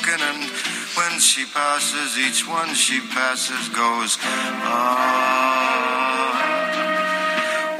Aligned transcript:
Walking, 0.00 0.20
and 0.20 0.42
when 0.96 1.20
she 1.20 1.44
passes, 1.46 2.18
each 2.18 2.46
one 2.46 2.74
she 2.74 3.00
passes 3.00 3.68
goes 3.70 4.18
ah. 4.62 5.06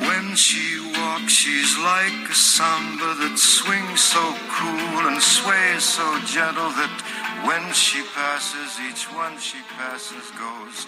When 0.01 0.37
she 0.37 0.81
walks, 0.99 1.33
she's 1.33 1.79
like 1.79 2.31
a 2.31 2.35
samba 2.35 3.15
that 3.15 3.39
swings 3.39 4.01
so 4.01 4.35
cool 4.51 5.09
and 5.09 5.23
sways 5.23 5.85
so 5.85 6.19
gentle 6.27 6.71
that 6.71 7.03
when 7.47 7.73
she 7.73 8.03
passes, 8.15 8.79
each 8.89 9.05
one 9.15 9.39
she 9.39 9.59
passes 9.77 10.31
goes. 10.39 10.87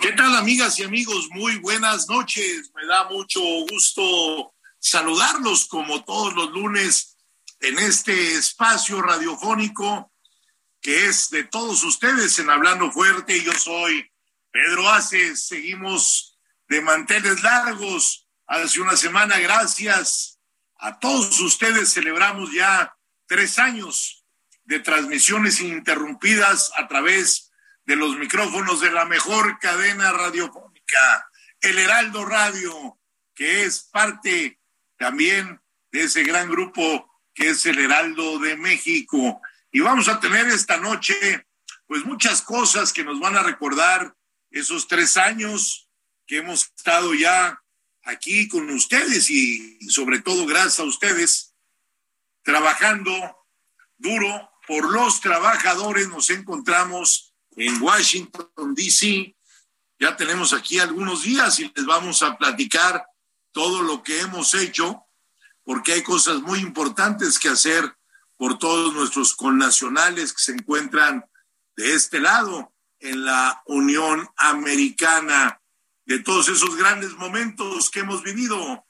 ¿Qué 0.00 0.12
tal 0.12 0.36
amigas 0.36 0.78
y 0.78 0.84
amigos? 0.84 1.28
Muy 1.32 1.58
buenas 1.58 2.08
noches. 2.08 2.70
Me 2.74 2.86
da 2.86 3.04
mucho 3.10 3.40
gusto 3.68 4.52
saludarlos 4.90 5.66
como 5.66 6.04
todos 6.04 6.34
los 6.34 6.50
lunes 6.50 7.16
en 7.60 7.78
este 7.78 8.34
espacio 8.34 9.02
radiofónico 9.02 10.12
que 10.80 11.06
es 11.06 11.30
de 11.30 11.44
todos 11.44 11.82
ustedes 11.84 12.38
en 12.38 12.50
Hablando 12.50 12.90
Fuerte. 12.90 13.42
Yo 13.42 13.52
soy 13.52 14.10
Pedro 14.50 14.88
Aces. 14.88 15.46
Seguimos 15.46 16.38
de 16.68 16.80
manteles 16.80 17.42
largos. 17.42 18.26
Hace 18.46 18.80
una 18.80 18.96
semana, 18.96 19.38
gracias 19.38 20.38
a 20.76 20.98
todos 20.98 21.38
ustedes, 21.40 21.92
celebramos 21.92 22.52
ya 22.52 22.96
tres 23.26 23.58
años 23.58 24.24
de 24.64 24.80
transmisiones 24.80 25.60
ininterrumpidas 25.60 26.70
a 26.76 26.86
través 26.86 27.50
de 27.84 27.96
los 27.96 28.16
micrófonos 28.16 28.80
de 28.80 28.92
la 28.92 29.04
mejor 29.04 29.58
cadena 29.58 30.12
radiofónica, 30.12 31.30
el 31.60 31.78
Heraldo 31.78 32.24
Radio, 32.24 32.98
que 33.34 33.64
es 33.64 33.80
parte 33.80 34.57
también 34.98 35.60
de 35.92 36.02
ese 36.02 36.22
gran 36.22 36.50
grupo 36.50 37.08
que 37.34 37.50
es 37.50 37.64
el 37.66 37.78
Heraldo 37.78 38.38
de 38.40 38.56
México. 38.56 39.40
Y 39.70 39.80
vamos 39.80 40.08
a 40.08 40.20
tener 40.20 40.48
esta 40.48 40.76
noche, 40.78 41.46
pues 41.86 42.04
muchas 42.04 42.42
cosas 42.42 42.92
que 42.92 43.04
nos 43.04 43.20
van 43.20 43.36
a 43.36 43.42
recordar 43.42 44.14
esos 44.50 44.88
tres 44.88 45.16
años 45.16 45.88
que 46.26 46.38
hemos 46.38 46.64
estado 46.76 47.14
ya 47.14 47.62
aquí 48.02 48.48
con 48.48 48.68
ustedes 48.70 49.30
y 49.30 49.78
sobre 49.88 50.20
todo 50.20 50.46
gracias 50.46 50.80
a 50.80 50.84
ustedes, 50.84 51.54
trabajando 52.42 53.12
duro 53.96 54.50
por 54.66 54.90
los 54.90 55.20
trabajadores. 55.20 56.08
Nos 56.08 56.30
encontramos 56.30 57.34
en 57.56 57.80
Washington, 57.80 58.74
D.C. 58.74 59.34
Ya 60.00 60.16
tenemos 60.16 60.52
aquí 60.52 60.78
algunos 60.78 61.22
días 61.22 61.60
y 61.60 61.72
les 61.74 61.86
vamos 61.86 62.22
a 62.22 62.36
platicar 62.36 63.04
todo 63.52 63.82
lo 63.82 64.02
que 64.02 64.20
hemos 64.20 64.54
hecho, 64.54 65.04
porque 65.64 65.92
hay 65.92 66.02
cosas 66.02 66.40
muy 66.40 66.60
importantes 66.60 67.38
que 67.38 67.48
hacer 67.48 67.96
por 68.36 68.58
todos 68.58 68.94
nuestros 68.94 69.34
connacionales 69.34 70.32
que 70.32 70.42
se 70.42 70.52
encuentran 70.52 71.24
de 71.76 71.94
este 71.94 72.20
lado 72.20 72.72
en 73.00 73.24
la 73.24 73.62
Unión 73.66 74.28
Americana, 74.36 75.60
de 76.06 76.20
todos 76.20 76.48
esos 76.48 76.76
grandes 76.76 77.12
momentos 77.12 77.90
que 77.90 78.00
hemos 78.00 78.22
vivido 78.22 78.86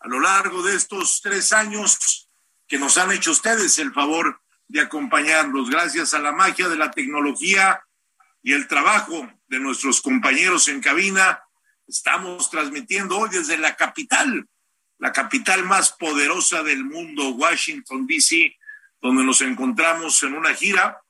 a 0.00 0.08
lo 0.08 0.20
largo 0.20 0.62
de 0.62 0.74
estos 0.74 1.20
tres 1.22 1.52
años 1.52 2.28
que 2.66 2.78
nos 2.78 2.96
han 2.96 3.12
hecho 3.12 3.30
ustedes 3.30 3.78
el 3.78 3.92
favor 3.92 4.40
de 4.68 4.80
acompañarnos. 4.80 5.68
Gracias 5.68 6.14
a 6.14 6.18
la 6.18 6.32
magia 6.32 6.68
de 6.68 6.76
la 6.76 6.90
tecnología 6.90 7.84
y 8.42 8.52
el 8.52 8.66
trabajo 8.66 9.30
de 9.48 9.60
nuestros 9.60 10.00
compañeros 10.00 10.66
en 10.68 10.80
cabina, 10.80 11.44
estamos 11.92 12.48
transmitiendo 12.48 13.18
hoy 13.18 13.28
desde 13.30 13.58
la 13.58 13.76
capital, 13.76 14.48
la 14.98 15.12
capital 15.12 15.62
más 15.64 15.92
poderosa 15.92 16.62
del 16.62 16.84
mundo, 16.84 17.30
Washington, 17.30 18.06
D.C., 18.06 18.56
donde 19.02 19.24
nos 19.24 19.42
encontramos 19.42 20.22
en 20.22 20.32
una 20.32 20.54
gira 20.54 21.02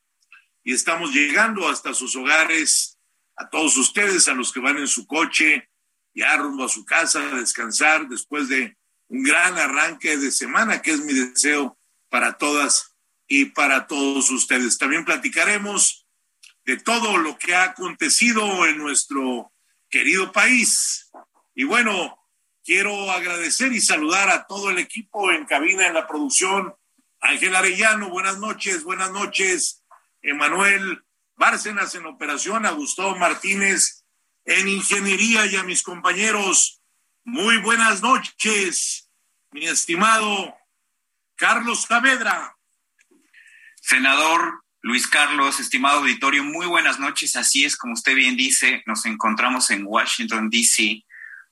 y 0.65 0.73
estamos 0.73 1.13
llegando 1.13 1.69
hasta 1.69 1.95
sus 1.95 2.17
hogares, 2.17 2.99
a 3.37 3.49
todos 3.49 3.77
ustedes, 3.77 4.27
a 4.27 4.35
los 4.35 4.53
que 4.53 4.59
van 4.59 4.79
en 4.79 4.89
su 4.89 5.07
coche, 5.07 5.69
ya 6.15 6.37
rumbo 6.37 6.65
a 6.65 6.69
su 6.69 6.85
casa 6.85 7.21
a 7.21 7.37
descansar 7.37 8.09
después 8.09 8.49
de 8.49 8.77
un 9.09 9.23
gran 9.23 9.57
arranque 9.57 10.17
de 10.17 10.33
semana, 10.33 10.83
que 10.83 10.93
es 10.93 11.01
mi 11.01 11.13
deseo 11.13 11.79
para 12.09 12.39
todas 12.39 12.97
y 13.29 13.47
para 13.47 13.87
todos 13.87 14.31
ustedes. 14.31 14.79
También 14.79 15.05
platicaremos 15.05 16.07
de 16.65 16.77
todo 16.77 17.19
lo 17.19 17.39
que 17.39 17.55
ha 17.55 17.65
acontecido 17.65 18.67
en 18.67 18.79
nuestro 18.79 19.53
querido 19.93 20.33
país. 20.33 21.13
Y 21.55 21.65
bueno, 21.65 22.19
quiero 22.65 23.13
agradecer 23.13 23.73
y 23.73 23.81
saludar 23.81 24.31
a 24.31 24.47
todo 24.47 24.71
el 24.71 24.79
equipo 24.79 25.31
en 25.31 25.45
cabina, 25.45 25.87
en 25.87 25.95
la 25.95 26.09
producción. 26.09 26.75
Ángel 27.21 27.55
Arellano, 27.55 28.09
buenas 28.09 28.39
noches, 28.39 28.83
buenas 28.83 29.13
noches. 29.13 29.85
Emanuel 30.23 31.05
Bárcenas 31.37 31.95
en 31.95 32.07
operación, 32.07 32.65
a 32.67 32.71
Gustavo 32.71 33.17
Martínez 33.17 34.05
en 34.45 34.67
ingeniería 34.67 35.47
y 35.47 35.57
a 35.57 35.63
mis 35.63 35.83
compañeros. 35.83 36.81
Muy 37.25 37.59
buenas 37.59 38.03
noches, 38.03 39.11
mi 39.51 39.67
estimado 39.67 40.57
Carlos 41.37 41.83
Saavedra. 41.83 42.57
Senador 43.81 44.62
Luis 44.85 45.07
Carlos, 45.07 45.61
estimado 45.61 46.01
auditorio, 46.01 46.43
muy 46.43 46.67
buenas 46.67 46.99
noches. 46.99 47.37
Así 47.37 47.65
es, 47.65 47.77
como 47.77 47.93
usted 47.93 48.17
bien 48.17 48.37
dice, 48.37 48.83
nos 48.85 49.07
encontramos 49.07 49.71
en 49.71 49.85
Washington, 49.87 50.51
D.C., 50.51 51.05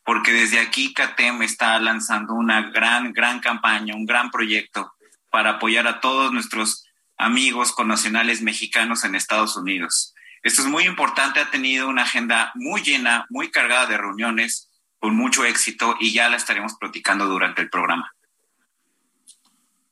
porque 0.05 0.33
desde 0.33 0.59
aquí 0.59 0.93
CATEM 0.93 1.43
está 1.43 1.79
lanzando 1.79 2.35
una 2.35 2.71
gran, 2.73 3.13
gran 3.13 3.39
campaña, 3.39 3.95
un 3.95 4.05
gran 4.05 4.33
proyecto 4.33 4.93
para 5.31 5.51
apoyar 5.51 5.87
a 5.87 6.01
todos 6.01 6.33
nuestros 6.33 6.85
amigos 7.17 7.71
connacionales 7.71 8.43
mexicanos 8.43 9.05
en 9.05 9.15
Estados 9.15 9.57
Unidos. 9.57 10.13
Esto 10.43 10.63
es 10.63 10.67
muy 10.67 10.83
importante, 10.83 11.39
ha 11.39 11.53
tenido 11.53 11.89
una 11.89 12.03
agenda 12.03 12.51
muy 12.57 12.83
llena, 12.83 13.27
muy 13.31 13.53
cargada 13.53 13.87
de 13.87 13.99
reuniones, 13.99 14.71
con 14.99 15.15
mucho 15.15 15.45
éxito 15.45 15.97
y 16.01 16.13
ya 16.13 16.29
la 16.29 16.37
estaremos 16.37 16.75
platicando 16.75 17.27
durante 17.27 17.63
el 17.63 17.71
programa. 17.71 18.13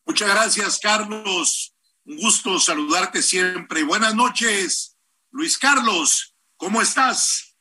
Muchas 0.05 0.29
gracias, 0.29 0.81
Carlos. 0.83 1.73
Un 2.09 2.17
gusto 2.17 2.59
saludarte 2.59 3.21
siempre. 3.21 3.83
Buenas 3.83 4.15
noches, 4.15 4.97
Luis 5.31 5.59
Carlos. 5.59 6.35
¿Cómo 6.57 6.81
estás? 6.81 7.55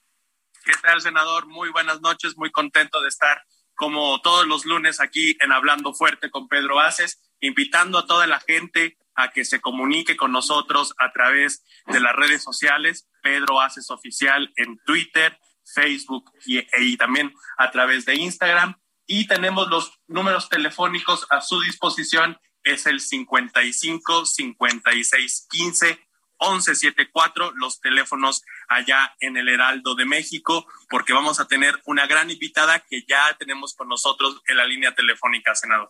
¿Qué 0.64 0.72
tal, 0.82 1.02
senador? 1.02 1.48
Muy 1.48 1.70
buenas 1.70 2.00
noches, 2.00 2.38
muy 2.38 2.50
contento 2.50 3.02
de 3.02 3.10
estar 3.10 3.44
como 3.76 4.22
todos 4.22 4.48
los 4.48 4.64
lunes 4.64 5.02
aquí 5.02 5.36
en 5.42 5.52
Hablando 5.52 5.94
Fuerte 5.94 6.32
con 6.32 6.48
Pedro 6.48 6.80
Aces, 6.80 7.20
invitando 7.42 7.98
a 7.98 8.08
toda 8.08 8.26
la 8.26 8.40
gente 8.40 8.98
a 9.16 9.32
que 9.32 9.44
se 9.44 9.60
comunique 9.60 10.16
con 10.16 10.32
nosotros 10.32 10.94
a 10.98 11.12
través 11.12 11.66
de 11.88 12.00
las 12.00 12.16
redes 12.16 12.42
sociales, 12.42 13.06
Pedro 13.22 13.60
Aces 13.60 13.92
Oficial 13.92 14.54
en 14.56 14.80
Twitter, 14.86 15.38
Facebook 15.66 16.32
y, 16.46 16.66
y 16.86 16.96
también 16.96 17.34
a 17.58 17.70
través 17.70 18.06
de 18.06 18.16
Instagram. 18.16 18.80
y 19.08 19.28
tenemos 19.28 19.68
los 19.68 20.00
números 20.08 20.48
telefónicos 20.48 21.28
a 21.32 21.42
su 21.42 21.60
disposición. 21.62 22.40
Es 22.74 22.86
el 22.86 23.00
55 23.00 24.26
56 24.26 25.48
15 25.50 26.08
1174, 26.40 27.54
los 27.56 27.82
teléfonos 27.82 28.44
allá 28.68 29.16
en 29.20 29.38
el 29.38 29.50
Heraldo 29.50 29.96
de 29.96 30.06
México, 30.06 30.68
porque 30.90 31.14
vamos 31.14 31.40
a 31.40 31.48
tener 31.48 31.82
una 31.86 32.06
gran 32.06 32.30
invitada 32.30 32.80
que 32.80 33.04
ya 33.08 33.36
tenemos 33.40 33.74
con 33.74 33.88
nosotros 33.88 34.42
en 34.48 34.58
la 34.58 34.66
línea 34.66 34.94
telefónica, 34.94 35.56
senador. 35.56 35.90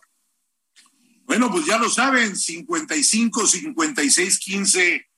Bueno, 1.24 1.50
pues 1.50 1.66
ya 1.66 1.78
lo 1.78 1.90
saben, 1.90 2.34
55 2.36 3.46
56 3.46 4.38
15 4.38 5.08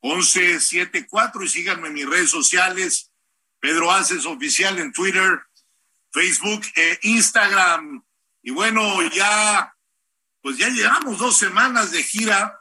11 0.00 0.60
74 0.60 1.42
y 1.42 1.48
síganme 1.48 1.88
en 1.88 1.94
mis 1.94 2.08
redes 2.08 2.30
sociales, 2.30 3.12
Pedro 3.60 3.90
Aces 3.90 4.24
Oficial 4.26 4.78
en 4.78 4.92
Twitter, 4.92 5.40
Facebook 6.12 6.62
e 6.76 6.98
Instagram. 7.02 8.04
Y 8.42 8.50
bueno, 8.52 9.02
ya, 9.10 9.74
pues 10.42 10.56
ya 10.56 10.68
llevamos 10.68 11.18
dos 11.18 11.36
semanas 11.36 11.90
de 11.90 12.02
gira 12.02 12.60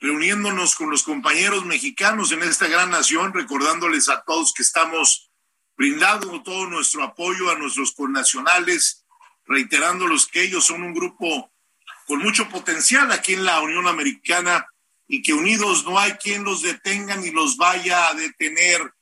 reuniéndonos 0.00 0.76
con 0.76 0.90
los 0.90 1.02
compañeros 1.02 1.64
mexicanos 1.64 2.30
en 2.32 2.42
esta 2.42 2.68
gran 2.68 2.90
nación, 2.90 3.32
recordándoles 3.32 4.08
a 4.08 4.22
todos 4.22 4.54
que 4.54 4.62
estamos 4.62 5.30
brindando 5.76 6.42
todo 6.42 6.66
nuestro 6.66 7.02
apoyo 7.02 7.50
a 7.50 7.58
nuestros 7.58 7.92
connacionales, 7.92 9.04
reiterándolos 9.46 10.26
que 10.26 10.42
ellos 10.42 10.66
son 10.66 10.82
un 10.82 10.94
grupo 10.94 11.52
con 12.06 12.20
mucho 12.20 12.48
potencial 12.48 13.10
aquí 13.12 13.34
en 13.34 13.44
la 13.44 13.60
Unión 13.60 13.86
Americana 13.86 14.66
y 15.06 15.22
que 15.22 15.32
unidos 15.32 15.84
no 15.84 15.98
hay 15.98 16.12
quien 16.12 16.44
los 16.44 16.62
detenga 16.62 17.16
ni 17.16 17.30
los 17.30 17.56
vaya 17.56 18.08
a 18.08 18.14
detener, 18.14 18.94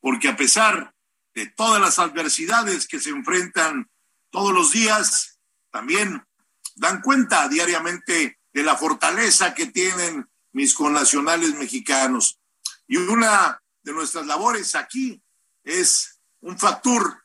porque 0.00 0.28
a 0.28 0.36
pesar 0.36 0.94
de 1.34 1.46
todas 1.46 1.80
las 1.80 1.98
adversidades 1.98 2.86
que 2.86 3.00
se 3.00 3.10
enfrentan 3.10 3.90
todos 4.30 4.52
los 4.52 4.72
días, 4.72 5.38
también 5.70 6.24
dan 6.74 7.00
cuenta 7.00 7.48
diariamente 7.48 8.38
de 8.52 8.62
la 8.62 8.76
fortaleza 8.76 9.54
que 9.54 9.66
tienen 9.66 10.28
mis 10.52 10.74
connacionales 10.74 11.54
mexicanos. 11.54 12.40
Y 12.86 12.96
una 12.96 13.60
de 13.82 13.92
nuestras 13.92 14.26
labores 14.26 14.74
aquí 14.74 15.22
es 15.62 16.20
un 16.40 16.58
factor 16.58 17.24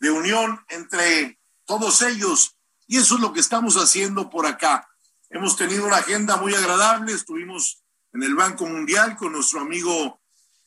de 0.00 0.10
unión 0.10 0.64
entre 0.68 1.38
todos 1.64 2.02
ellos 2.02 2.56
y 2.86 2.96
eso 2.96 3.16
es 3.16 3.20
lo 3.20 3.32
que 3.32 3.40
estamos 3.40 3.76
haciendo 3.76 4.30
por 4.30 4.46
acá. 4.46 4.88
Hemos 5.28 5.56
tenido 5.56 5.86
una 5.86 5.96
agenda 5.96 6.38
muy 6.38 6.54
agradable. 6.54 7.12
Estuvimos 7.12 7.84
en 8.14 8.22
el 8.22 8.34
Banco 8.34 8.64
Mundial 8.64 9.16
con 9.16 9.32
nuestro 9.32 9.60
amigo 9.60 10.22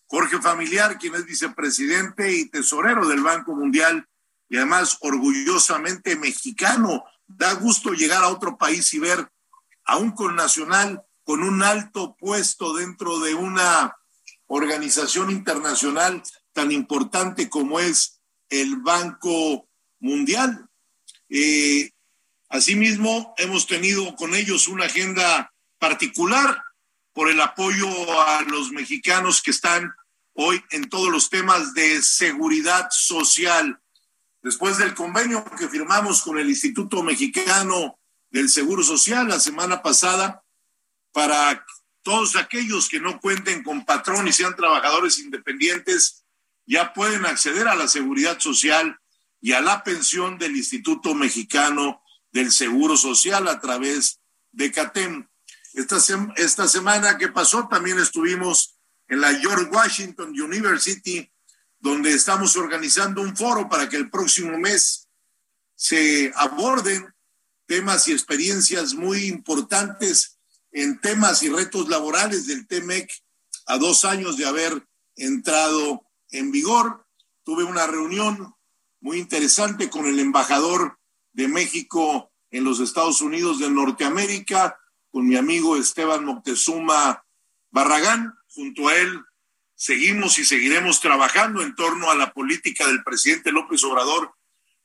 Jorge 0.05 0.39
Familiar, 0.39 0.99
quien 0.99 1.15
es 1.15 1.25
vicepresidente 1.25 2.31
y 2.31 2.49
tesorero 2.49 3.07
del 3.07 3.23
Banco 3.23 3.55
Mundial 3.55 4.07
y 4.49 4.57
además 4.57 4.97
orgullosamente 5.01 6.15
mexicano. 6.15 7.03
Da 7.37 7.53
gusto 7.53 7.93
llegar 7.93 8.23
a 8.23 8.29
otro 8.29 8.57
país 8.57 8.93
y 8.93 8.99
ver 8.99 9.31
a 9.85 9.97
un 9.97 10.11
connacional 10.11 11.03
con 11.23 11.43
un 11.43 11.63
alto 11.63 12.15
puesto 12.17 12.73
dentro 12.73 13.19
de 13.19 13.35
una 13.35 13.95
organización 14.47 15.31
internacional 15.31 16.21
tan 16.53 16.71
importante 16.71 17.49
como 17.49 17.79
es 17.79 18.19
el 18.49 18.77
Banco 18.77 19.67
Mundial. 19.99 20.69
Eh, 21.29 21.91
Asimismo, 22.51 23.33
hemos 23.37 23.65
tenido 23.65 24.13
con 24.17 24.35
ellos 24.35 24.67
una 24.67 24.85
agenda 24.85 25.53
particular 25.79 26.61
por 27.13 27.29
el 27.29 27.39
apoyo 27.39 27.87
a 28.23 28.41
los 28.41 28.71
mexicanos 28.71 29.41
que 29.41 29.51
están 29.51 29.93
hoy 30.33 30.61
en 30.71 30.89
todos 30.89 31.09
los 31.09 31.29
temas 31.29 31.73
de 31.73 32.01
seguridad 32.01 32.89
social. 32.91 33.80
Después 34.41 34.77
del 34.77 34.95
convenio 34.95 35.45
que 35.57 35.67
firmamos 35.67 36.21
con 36.23 36.39
el 36.39 36.49
Instituto 36.49 37.03
Mexicano 37.03 37.99
del 38.29 38.49
Seguro 38.49 38.83
Social 38.83 39.27
la 39.27 39.39
semana 39.39 39.81
pasada, 39.81 40.43
para 41.11 41.65
todos 42.01 42.35
aquellos 42.35 42.89
que 42.89 42.99
no 42.99 43.19
cuenten 43.19 43.63
con 43.63 43.85
patrón 43.85 44.27
y 44.27 44.33
sean 44.33 44.55
trabajadores 44.55 45.19
independientes, 45.19 46.23
ya 46.65 46.93
pueden 46.93 47.25
acceder 47.25 47.67
a 47.67 47.75
la 47.75 47.87
seguridad 47.87 48.39
social 48.39 48.99
y 49.41 49.53
a 49.53 49.61
la 49.61 49.83
pensión 49.83 50.37
del 50.37 50.55
Instituto 50.55 51.13
Mexicano 51.13 52.01
del 52.31 52.51
Seguro 52.51 52.97
Social 52.97 53.47
a 53.47 53.59
través 53.59 54.21
de 54.51 54.71
CATEM. 54.71 55.27
Esta, 55.73 55.97
esta 56.37 56.67
semana 56.67 57.17
que 57.17 57.27
pasó 57.27 57.67
también 57.67 57.99
estuvimos 57.99 58.77
en 59.07 59.21
la 59.21 59.33
George 59.35 59.69
Washington 59.71 60.29
University, 60.29 61.31
donde 61.81 62.13
estamos 62.13 62.55
organizando 62.55 63.21
un 63.21 63.35
foro 63.35 63.67
para 63.67 63.89
que 63.89 63.97
el 63.97 64.09
próximo 64.09 64.57
mes 64.57 65.09
se 65.75 66.31
aborden 66.35 67.13
temas 67.65 68.07
y 68.07 68.11
experiencias 68.11 68.93
muy 68.93 69.25
importantes 69.25 70.37
en 70.71 71.01
temas 71.01 71.41
y 71.41 71.49
retos 71.49 71.89
laborales 71.89 72.45
del 72.45 72.67
TEMEC 72.67 73.11
a 73.65 73.77
dos 73.77 74.05
años 74.05 74.37
de 74.37 74.45
haber 74.45 74.87
entrado 75.15 76.05
en 76.29 76.51
vigor. 76.51 77.05
Tuve 77.43 77.63
una 77.63 77.87
reunión 77.87 78.53
muy 78.99 79.17
interesante 79.17 79.89
con 79.89 80.05
el 80.05 80.19
embajador 80.19 80.99
de 81.33 81.47
México 81.47 82.31
en 82.51 82.63
los 82.63 82.79
Estados 82.79 83.21
Unidos 83.21 83.59
de 83.59 83.71
Norteamérica, 83.71 84.77
con 85.09 85.27
mi 85.27 85.35
amigo 85.35 85.77
Esteban 85.77 86.25
Moctezuma 86.25 87.25
Barragán. 87.71 88.35
Junto 88.53 88.89
a 88.89 88.95
él 88.97 89.23
seguimos 89.81 90.37
y 90.37 90.45
seguiremos 90.45 91.01
trabajando 91.01 91.63
en 91.63 91.73
torno 91.73 92.11
a 92.11 92.15
la 92.15 92.33
política 92.33 92.85
del 92.85 93.03
presidente 93.03 93.51
López 93.51 93.83
Obrador 93.83 94.31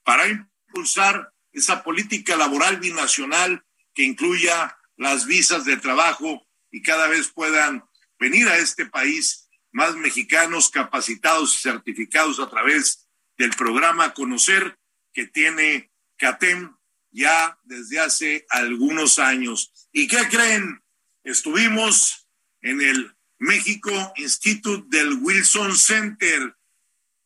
para 0.04 0.26
impulsar 0.26 1.34
esa 1.52 1.84
política 1.84 2.34
laboral 2.34 2.78
binacional 2.78 3.62
que 3.92 4.04
incluya 4.04 4.78
las 4.96 5.26
visas 5.26 5.66
de 5.66 5.76
trabajo 5.76 6.48
y 6.70 6.80
cada 6.80 7.08
vez 7.08 7.28
puedan 7.28 7.84
venir 8.18 8.48
a 8.48 8.56
este 8.56 8.86
país 8.86 9.50
más 9.70 9.96
mexicanos 9.96 10.70
capacitados 10.70 11.54
y 11.56 11.60
certificados 11.60 12.40
a 12.40 12.48
través 12.48 13.06
del 13.36 13.50
programa 13.50 14.14
Conocer 14.14 14.78
que 15.12 15.26
tiene 15.26 15.90
CATEM 16.16 16.74
ya 17.10 17.58
desde 17.64 18.00
hace 18.00 18.46
algunos 18.48 19.18
años. 19.18 19.90
¿Y 19.92 20.08
qué 20.08 20.26
creen? 20.30 20.82
Estuvimos 21.22 22.26
en 22.62 22.80
el 22.80 23.15
México 23.38 23.90
Institute 24.16 24.86
del 24.88 25.18
Wilson 25.20 25.76
Center. 25.76 26.56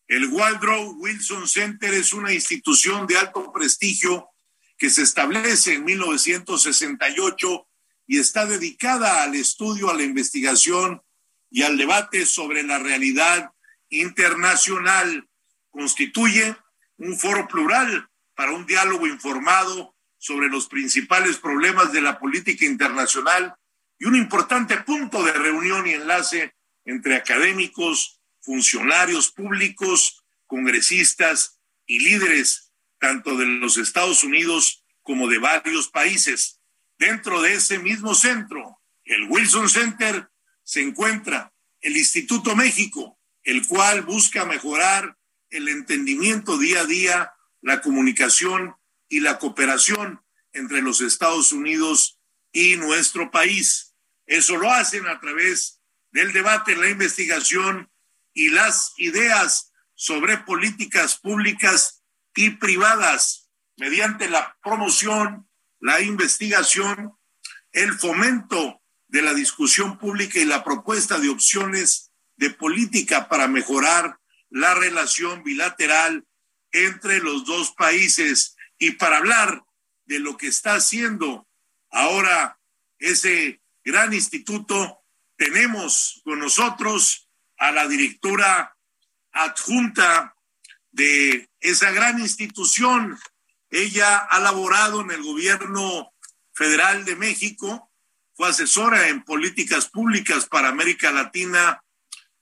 El 0.09 0.27
Waldrow 0.29 0.97
Wilson 0.99 1.47
Center 1.47 1.95
es 1.95 2.13
una 2.13 2.33
institución 2.33 3.07
de 3.07 3.17
alto 3.17 3.53
prestigio 3.53 4.29
que 4.77 4.91
se 4.91 5.03
establece 5.03 5.75
en 5.75 5.85
1968 5.85 7.69
y 8.09 8.19
está 8.19 8.45
dedicada 8.45 9.23
al 9.23 9.37
estudio, 9.37 9.89
a 9.89 9.95
la 9.95 10.03
investigación 10.03 11.01
y 11.49 11.63
al 11.63 11.77
debate 11.77 12.27
sobre 12.27 12.65
la 12.65 12.79
realidad 12.81 13.53
internacional. 13.89 15.29
Constituye 15.71 16.57
un 16.97 17.17
foro 17.17 17.47
plural 17.47 18.09
para 18.35 18.53
un 18.53 18.67
diálogo 18.67 19.07
informado 19.07 19.95
sobre 20.19 20.49
los 20.49 20.67
principales 20.67 21.39
problemas 21.39 21.93
de 21.93 22.01
la 22.01 22.19
política 22.19 22.65
internacional 22.65 23.55
y 24.01 24.07
un 24.07 24.17
importante 24.17 24.79
punto 24.79 25.23
de 25.23 25.33
reunión 25.33 25.87
y 25.87 25.93
enlace 25.93 26.57
entre 26.87 27.17
académicos, 27.17 28.21
funcionarios 28.41 29.31
públicos, 29.31 30.25
congresistas 30.47 31.61
y 31.87 32.01
líderes 32.01 32.73
tanto 32.99 33.37
de 33.37 33.47
los 33.47 33.77
Estados 33.77 34.25
Unidos 34.25 34.85
como 35.03 35.29
de 35.29 35.39
varios 35.39 35.89
países. 35.89 36.61
Dentro 36.99 37.43
de 37.43 37.55
ese 37.55 37.79
mismo 37.79 38.15
centro, 38.15 38.81
el 39.05 39.25
Wilson 39.29 39.69
Center, 39.69 40.31
se 40.63 40.81
encuentra 40.81 41.53
el 41.81 41.97
Instituto 41.97 42.57
México, 42.57 43.19
el 43.43 43.67
cual 43.67 44.03
busca 44.03 44.45
mejorar 44.45 45.17
el 45.51 45.69
entendimiento 45.69 46.59
día 46.59 46.81
a 46.81 46.87
día 46.87 47.33
la 47.61 47.83
comunicación 47.83 48.77
y 49.09 49.21
la 49.21 49.39
cooperación 49.39 50.23
entre 50.53 50.81
los 50.81 51.01
Estados 51.01 51.53
Unidos 51.53 52.19
y 52.53 52.77
nuestro 52.77 53.31
país. 53.31 53.90
Eso 54.31 54.57
lo 54.57 54.71
hacen 54.71 55.09
a 55.09 55.19
través 55.19 55.81
del 56.13 56.33
debate, 56.33 56.77
la 56.77 56.89
investigación 56.89 57.91
y 58.33 58.51
las 58.51 58.95
ideas 58.97 59.73
sobre 59.97 60.39
políticas 60.39 61.19
públicas 61.19 62.05
y 62.37 62.51
privadas 62.51 63.51
mediante 63.77 64.31
la 64.31 64.57
promoción, 64.63 65.49
la 65.81 66.01
investigación, 66.01 67.13
el 67.73 67.93
fomento 67.95 68.81
de 69.09 69.23
la 69.23 69.35
discusión 69.35 69.99
pública 69.99 70.39
y 70.39 70.45
la 70.45 70.63
propuesta 70.63 71.19
de 71.19 71.29
opciones 71.29 72.13
de 72.37 72.51
política 72.51 73.29
para 73.29 73.49
mejorar 73.49 74.21
la 74.49 74.75
relación 74.75 75.43
bilateral 75.43 76.25
entre 76.71 77.19
los 77.19 77.47
dos 77.47 77.73
países. 77.73 78.55
Y 78.79 78.93
para 78.93 79.17
hablar 79.17 79.65
de 80.05 80.21
lo 80.21 80.37
que 80.37 80.47
está 80.47 80.75
haciendo 80.75 81.49
ahora 81.91 82.61
ese 83.01 83.60
gran 83.85 84.13
instituto, 84.13 85.03
tenemos 85.37 86.21
con 86.25 86.39
nosotros 86.39 87.29
a 87.57 87.71
la 87.73 87.89
directora 87.89 88.77
adjunta 89.33 90.35
de 90.91 91.49
esa 91.61 91.91
gran 91.91 92.19
institución, 92.19 93.19
Ella 93.73 94.19
ha 94.19 94.41
laborado 94.41 95.01
en 95.01 95.13
el 95.13 95.23
gobierno 95.23 96.13
federal 96.53 97.05
de 97.05 97.15
México, 97.15 97.91
fue 98.35 98.49
asesora 98.49 99.09
en 99.09 99.23
políticas 99.23 99.89
públicas 99.89 100.47
para 100.47 100.69
América 100.69 101.13
Latina 101.13 101.81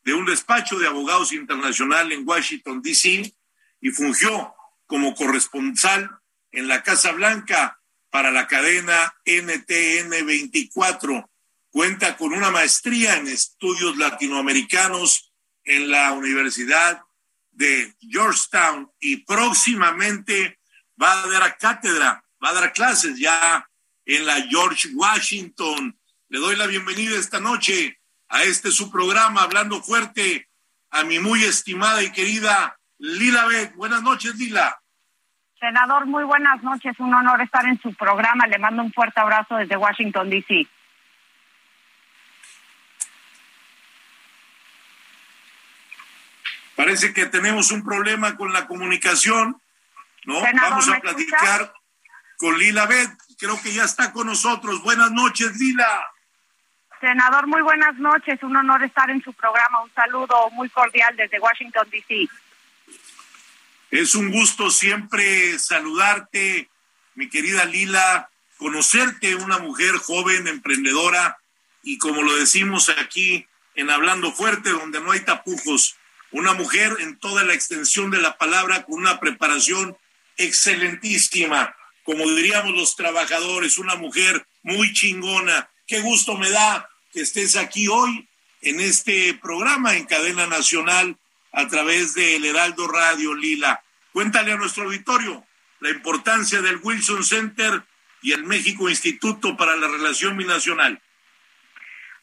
de 0.02 0.14
un 0.14 0.25
despacho 0.25 0.78
de 0.78 0.87
abogados 0.87 1.33
internacional 1.33 2.12
en 2.12 2.26
Washington, 2.26 2.80
D.C. 2.80 3.35
y 3.80 3.90
fungió 3.90 4.54
como 4.87 5.14
corresponsal 5.14 6.11
en 6.50 6.66
la 6.66 6.83
Casa 6.83 7.12
Blanca 7.12 7.77
para 8.11 8.31
la 8.31 8.47
cadena 8.47 9.15
NTN 9.25 10.27
24. 10.27 11.31
Cuenta 11.71 12.17
con 12.17 12.33
una 12.33 12.50
maestría 12.50 13.17
en 13.17 13.29
estudios 13.29 13.97
latinoamericanos 13.97 15.33
en 15.65 15.91
la 15.91 16.12
Universidad 16.12 17.03
de 17.50 17.95
Georgetown 18.00 18.91
y 19.00 19.19
próximamente 19.25 20.59
va 21.00 21.23
a 21.23 21.27
dar 21.29 21.59
cátedra, 21.59 22.25
va 22.43 22.50
a 22.50 22.55
dar 22.55 22.73
clases 22.73 23.19
ya 23.19 23.69
en 24.07 24.25
la 24.25 24.41
George 24.49 24.88
Washington. 24.95 25.99
Le 26.29 26.38
doy 26.38 26.57
la 26.57 26.67
bienvenida 26.67 27.19
esta 27.19 27.41
noche 27.41 28.00
a 28.29 28.43
este 28.45 28.71
su 28.71 28.91
programa, 28.91 29.43
hablando 29.43 29.83
fuerte, 29.83 30.49
a 30.91 31.05
mi 31.05 31.19
muy 31.19 31.45
estimada 31.45 32.03
y 32.03 32.12
querida 32.12 32.79
Lila 32.99 33.47
Beck. 33.47 33.75
Buenas 33.77 34.03
noches, 34.03 34.35
Lila. 34.37 34.81
Senador, 35.61 36.07
muy 36.07 36.25
buenas 36.25 36.62
noches. 36.62 36.99
Un 37.00 37.12
honor 37.15 37.41
estar 37.43 37.67
en 37.67 37.81
su 37.81 37.93
programa. 37.95 38.47
Le 38.47 38.59
mando 38.59 38.83
un 38.83 38.93
fuerte 38.93 39.21
abrazo 39.21 39.57
desde 39.57 39.77
Washington, 39.77 40.31
D.C. 40.31 40.67
Parece 46.77 47.12
que 47.12 47.27
tenemos 47.27 47.73
un 47.73 47.85
problema 47.85 48.37
con 48.37 48.53
la 48.53 48.69
comunicación, 48.69 49.61
¿no? 50.25 50.41
Vamos 50.41 50.88
a 50.88 51.00
platicar 51.00 51.73
con 52.37 52.57
Lila 52.57 52.87
Beth. 52.87 53.11
Creo 53.37 53.61
que 53.61 53.73
ya 53.73 53.83
está 53.83 54.12
con 54.12 54.29
nosotros. 54.29 54.81
Buenas 54.85 55.11
noches, 55.11 55.59
Lila. 55.59 56.07
Senador, 57.00 57.49
muy 57.49 57.62
buenas 57.62 57.97
noches. 57.97 58.41
Un 58.45 58.57
honor 58.57 58.85
estar 58.85 59.11
en 59.11 59.23
su 59.23 59.33
programa. 59.33 59.83
Un 59.83 59.93
saludo 59.93 60.50
muy 60.53 60.69
cordial 60.69 61.17
desde 61.17 61.41
Washington, 61.41 61.88
D.C. 61.91 62.29
Es 63.90 64.14
un 64.14 64.30
gusto 64.30 64.71
siempre 64.71 65.59
saludarte, 65.59 66.68
mi 67.14 67.30
querida 67.30 67.64
Lila, 67.64 68.28
conocerte, 68.59 69.35
una 69.35 69.59
mujer 69.59 69.97
joven, 69.97 70.47
emprendedora, 70.47 71.38
y 71.83 71.97
como 71.97 72.23
lo 72.23 72.37
decimos 72.37 72.90
aquí 72.90 73.47
en 73.75 73.88
Hablando 73.88 74.33
Fuerte, 74.33 74.71
donde 74.71 75.00
no 75.00 75.12
hay 75.12 75.21
tapujos, 75.21 75.97
una 76.33 76.52
mujer 76.52 76.97
en 77.00 77.18
toda 77.18 77.45
la 77.45 77.54
extensión 77.54 78.11
de 78.11 78.21
la 78.21 78.37
palabra 78.37 78.85
con 78.85 78.99
una 78.99 79.18
preparación 79.18 79.97
excelentísima, 80.37 81.75
como 82.04 82.28
diríamos 82.30 82.75
los 82.75 82.95
trabajadores, 82.95 83.78
una 83.78 83.95
mujer 83.95 84.47
muy 84.62 84.92
chingona. 84.92 85.71
Qué 85.87 86.00
gusto 86.00 86.37
me 86.37 86.50
da 86.50 86.88
que 87.12 87.23
estés 87.23 87.57
aquí 87.57 87.88
hoy 87.88 88.28
en 88.61 88.80
este 88.80 89.33
programa 89.35 89.97
en 89.97 90.04
cadena 90.04 90.47
nacional 90.47 91.16
a 91.52 91.67
través 91.69 92.14
del 92.14 92.45
Heraldo 92.45 92.88
Radio 92.88 93.35
Lila. 93.35 93.83
Cuéntale 94.12 94.52
a 94.52 94.57
nuestro 94.57 94.85
auditorio 94.85 95.45
la 95.81 95.90
importancia 95.90 96.61
del 96.61 96.81
Wilson 96.83 97.25
Center 97.25 97.83
y 98.23 98.33
el 98.33 98.45
México 98.45 98.88
Instituto 98.88 99.57
para 99.57 99.76
la 99.76 99.88
Relación 99.88 100.37
Binacional. 100.37 101.00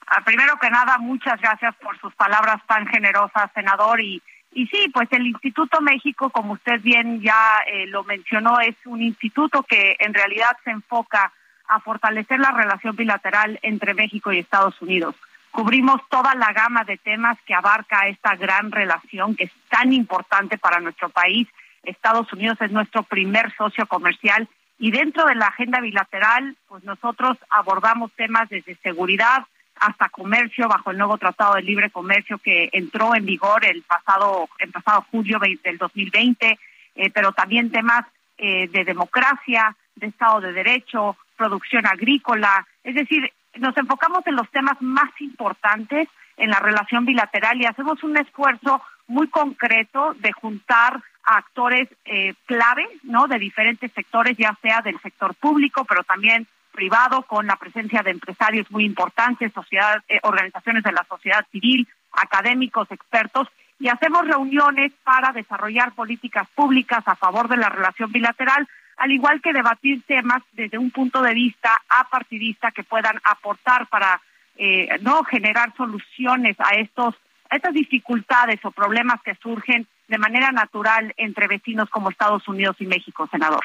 Ah, 0.08 0.24
primero 0.24 0.58
que 0.60 0.70
nada, 0.70 0.98
muchas 0.98 1.40
gracias 1.42 1.74
por 1.76 2.00
sus 2.00 2.14
palabras 2.16 2.62
tan 2.68 2.86
generosas, 2.88 3.50
senador. 3.56 4.02
Y, 4.02 4.22
y 4.52 4.68
sí, 4.68 4.88
pues 4.94 5.08
el 5.12 5.26
Instituto 5.26 5.82
México, 5.82 6.30
como 6.30 6.54
usted 6.54 6.82
bien 6.82 7.22
ya 7.22 7.60
eh, 7.66 7.88
lo 7.88 8.04
mencionó, 8.04 8.60
es 8.60 8.76
un 8.86 9.02
instituto 9.02 9.64
que 9.64 9.96
en 10.00 10.14
realidad 10.14 10.58
se 10.64 10.72
enfoca 10.72 11.34
a 11.68 11.80
fortalecer 11.80 12.40
la 12.40 12.52
relación 12.52 12.96
bilateral 12.96 13.60
entre 13.64 13.94
México 13.96 14.32
y 14.32 14.40
Estados 14.40 14.80
Unidos. 14.82 15.16
Cubrimos 15.56 16.02
toda 16.10 16.36
la 16.36 16.52
gama 16.52 16.84
de 16.84 16.98
temas 16.98 17.38
que 17.46 17.54
abarca 17.54 18.10
esta 18.10 18.36
gran 18.36 18.74
relación 18.74 19.38
que 19.38 19.46
es 19.46 19.52
tan 19.70 19.94
importante 19.94 20.58
para 20.58 20.82
nuestro 20.82 21.08
país. 21.08 21.48
Estados 21.82 22.32
Unidos 22.34 22.58
es 22.60 22.74
nuestro 22.74 23.04
primer 23.04 23.56
socio 23.56 23.88
comercial 23.88 24.50
y 24.78 24.92
dentro 24.92 25.24
de 25.24 25.36
la 25.36 25.48
agenda 25.48 25.80
bilateral, 25.80 26.58
pues 26.68 26.84
nosotros 26.84 27.38
abordamos 27.50 28.12
temas 28.18 28.50
desde 28.50 28.76
seguridad, 28.84 29.46
hasta 29.78 30.10
comercio 30.10 30.68
bajo 30.68 30.92
el 30.92 30.98
nuevo 30.98 31.18
Tratado 31.18 31.54
de 31.54 31.62
Libre 31.62 31.90
Comercio 31.90 32.38
que 32.38 32.68
entró 32.74 33.16
en 33.16 33.26
vigor 33.26 33.64
el 33.64 33.82
pasado, 33.84 34.50
el 34.60 34.74
pasado 34.74 35.06
julio 35.10 35.40
del 35.40 35.78
2020, 35.78 36.60
eh, 36.96 37.10
pero 37.12 37.32
también 37.32 37.72
temas 37.72 38.06
eh, 38.38 38.68
de 38.68 38.84
democracia, 38.84 39.74
de 39.96 40.08
Estado 40.08 40.42
de 40.42 40.52
Derecho, 40.52 41.16
producción 41.38 41.86
agrícola. 41.86 42.68
Es 42.84 42.96
decir, 42.96 43.32
nos 43.58 43.76
enfocamos 43.78 44.26
en 44.28 44.36
los 44.36 44.50
temas 44.52 44.82
más 44.82 45.10
importantes 45.20 46.08
en 46.38 46.50
la 46.50 46.60
relación 46.60 47.06
bilateral 47.06 47.62
y 47.62 47.66
hacemos 47.66 48.04
un 48.04 48.18
esfuerzo 48.18 48.82
muy 49.08 49.28
concreto 49.30 50.14
de 50.16 50.32
juntar 50.34 51.02
a 51.24 51.38
actores 51.38 51.88
eh, 52.06 52.34
clave, 52.46 52.86
¿no? 53.04 53.28
De 53.28 53.40
diferentes 53.40 53.92
sectores, 53.94 54.38
ya 54.38 54.58
sea 54.62 54.82
del 54.82 55.00
sector 55.00 55.34
público, 55.36 55.86
pero 55.86 56.04
también 56.04 56.48
privado, 56.72 57.22
con 57.24 57.48
la 57.48 57.56
presencia 57.56 58.04
de 58.04 58.12
empresarios 58.12 58.70
muy 58.70 58.84
importantes, 58.84 59.54
sociedad, 59.54 60.04
eh, 60.10 60.20
organizaciones 60.24 60.84
de 60.84 60.92
la 60.92 61.06
sociedad 61.08 61.46
civil, 61.52 61.88
académicos, 62.12 62.92
expertos, 62.92 63.48
y 63.80 63.90
hacemos 63.90 64.28
reuniones 64.28 64.92
para 65.04 65.32
desarrollar 65.32 65.94
políticas 65.94 66.48
públicas 66.56 67.04
a 67.06 67.16
favor 67.16 67.50
de 67.50 67.58
la 67.58 67.70
relación 67.70 68.12
bilateral, 68.12 68.68
al 68.98 69.12
igual 69.12 69.42
que 69.42 69.54
debatir 69.54 70.04
temas 70.08 70.42
desde 70.54 70.78
un 70.78 70.92
punto 70.92 71.22
de 71.22 71.34
vista 71.34 71.82
apartidista 71.90 72.72
que 72.72 72.84
puedan 72.84 73.20
aportar 73.24 73.88
para 73.88 74.22
eh, 74.56 74.88
no 75.02 75.24
generar 75.26 75.76
soluciones 75.76 76.56
a 76.60 76.76
estos 76.76 77.16
a 77.50 77.58
estas 77.58 77.74
dificultades 77.74 78.60
o 78.64 78.72
problemas 78.72 79.22
que 79.22 79.36
surgen 79.36 79.88
de 80.08 80.18
manera 80.18 80.52
natural 80.52 81.14
entre 81.18 81.48
vecinos 81.48 81.90
como 81.90 82.10
Estados 82.10 82.48
Unidos 82.48 82.76
y 82.80 82.86
México, 82.86 83.28
senador. 83.32 83.64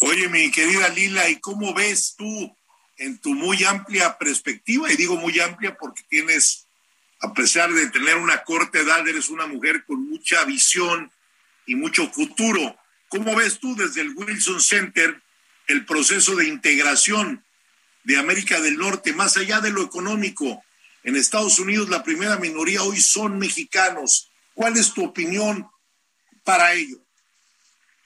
Oye, 0.00 0.28
mi 0.28 0.50
querida 0.50 0.88
Lila, 0.88 1.28
¿y 1.28 1.38
cómo 1.40 1.74
ves 1.74 2.14
tú 2.16 2.56
en 2.96 3.20
tu 3.20 3.34
muy 3.34 3.62
amplia 3.64 4.16
perspectiva? 4.16 4.90
Y 4.90 4.96
digo 4.96 5.16
muy 5.16 5.38
amplia 5.40 5.76
porque 5.78 6.02
tienes, 6.08 6.66
a 7.20 7.34
pesar 7.34 7.70
de 7.72 7.90
tener 7.90 8.16
una 8.16 8.42
corta 8.42 8.78
edad, 8.78 9.06
eres 9.06 9.28
una 9.28 9.46
mujer 9.46 9.84
con 9.84 10.08
mucha 10.08 10.44
visión 10.44 11.10
y 11.66 11.74
mucho 11.74 12.10
futuro. 12.10 12.76
¿Cómo 13.08 13.34
ves 13.36 13.58
tú 13.58 13.76
desde 13.76 14.00
el 14.00 14.14
Wilson 14.14 14.60
Center 14.60 15.20
el 15.66 15.84
proceso 15.84 16.34
de 16.34 16.48
integración 16.48 17.44
de 18.04 18.18
América 18.18 18.60
del 18.60 18.78
Norte, 18.78 19.12
más 19.12 19.36
allá 19.36 19.60
de 19.60 19.70
lo 19.70 19.82
económico? 19.82 20.64
En 21.02 21.16
Estados 21.16 21.58
Unidos 21.58 21.88
la 21.90 22.02
primera 22.02 22.36
minoría 22.36 22.82
hoy 22.82 23.00
son 23.00 23.38
mexicanos. 23.38 24.30
¿Cuál 24.54 24.76
es 24.76 24.92
tu 24.92 25.04
opinión 25.04 25.68
para 26.44 26.72
ello? 26.72 26.98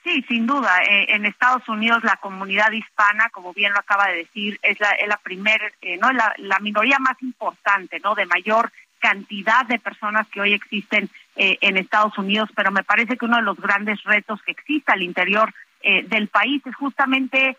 Sí, 0.03 0.23
sin 0.27 0.45
duda. 0.45 0.83
Eh, 0.83 1.07
en 1.15 1.25
Estados 1.25 1.67
Unidos 1.67 2.03
la 2.03 2.17
comunidad 2.17 2.71
hispana, 2.71 3.29
como 3.31 3.53
bien 3.53 3.73
lo 3.73 3.79
acaba 3.79 4.07
de 4.09 4.17
decir, 4.17 4.59
es 4.61 4.79
la, 4.79 4.91
es 4.91 5.07
la 5.07 5.17
primer, 5.17 5.73
eh, 5.81 5.97
no, 5.97 6.11
la, 6.11 6.33
la, 6.37 6.59
minoría 6.59 6.99
más 6.99 7.19
importante, 7.23 7.99
no, 8.01 8.13
de 8.13 8.27
mayor 8.27 8.71
cantidad 9.07 9.65
de 9.65 9.79
personas 9.79 10.27
que 10.29 10.41
hoy 10.41 10.53
existen 10.53 11.09
eh, 11.35 11.57
en 11.61 11.77
Estados 11.77 12.17
Unidos. 12.17 12.49
Pero 12.55 12.71
me 12.71 12.83
parece 12.83 13.17
que 13.17 13.25
uno 13.25 13.37
de 13.37 13.43
los 13.43 13.57
grandes 13.57 14.03
retos 14.03 14.41
que 14.43 14.51
existe 14.51 14.91
al 14.91 15.01
interior 15.01 15.53
del 16.09 16.29
país 16.29 16.63
es 16.65 16.75
justamente 16.75 17.57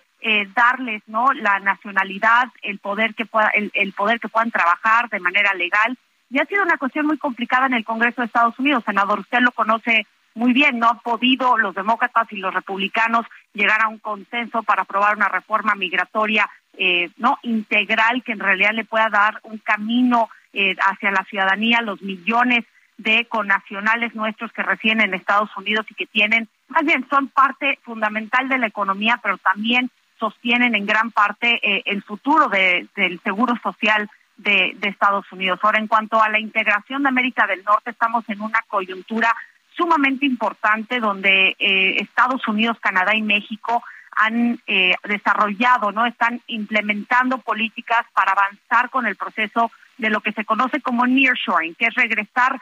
darles, 0.56 1.00
no, 1.06 1.32
la 1.32 1.60
nacionalidad, 1.60 2.48
el 2.62 2.80
poder 2.80 3.14
que 3.14 3.24
pueda, 3.24 3.50
el, 3.50 3.70
el 3.72 3.92
poder 3.92 4.18
que 4.18 4.28
puedan 4.28 4.50
trabajar 4.50 5.08
de 5.10 5.20
manera 5.20 5.54
legal. 5.54 5.96
Y 6.28 6.40
ha 6.40 6.46
sido 6.46 6.64
una 6.64 6.76
cuestión 6.76 7.06
muy 7.06 7.18
complicada 7.18 7.66
en 7.66 7.74
el 7.74 7.84
Congreso 7.84 8.22
de 8.22 8.26
Estados 8.26 8.58
Unidos, 8.58 8.82
senador. 8.84 9.20
Usted 9.20 9.38
lo 9.38 9.52
conoce 9.52 10.08
muy 10.36 10.52
bien, 10.52 10.78
no 10.78 10.90
han 10.90 10.98
podido 11.00 11.56
los 11.56 11.74
demócratas 11.74 12.30
y 12.30 12.36
los 12.36 12.52
republicanos 12.52 13.26
llegar 13.54 13.80
a 13.80 13.88
un 13.88 13.98
consenso 13.98 14.62
para 14.62 14.82
aprobar 14.82 15.16
una 15.16 15.30
reforma 15.30 15.74
migratoria 15.74 16.48
eh, 16.76 17.08
no 17.16 17.38
integral 17.42 18.22
que 18.22 18.32
en 18.32 18.40
realidad 18.40 18.72
le 18.74 18.84
pueda 18.84 19.08
dar 19.08 19.40
un 19.44 19.56
camino 19.56 20.28
eh, 20.56 20.74
hacia 20.80 21.10
la 21.10 21.24
ciudadanía, 21.24 21.82
los 21.82 22.00
millones 22.02 22.64
de 22.96 23.26
connacionales 23.26 24.14
nuestros 24.14 24.52
que 24.52 24.62
residen 24.62 25.02
en 25.02 25.14
Estados 25.14 25.50
Unidos 25.56 25.84
y 25.90 25.94
que 25.94 26.06
tienen, 26.06 26.48
más 26.68 26.84
bien 26.84 27.06
son 27.10 27.28
parte 27.28 27.78
fundamental 27.82 28.48
de 28.48 28.58
la 28.58 28.66
economía, 28.66 29.20
pero 29.22 29.36
también 29.36 29.90
sostienen 30.18 30.74
en 30.74 30.86
gran 30.86 31.10
parte 31.10 31.60
eh, 31.62 31.82
el 31.84 32.02
futuro 32.02 32.48
del 32.48 33.20
seguro 33.22 33.54
social 33.62 34.08
de, 34.38 34.72
de 34.78 34.88
Estados 34.88 35.30
Unidos. 35.30 35.60
Ahora, 35.62 35.78
en 35.78 35.88
cuanto 35.88 36.22
a 36.22 36.30
la 36.30 36.38
integración 36.38 37.02
de 37.02 37.10
América 37.10 37.46
del 37.46 37.62
Norte, 37.64 37.90
estamos 37.90 38.24
en 38.28 38.40
una 38.40 38.62
coyuntura 38.66 39.34
sumamente 39.76 40.24
importante 40.24 41.00
donde 41.00 41.54
eh, 41.58 41.96
Estados 42.00 42.48
Unidos, 42.48 42.78
Canadá 42.80 43.14
y 43.14 43.22
México 43.22 43.82
han 44.12 44.58
eh, 44.66 44.94
desarrollado, 45.04 45.92
no 45.92 46.06
están 46.06 46.40
implementando 46.46 47.38
políticas 47.38 48.06
para 48.14 48.32
avanzar 48.32 48.88
con 48.88 49.06
el 49.06 49.16
proceso 49.16 49.70
de 49.98 50.10
lo 50.10 50.20
que 50.20 50.32
se 50.32 50.44
conoce 50.44 50.80
como 50.80 51.06
nearshoring, 51.06 51.74
que 51.74 51.86
es 51.86 51.94
regresar 51.94 52.60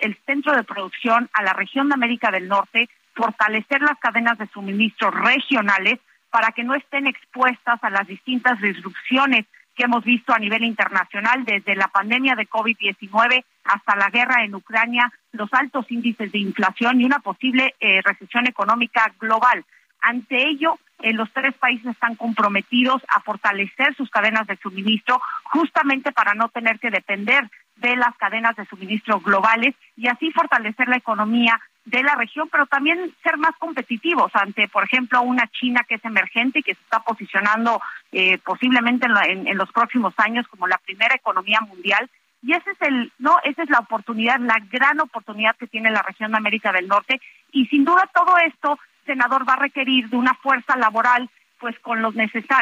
el 0.00 0.16
centro 0.24 0.54
de 0.54 0.64
producción 0.64 1.28
a 1.32 1.42
la 1.42 1.52
región 1.52 1.88
de 1.88 1.94
América 1.94 2.30
del 2.30 2.48
Norte 2.48 2.88
fortalecer 3.16 3.80
las 3.80 3.98
cadenas 3.98 4.38
de 4.38 4.46
suministro 4.48 5.10
regionales 5.10 5.98
para 6.30 6.52
que 6.52 6.64
no 6.64 6.74
estén 6.74 7.06
expuestas 7.06 7.82
a 7.82 7.90
las 7.90 8.06
distintas 8.06 8.60
disrupciones 8.60 9.46
que 9.74 9.84
hemos 9.84 10.04
visto 10.04 10.32
a 10.32 10.38
nivel 10.38 10.64
internacional 10.64 11.44
desde 11.44 11.74
la 11.74 11.88
pandemia 11.88 12.34
de 12.34 12.48
COVID-19 12.48 13.44
hasta 13.64 13.96
la 13.96 14.10
guerra 14.10 14.44
en 14.44 14.54
Ucrania, 14.54 15.12
los 15.32 15.52
altos 15.52 15.90
índices 15.90 16.30
de 16.32 16.38
inflación 16.38 17.00
y 17.00 17.04
una 17.04 17.18
posible 17.18 17.74
eh, 17.80 18.00
recesión 18.02 18.46
económica 18.46 19.12
global. 19.18 19.64
Ante 20.00 20.48
ello, 20.48 20.78
eh, 21.02 21.12
los 21.12 21.30
tres 21.32 21.54
países 21.54 21.86
están 21.86 22.16
comprometidos 22.16 23.02
a 23.08 23.20
fortalecer 23.20 23.94
sus 23.96 24.10
cadenas 24.10 24.46
de 24.46 24.56
suministro 24.56 25.20
justamente 25.44 26.12
para 26.12 26.34
no 26.34 26.48
tener 26.48 26.78
que 26.78 26.90
depender 26.90 27.50
de 27.76 27.96
las 27.96 28.16
cadenas 28.16 28.56
de 28.56 28.64
suministro 28.66 29.20
globales 29.20 29.74
y 29.96 30.08
así 30.08 30.30
fortalecer 30.30 30.88
la 30.88 30.96
economía 30.96 31.60
de 31.84 32.02
la 32.02 32.16
región, 32.16 32.48
pero 32.50 32.66
también 32.66 33.14
ser 33.22 33.36
más 33.36 33.54
competitivos 33.58 34.32
ante, 34.34 34.66
por 34.68 34.84
ejemplo, 34.84 35.22
una 35.22 35.46
China 35.48 35.84
que 35.88 35.96
es 35.96 36.04
emergente 36.04 36.58
y 36.58 36.62
que 36.62 36.74
se 36.74 36.80
está 36.80 37.00
posicionando 37.00 37.80
eh, 38.10 38.38
posiblemente 38.38 39.06
en, 39.06 39.46
en, 39.46 39.56
los 39.56 39.70
próximos 39.70 40.12
años 40.16 40.48
como 40.48 40.66
la 40.66 40.78
primera 40.78 41.14
economía 41.14 41.60
mundial. 41.60 42.10
Y 42.42 42.54
ese 42.54 42.72
es 42.72 42.82
el, 42.82 43.12
no, 43.18 43.38
esa 43.44 43.62
es 43.62 43.70
la 43.70 43.78
oportunidad, 43.78 44.40
la 44.40 44.58
gran 44.70 45.00
oportunidad 45.00 45.56
que 45.56 45.68
tiene 45.68 45.90
la 45.90 46.02
región 46.02 46.32
de 46.32 46.38
América 46.38 46.72
del 46.72 46.88
Norte. 46.88 47.20
Y 47.52 47.66
sin 47.66 47.84
duda 47.84 48.10
todo 48.12 48.36
esto, 48.38 48.78
senador, 49.06 49.48
va 49.48 49.54
a 49.54 49.60
requerir 49.60 50.08
de 50.08 50.16
una 50.16 50.34
fuerza 50.34 50.76
laboral 50.76 51.30
pues 51.58 51.78
con 51.80 52.02
los 52.02 52.14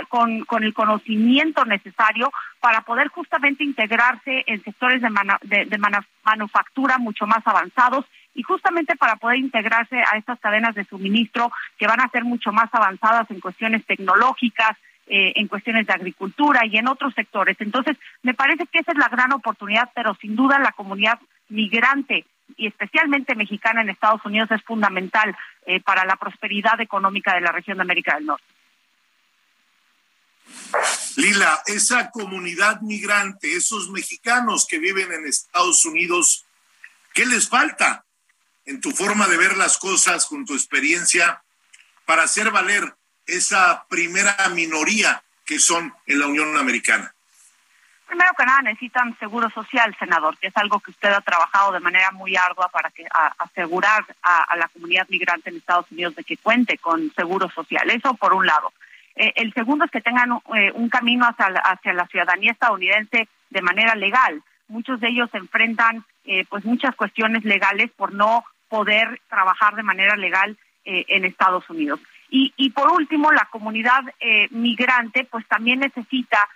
con, 0.09 0.45
con 0.45 0.63
el 0.63 0.73
conocimiento 0.73 1.65
necesario 1.65 2.31
para 2.61 2.83
poder 2.83 3.09
justamente 3.09 3.65
integrarse 3.65 4.45
en 4.47 4.63
sectores 4.63 5.03
de, 5.03 5.65
de, 5.65 5.79
manufactura 6.25 6.99
mucho 6.99 7.27
más 7.27 7.45
avanzados 7.45 8.05
y 8.35 8.43
justamente 8.43 8.97
para 8.97 9.17
poder 9.17 9.39
integrarse 9.39 9.97
a 9.99 10.17
estas 10.17 10.39
cadenas 10.41 10.75
de 10.75 10.85
suministro 10.85 11.51
que 11.79 11.87
van 11.87 12.01
a 12.01 12.09
ser 12.09 12.25
mucho 12.25 12.53
más 12.53 12.69
avanzadas 12.73 13.31
en 13.31 13.41
cuestiones 13.41 13.85
tecnológicas, 13.87 14.77
eh, 15.07 15.33
en 15.37 15.49
cuestiones 15.49 15.87
de 15.87 15.93
agricultura 15.93 16.63
y 16.65 16.77
en 16.77 16.89
otros 16.89 17.15
sectores. 17.15 17.57
Entonces, 17.61 17.97
me 18.23 18.35
parece 18.35 18.67
que 18.67 18.79
esa 18.79 18.93
es 18.93 18.99
la 18.99 19.09
gran 19.09 19.33
oportunidad, 19.33 19.91
pero 19.95 20.15
sin 20.15 20.35
duda 20.35 20.59
la 20.59 20.73
comunidad 20.73 21.19
migrante 21.49 22.25
y 22.57 22.67
especialmente 22.67 23.35
mexicana 23.35 23.83
en 23.83 23.91
Estados 23.91 24.25
Unidos 24.25 24.51
es 24.51 24.63
fundamental 24.63 25.37
eh, 25.67 25.81
para 25.81 26.05
la 26.05 26.17
prosperidad 26.17 26.81
económica 26.81 27.35
de 27.35 27.41
la 27.41 27.53
región 27.53 27.79
de 27.79 27.83
América 27.83 28.15
del 28.15 28.27
Norte. 28.27 28.45
Lila, 31.17 31.63
esa 31.67 32.11
comunidad 32.11 32.81
migrante, 32.81 33.57
esos 33.57 33.91
mexicanos 33.91 34.67
que 34.67 34.79
viven 34.79 35.13
en 35.13 35.27
Estados 35.27 35.85
Unidos, 35.85 36.45
¿qué 37.13 37.25
les 37.25 37.49
falta 37.49 38.05
en 38.67 38.81
tu 38.81 38.91
forma 38.91 39.27
de 39.29 39.37
ver 39.37 39.57
las 39.57 39.79
cosas, 39.79 40.27
con 40.27 40.45
tu 40.45 40.55
experiencia, 40.55 41.43
para 42.05 42.25
hacer 42.25 42.51
valer 42.51 42.95
esa 43.27 43.87
primera 43.89 44.37
minoría 44.51 45.23
que 45.47 45.59
son 45.59 45.95
en 46.07 46.19
la 46.19 46.27
Unión 46.27 46.57
Americana? 46.57 47.14
Primero 48.07 48.31
que 48.37 48.45
nada 48.45 48.63
necesitan 48.63 49.17
seguro 49.19 49.49
social, 49.51 49.97
senador, 49.99 50.37
que 50.39 50.49
es 50.49 50.57
algo 50.57 50.79
que 50.81 50.91
usted 50.91 51.11
ha 51.11 51.21
trabajado 51.23 51.73
de 51.73 51.81
manera 51.81 52.11
muy 52.11 52.37
ardua 52.37 52.69
para 52.69 52.91
que 52.91 53.07
asegurar 53.39 54.05
a, 54.23 54.57
la 54.57 54.69
comunidad 54.69 55.09
migrante 55.09 55.51
en 55.51 55.57
Estados 55.57 55.91
Unidos 55.91 56.15
de 56.15 56.25
que 56.25 56.37
cuente 56.37 56.77
con 56.79 57.11
seguro 57.15 57.51
social. 57.51 57.91
Eso 57.91 58.15
por 58.15 58.35
un 58.35 58.47
lado. 58.47 58.73
Eh, 59.17 59.33
el 59.37 59.55
segundo 59.55 59.85
es 59.85 59.91
que 59.91 60.01
tengan 60.01 60.39
eh, 60.55 60.73
un 60.75 60.89
camino 60.89 61.25
hacia, 61.25 61.47
hacia 61.47 61.93
la 61.95 62.07
ciudadanía 62.07 62.53
estadounidense 62.53 63.29
de 63.51 63.63
manera 63.63 63.95
legal. 63.95 64.43
Muchos 64.69 65.01
de 65.01 65.09
ellos 65.09 65.31
enfrentan 65.33 66.05
eh, 66.25 66.45
pues 66.49 66.65
muchas 66.65 66.95
cuestiones 66.97 67.45
legales 67.45 67.91
por 67.97 68.13
no 68.13 68.45
poder 68.69 69.21
trabajar 69.29 69.77
de 69.77 69.83
manera 69.83 70.17
legal 70.17 70.57
en 70.87 71.25
Estados 71.25 71.71
Unidos. 71.71 71.99
Y, 72.29 72.53
y 72.59 72.69
por 72.71 72.93
último, 72.93 73.33
la 73.33 73.49
comunidad 73.51 74.03
migrante 74.51 75.27
pues 75.31 75.47
también 75.49 75.81
necesita 75.81 76.47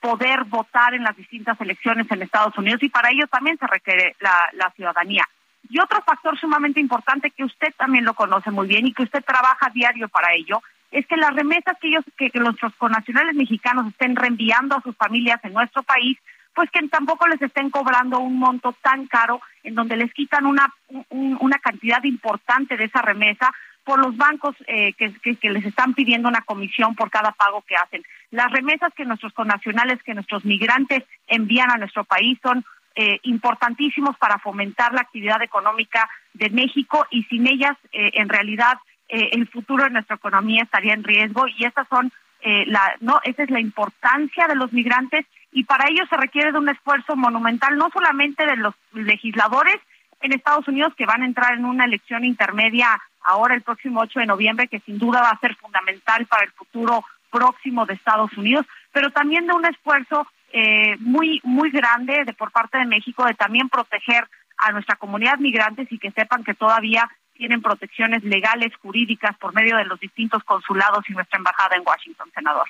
poder 0.00 0.44
votar 0.44 0.94
en 0.94 1.02
las 1.02 1.16
distintas 1.16 1.60
elecciones 1.60 2.10
en 2.10 2.22
Estados 2.22 2.56
Unidos 2.58 2.82
y 2.82 2.88
para 2.88 3.10
ello 3.10 3.26
también 3.26 3.58
se 3.58 3.66
requiere 3.66 4.16
la, 4.20 4.70
ciudadanía. 4.76 5.24
Y 5.68 5.78
otro 5.80 6.02
factor 6.02 6.38
sumamente 6.38 6.80
importante 6.80 7.30
que 7.30 7.44
usted 7.44 7.72
también 7.76 8.04
lo 8.04 8.14
conoce 8.14 8.50
muy 8.50 8.66
bien 8.66 8.86
y 8.86 8.92
que 8.92 9.04
usted 9.04 9.24
trabaja 9.24 9.70
diario 9.72 10.08
para 10.08 10.34
ello 10.34 10.62
es 10.90 11.06
que 11.06 11.16
las 11.16 11.34
remesas 11.34 11.78
que 11.80 11.88
ellos, 11.88 12.04
que, 12.16 12.30
nuestros 12.34 12.74
connacionales 12.74 13.34
mexicanos 13.34 13.86
estén 13.88 14.14
reenviando 14.14 14.76
a 14.76 14.82
sus 14.82 14.94
familias 14.96 15.40
en 15.42 15.54
nuestro 15.54 15.82
país, 15.82 16.18
pues 16.54 16.70
que 16.70 16.86
tampoco 16.88 17.26
les 17.28 17.40
estén 17.40 17.70
cobrando 17.70 18.18
un 18.18 18.38
monto 18.38 18.74
tan 18.82 19.06
caro 19.06 19.40
en 19.62 19.74
donde 19.74 19.96
les 19.96 20.12
quitan 20.12 20.44
una, 20.44 20.70
una 21.08 21.58
cantidad 21.58 22.02
importante 22.04 22.76
de 22.76 22.84
esa 22.84 23.00
remesa 23.00 23.50
por 23.84 23.98
los 23.98 24.16
bancos 24.16 24.54
eh, 24.66 24.92
que, 24.94 25.50
les 25.50 25.64
están 25.64 25.94
pidiendo 25.94 26.28
una 26.28 26.42
comisión 26.42 26.94
por 26.94 27.10
cada 27.10 27.32
pago 27.32 27.62
que 27.62 27.76
hacen. 27.76 28.02
Las 28.32 28.50
remesas 28.50 28.92
que 28.94 29.04
nuestros 29.04 29.32
connacionales, 29.32 30.02
que 30.02 30.14
nuestros 30.14 30.44
migrantes 30.44 31.04
envían 31.28 31.70
a 31.70 31.78
nuestro 31.78 32.02
país 32.02 32.38
son 32.42 32.64
eh, 32.96 33.20
importantísimos 33.22 34.16
para 34.18 34.38
fomentar 34.38 34.92
la 34.92 35.02
actividad 35.02 35.40
económica 35.42 36.10
de 36.34 36.50
México 36.50 37.06
y 37.10 37.22
sin 37.24 37.46
ellas, 37.46 37.76
eh, 37.92 38.10
en 38.14 38.28
realidad, 38.28 38.78
eh, 39.08 39.30
el 39.32 39.46
futuro 39.48 39.84
de 39.84 39.90
nuestra 39.90 40.16
economía 40.16 40.64
estaría 40.64 40.94
en 40.94 41.04
riesgo. 41.04 41.46
Y 41.46 41.64
esas 41.64 41.86
son 41.88 42.10
eh, 42.44 42.64
la 42.66 42.96
no 43.00 43.20
esa 43.22 43.44
es 43.44 43.50
la 43.50 43.60
importancia 43.60 44.48
de 44.48 44.56
los 44.56 44.72
migrantes 44.72 45.24
y 45.52 45.62
para 45.62 45.88
ello 45.88 46.04
se 46.10 46.16
requiere 46.16 46.50
de 46.50 46.58
un 46.58 46.68
esfuerzo 46.68 47.14
monumental 47.14 47.76
no 47.76 47.88
solamente 47.92 48.44
de 48.44 48.56
los 48.56 48.74
legisladores 48.92 49.76
en 50.20 50.32
Estados 50.32 50.66
Unidos 50.66 50.92
que 50.96 51.06
van 51.06 51.22
a 51.22 51.26
entrar 51.26 51.54
en 51.54 51.64
una 51.64 51.84
elección 51.84 52.24
intermedia 52.24 53.00
ahora 53.22 53.54
el 53.54 53.62
próximo 53.62 54.00
8 54.00 54.18
de 54.18 54.26
noviembre 54.26 54.66
que 54.66 54.80
sin 54.80 54.98
duda 54.98 55.22
va 55.22 55.30
a 55.30 55.38
ser 55.38 55.54
fundamental 55.54 56.26
para 56.26 56.42
el 56.42 56.50
futuro 56.50 57.04
próximo 57.32 57.86
de 57.86 57.94
Estados 57.94 58.30
Unidos, 58.36 58.66
pero 58.92 59.10
también 59.10 59.46
de 59.46 59.54
un 59.54 59.64
esfuerzo 59.64 60.26
eh, 60.52 60.96
muy 60.98 61.40
muy 61.42 61.70
grande 61.70 62.24
de 62.24 62.34
por 62.34 62.52
parte 62.52 62.78
de 62.78 62.84
México 62.84 63.24
de 63.24 63.34
también 63.34 63.68
proteger 63.68 64.28
a 64.58 64.70
nuestra 64.70 64.96
comunidad 64.96 65.38
migrantes 65.38 65.90
y 65.90 65.98
que 65.98 66.12
sepan 66.12 66.44
que 66.44 66.54
todavía 66.54 67.10
tienen 67.34 67.62
protecciones 67.62 68.22
legales, 68.22 68.72
jurídicas, 68.76 69.36
por 69.38 69.54
medio 69.54 69.76
de 69.76 69.86
los 69.86 69.98
distintos 69.98 70.44
consulados 70.44 71.02
y 71.08 71.12
nuestra 71.12 71.38
embajada 71.38 71.74
en 71.74 71.82
Washington, 71.84 72.30
senador. 72.34 72.68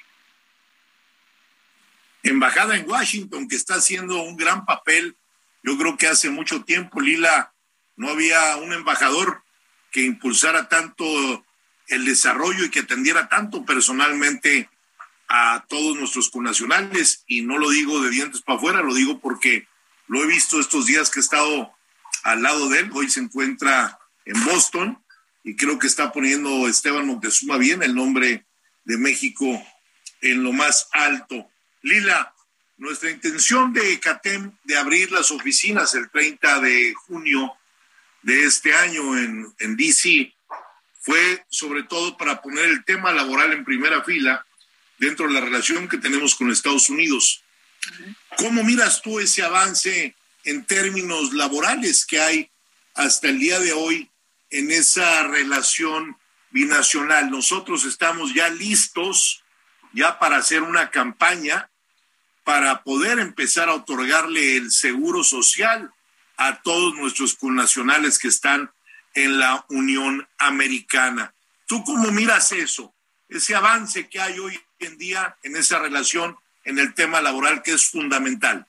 Embajada 2.23 2.77
en 2.77 2.89
Washington, 2.89 3.49
que 3.49 3.57
está 3.57 3.75
haciendo 3.75 4.23
un 4.23 4.37
gran 4.37 4.65
papel. 4.65 5.17
Yo 5.65 5.77
creo 5.77 5.97
que 5.97 6.07
hace 6.07 6.31
mucho 6.31 6.65
tiempo, 6.65 7.01
Lila, 7.01 7.53
no 7.97 8.11
había 8.11 8.57
un 8.57 8.73
embajador 8.73 9.43
que 9.91 10.05
impulsara 10.05 10.69
tanto 10.69 11.05
el 11.93 12.05
desarrollo 12.05 12.65
y 12.65 12.71
que 12.71 12.81
atendiera 12.81 13.29
tanto 13.29 13.65
personalmente 13.65 14.69
a 15.29 15.65
todos 15.69 15.97
nuestros 15.97 16.31
connacionales. 16.31 17.25
Y 17.27 17.43
no 17.43 17.59
lo 17.59 17.71
digo 17.71 18.03
de 18.03 18.11
dientes 18.11 18.43
para 18.43 18.59
afuera, 18.59 18.83
lo 18.83 18.95
digo 18.95 19.21
porque 19.21 19.69
lo 20.09 20.23
he 20.23 20.27
visto 20.27 20.59
estos 20.59 20.87
días 20.87 21.11
que 21.11 21.21
he 21.21 21.23
estado 21.23 21.73
al 22.25 22.43
lado 22.43 22.69
de 22.69 22.81
él. 22.81 22.91
Hoy 22.95 23.11
se 23.11 23.21
encuentra 23.21 23.99
en 24.25 24.43
Boston 24.45 25.03
y 25.45 25.57
creo 25.57 25.79
que 25.79 25.87
está 25.87 26.13
poniendo 26.13 26.67
Esteban 26.67 27.07
Montezuma 27.07 27.59
bien 27.59 27.83
el 27.83 27.95
nombre 27.95 28.47
de 28.85 28.97
México 28.97 29.63
en 30.23 30.43
lo 30.43 30.53
más 30.53 30.89
alto. 30.93 31.51
Lila, 31.83 32.35
nuestra 32.79 33.11
intención 33.11 33.73
de 33.73 34.01
CATEM 34.01 34.53
de 34.65 34.77
abrir 34.77 35.13
las 35.13 35.31
oficinas 35.31 35.95
el 35.95 36.11
30 36.11 36.61
de 36.61 36.95
junio 36.95 37.53
de 38.23 38.45
este 38.45 38.75
año 38.75 39.19
en, 39.19 39.53
en 39.59 39.77
DC 39.77 40.33
fue 41.03 41.45
sobre 41.51 41.83
todo 41.83 42.17
para 42.17 42.41
poner 42.41 42.65
el 42.65 42.85
tema 42.85 43.13
laboral 43.13 43.53
en 43.53 43.65
primera 43.65 44.03
fila 44.03 44.47
dentro 44.99 45.27
de 45.29 45.35
la 45.35 45.41
relación 45.41 45.89
que 45.89 45.99
tenemos 45.99 46.35
con 46.35 46.51
Estados 46.51 46.89
Unidos. 46.89 47.43
¿Cómo 48.39 48.65
miras 48.65 49.03
tú 49.03 49.21
ese 49.21 49.43
avance 49.43 50.15
en 50.45 50.65
términos 50.65 51.33
laborales 51.33 52.07
que 52.07 52.21
hay 52.21 52.51
hasta 52.95 53.29
el 53.29 53.39
día 53.39 53.59
de 53.59 53.73
hoy 53.73 54.11
en 54.51 54.71
esa 54.71 55.27
relación 55.29 56.17
binacional. 56.51 57.31
Nosotros 57.31 57.85
estamos 57.85 58.35
ya 58.35 58.49
listos 58.51 59.43
ya 59.93 60.19
para 60.19 60.37
hacer 60.37 60.63
una 60.63 60.91
campaña 60.91 61.71
para 62.45 62.83
poder 62.83 63.19
empezar 63.19 63.69
a 63.69 63.75
otorgarle 63.75 64.57
el 64.57 64.71
seguro 64.71 65.23
social 65.23 65.93
a 66.37 66.61
todos 66.63 66.95
nuestros 66.95 67.35
connacionales 67.35 68.19
que 68.19 68.29
están 68.29 68.71
en 69.15 69.39
la 69.39 69.65
Unión 69.69 70.27
Americana. 70.39 71.33
¿Tú 71.67 71.83
cómo 71.85 72.11
miras 72.11 72.53
eso? 72.53 72.95
Ese 73.29 73.55
avance 73.55 74.09
que 74.09 74.21
hay 74.21 74.39
hoy 74.39 74.59
en 74.79 74.99
día 74.99 75.37
en 75.43 75.57
esa 75.57 75.79
relación 75.79 76.37
en 76.65 76.79
el 76.79 76.95
tema 76.95 77.21
laboral 77.21 77.63
que 77.63 77.73
es 77.73 77.91
fundamental. 77.91 78.67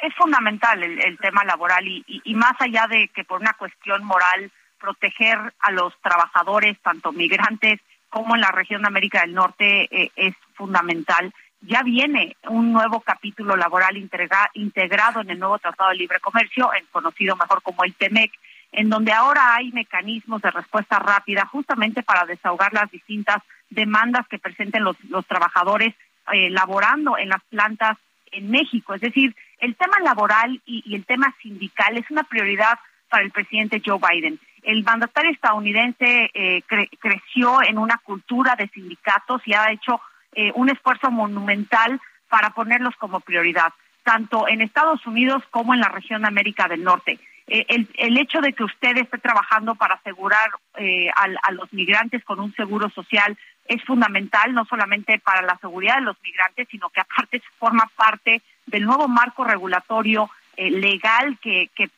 Es 0.00 0.14
fundamental 0.14 0.82
el, 0.82 1.18
tema 1.18 1.44
laboral 1.44 1.86
y 1.86 2.34
más 2.34 2.54
allá 2.58 2.86
de 2.86 3.08
que 3.08 3.24
por 3.24 3.40
una 3.40 3.52
cuestión 3.52 4.02
moral 4.02 4.50
proteger 4.80 5.38
a 5.60 5.70
los 5.70 5.94
trabajadores, 6.00 6.78
tanto 6.82 7.12
migrantes 7.12 7.80
como 8.08 8.34
en 8.34 8.40
la 8.40 8.50
región 8.50 8.82
de 8.82 8.88
América 8.88 9.20
del 9.20 9.34
Norte, 9.34 9.88
eh, 9.90 10.10
es 10.16 10.34
fundamental. 10.54 11.32
Ya 11.60 11.82
viene 11.82 12.36
un 12.48 12.72
nuevo 12.72 13.00
capítulo 13.00 13.54
laboral 13.54 13.96
integrado 13.96 15.20
en 15.20 15.30
el 15.30 15.38
nuevo 15.38 15.58
Tratado 15.58 15.90
de 15.90 15.96
Libre 15.96 16.18
Comercio, 16.18 16.70
conocido 16.90 17.36
mejor 17.36 17.62
como 17.62 17.84
el 17.84 17.94
TEMEC, 17.94 18.32
en 18.72 18.88
donde 18.88 19.12
ahora 19.12 19.54
hay 19.56 19.72
mecanismos 19.72 20.42
de 20.42 20.50
respuesta 20.50 20.98
rápida 20.98 21.46
justamente 21.46 22.02
para 22.02 22.24
desahogar 22.24 22.72
las 22.72 22.90
distintas 22.90 23.42
demandas 23.68 24.26
que 24.28 24.38
presenten 24.38 24.84
los, 24.84 24.96
los 25.08 25.26
trabajadores 25.26 25.94
eh, 26.32 26.50
laborando 26.50 27.18
en 27.18 27.28
las 27.28 27.42
plantas 27.44 27.98
en 28.30 28.50
México. 28.50 28.94
Es 28.94 29.00
decir, 29.00 29.34
el 29.58 29.74
tema 29.74 29.98
laboral 30.00 30.60
y, 30.64 30.94
el 30.94 31.04
tema 31.04 31.34
sindical 31.42 31.96
es 31.96 32.08
una 32.10 32.22
prioridad 32.22 32.78
para 33.08 33.24
el 33.24 33.32
presidente 33.32 33.82
Joe 33.84 33.98
Biden. 33.98 34.38
El 34.62 34.84
mandatario 34.84 35.32
estadounidense 35.32 36.30
eh, 36.34 36.62
creció 37.00 37.62
en 37.62 37.78
una 37.78 37.98
cultura 37.98 38.54
de 38.56 38.68
sindicatos 38.68 39.42
y 39.46 39.54
ha 39.54 39.72
hecho 39.72 40.00
eh, 40.32 40.52
un 40.54 40.70
esfuerzo 40.70 41.10
monumental 41.10 42.00
para 42.28 42.50
ponerlos 42.50 42.94
como 42.96 43.20
prioridad, 43.20 43.72
tanto 44.04 44.46
en 44.46 44.60
Estados 44.60 45.04
Unidos 45.06 45.42
como 45.50 45.74
en 45.74 45.80
la 45.80 45.88
región 45.88 46.22
de 46.22 46.28
América 46.28 46.68
del 46.68 46.84
Norte. 46.84 47.18
Eh, 47.52 47.66
el, 47.68 48.16
hecho 48.16 48.40
de 48.40 48.52
que 48.52 48.64
usted 48.64 48.96
esté 48.96 49.18
trabajando 49.18 49.74
para 49.74 49.96
asegurar 49.96 50.50
a 51.16 51.52
los 51.52 51.72
migrantes 51.72 52.24
con 52.24 52.40
un 52.40 52.54
seguro 52.54 52.88
social 52.90 53.36
es 53.66 53.82
fundamental, 53.84 54.52
no 54.52 54.64
solamente 54.64 55.18
para 55.18 55.42
la 55.42 55.56
seguridad 55.58 55.96
de 55.96 56.02
los 56.02 56.16
migrantes, 56.22 56.66
sino 56.70 56.90
que 56.90 57.00
aparte 57.00 57.42
forma 57.58 57.90
parte 57.96 58.42
del 58.66 58.84
nuevo 58.84 59.06
marco 59.06 59.44
regulatorio 59.44 60.30
eh, 60.56 60.70
legal 60.70 61.38
que, 61.40 61.70
que, 61.74 61.88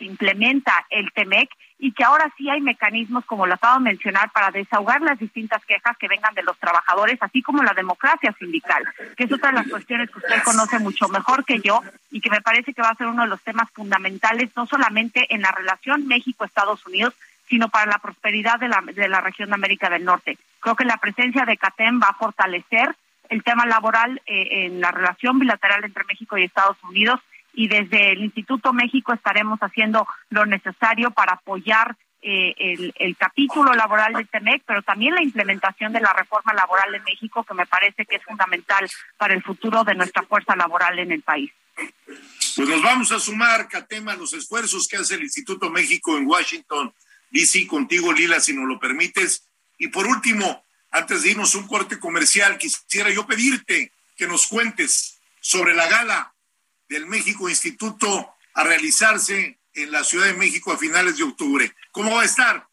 implementa 0.00 0.86
el 0.90 1.12
TEMEC 1.12 1.48
y 1.82 1.90
que 1.90 2.04
ahora 2.04 2.32
sí 2.38 2.48
hay 2.48 2.60
mecanismos, 2.60 3.24
como 3.24 3.44
lo 3.44 3.54
acabo 3.54 3.80
de 3.80 3.90
mencionar, 3.90 4.30
para 4.30 4.52
desahogar 4.52 5.02
las 5.02 5.18
distintas 5.18 5.64
quejas 5.64 5.96
que 5.98 6.06
vengan 6.06 6.32
de 6.32 6.44
los 6.44 6.56
trabajadores, 6.58 7.18
así 7.20 7.42
como 7.42 7.60
la 7.64 7.74
democracia 7.74 8.32
sindical, 8.38 8.84
que 9.16 9.24
es 9.24 9.32
otra 9.32 9.48
de 9.50 9.56
las 9.56 9.66
cuestiones 9.66 10.08
que 10.08 10.20
usted 10.20 10.44
conoce 10.44 10.78
mucho 10.78 11.08
mejor 11.08 11.44
que 11.44 11.58
yo 11.58 11.82
y 12.12 12.20
que 12.20 12.30
me 12.30 12.40
parece 12.40 12.72
que 12.72 12.82
va 12.82 12.90
a 12.90 12.94
ser 12.94 13.08
uno 13.08 13.24
de 13.24 13.28
los 13.28 13.42
temas 13.42 13.68
fundamentales, 13.72 14.50
no 14.54 14.64
solamente 14.66 15.26
en 15.34 15.42
la 15.42 15.50
relación 15.50 16.06
México-Estados 16.06 16.86
Unidos, 16.86 17.14
sino 17.48 17.68
para 17.68 17.90
la 17.90 17.98
prosperidad 17.98 18.60
de 18.60 18.68
la, 18.68 18.80
de 18.80 19.08
la 19.08 19.20
región 19.20 19.48
de 19.48 19.56
América 19.56 19.90
del 19.90 20.04
Norte. 20.04 20.38
Creo 20.60 20.76
que 20.76 20.84
la 20.84 20.98
presencia 20.98 21.44
de 21.44 21.56
CATEM 21.56 22.00
va 22.00 22.10
a 22.10 22.14
fortalecer 22.14 22.94
el 23.28 23.42
tema 23.42 23.66
laboral 23.66 24.22
eh, 24.26 24.66
en 24.66 24.80
la 24.80 24.92
relación 24.92 25.40
bilateral 25.40 25.82
entre 25.82 26.04
México 26.04 26.38
y 26.38 26.44
Estados 26.44 26.76
Unidos 26.84 27.18
y 27.54 27.68
desde 27.68 28.12
el 28.12 28.22
Instituto 28.22 28.72
México 28.72 29.12
estaremos 29.12 29.58
haciendo 29.60 30.06
lo 30.30 30.46
necesario 30.46 31.10
para 31.10 31.34
apoyar 31.34 31.96
eh, 32.24 32.92
el, 32.98 33.16
capítulo 33.16 33.74
laboral 33.74 34.12
de 34.12 34.24
TEMEC, 34.24 34.62
pero 34.64 34.82
también 34.82 35.14
la 35.14 35.22
implementación 35.22 35.92
de 35.92 36.00
la 36.00 36.12
reforma 36.12 36.54
laboral 36.54 36.94
en 36.94 37.02
México, 37.02 37.42
que 37.42 37.54
me 37.54 37.66
parece 37.66 38.06
que 38.06 38.16
es 38.16 38.24
fundamental 38.24 38.88
para 39.16 39.34
el 39.34 39.42
futuro 39.42 39.82
de 39.82 39.96
nuestra 39.96 40.22
fuerza 40.22 40.54
laboral 40.54 40.98
en 41.00 41.10
el 41.10 41.22
país. 41.22 41.50
Pues 41.74 42.68
nos 42.68 42.82
vamos 42.82 43.10
a 43.10 43.18
sumar, 43.18 43.68
Catema, 43.68 44.14
los 44.14 44.32
esfuerzos 44.34 44.86
que 44.86 44.98
hace 44.98 45.16
el 45.16 45.22
Instituto 45.22 45.68
México 45.68 46.16
en 46.16 46.26
Washington, 46.26 46.94
D.C., 47.30 47.66
contigo, 47.66 48.12
Lila, 48.12 48.38
si 48.38 48.54
nos 48.54 48.68
lo 48.68 48.78
permites. 48.78 49.48
Y 49.78 49.88
por 49.88 50.06
último, 50.06 50.62
antes 50.92 51.22
de 51.22 51.30
irnos 51.30 51.56
un 51.56 51.66
corte 51.66 51.98
comercial, 51.98 52.56
quisiera 52.56 53.10
yo 53.10 53.26
pedirte 53.26 53.90
que 54.16 54.28
nos 54.28 54.46
cuentes 54.46 55.18
sobre 55.40 55.74
la 55.74 55.88
gala 55.88 56.31
del 56.92 57.06
México 57.06 57.48
Instituto 57.48 58.34
a 58.54 58.64
realizarse 58.64 59.58
en 59.74 59.90
la 59.90 60.04
Ciudad 60.04 60.26
de 60.26 60.34
México 60.34 60.72
a 60.72 60.76
finales 60.76 61.16
de 61.16 61.24
octubre. 61.24 61.72
¿Cómo 61.90 62.14
va 62.14 62.22
a 62.22 62.26
estar? 62.26 62.66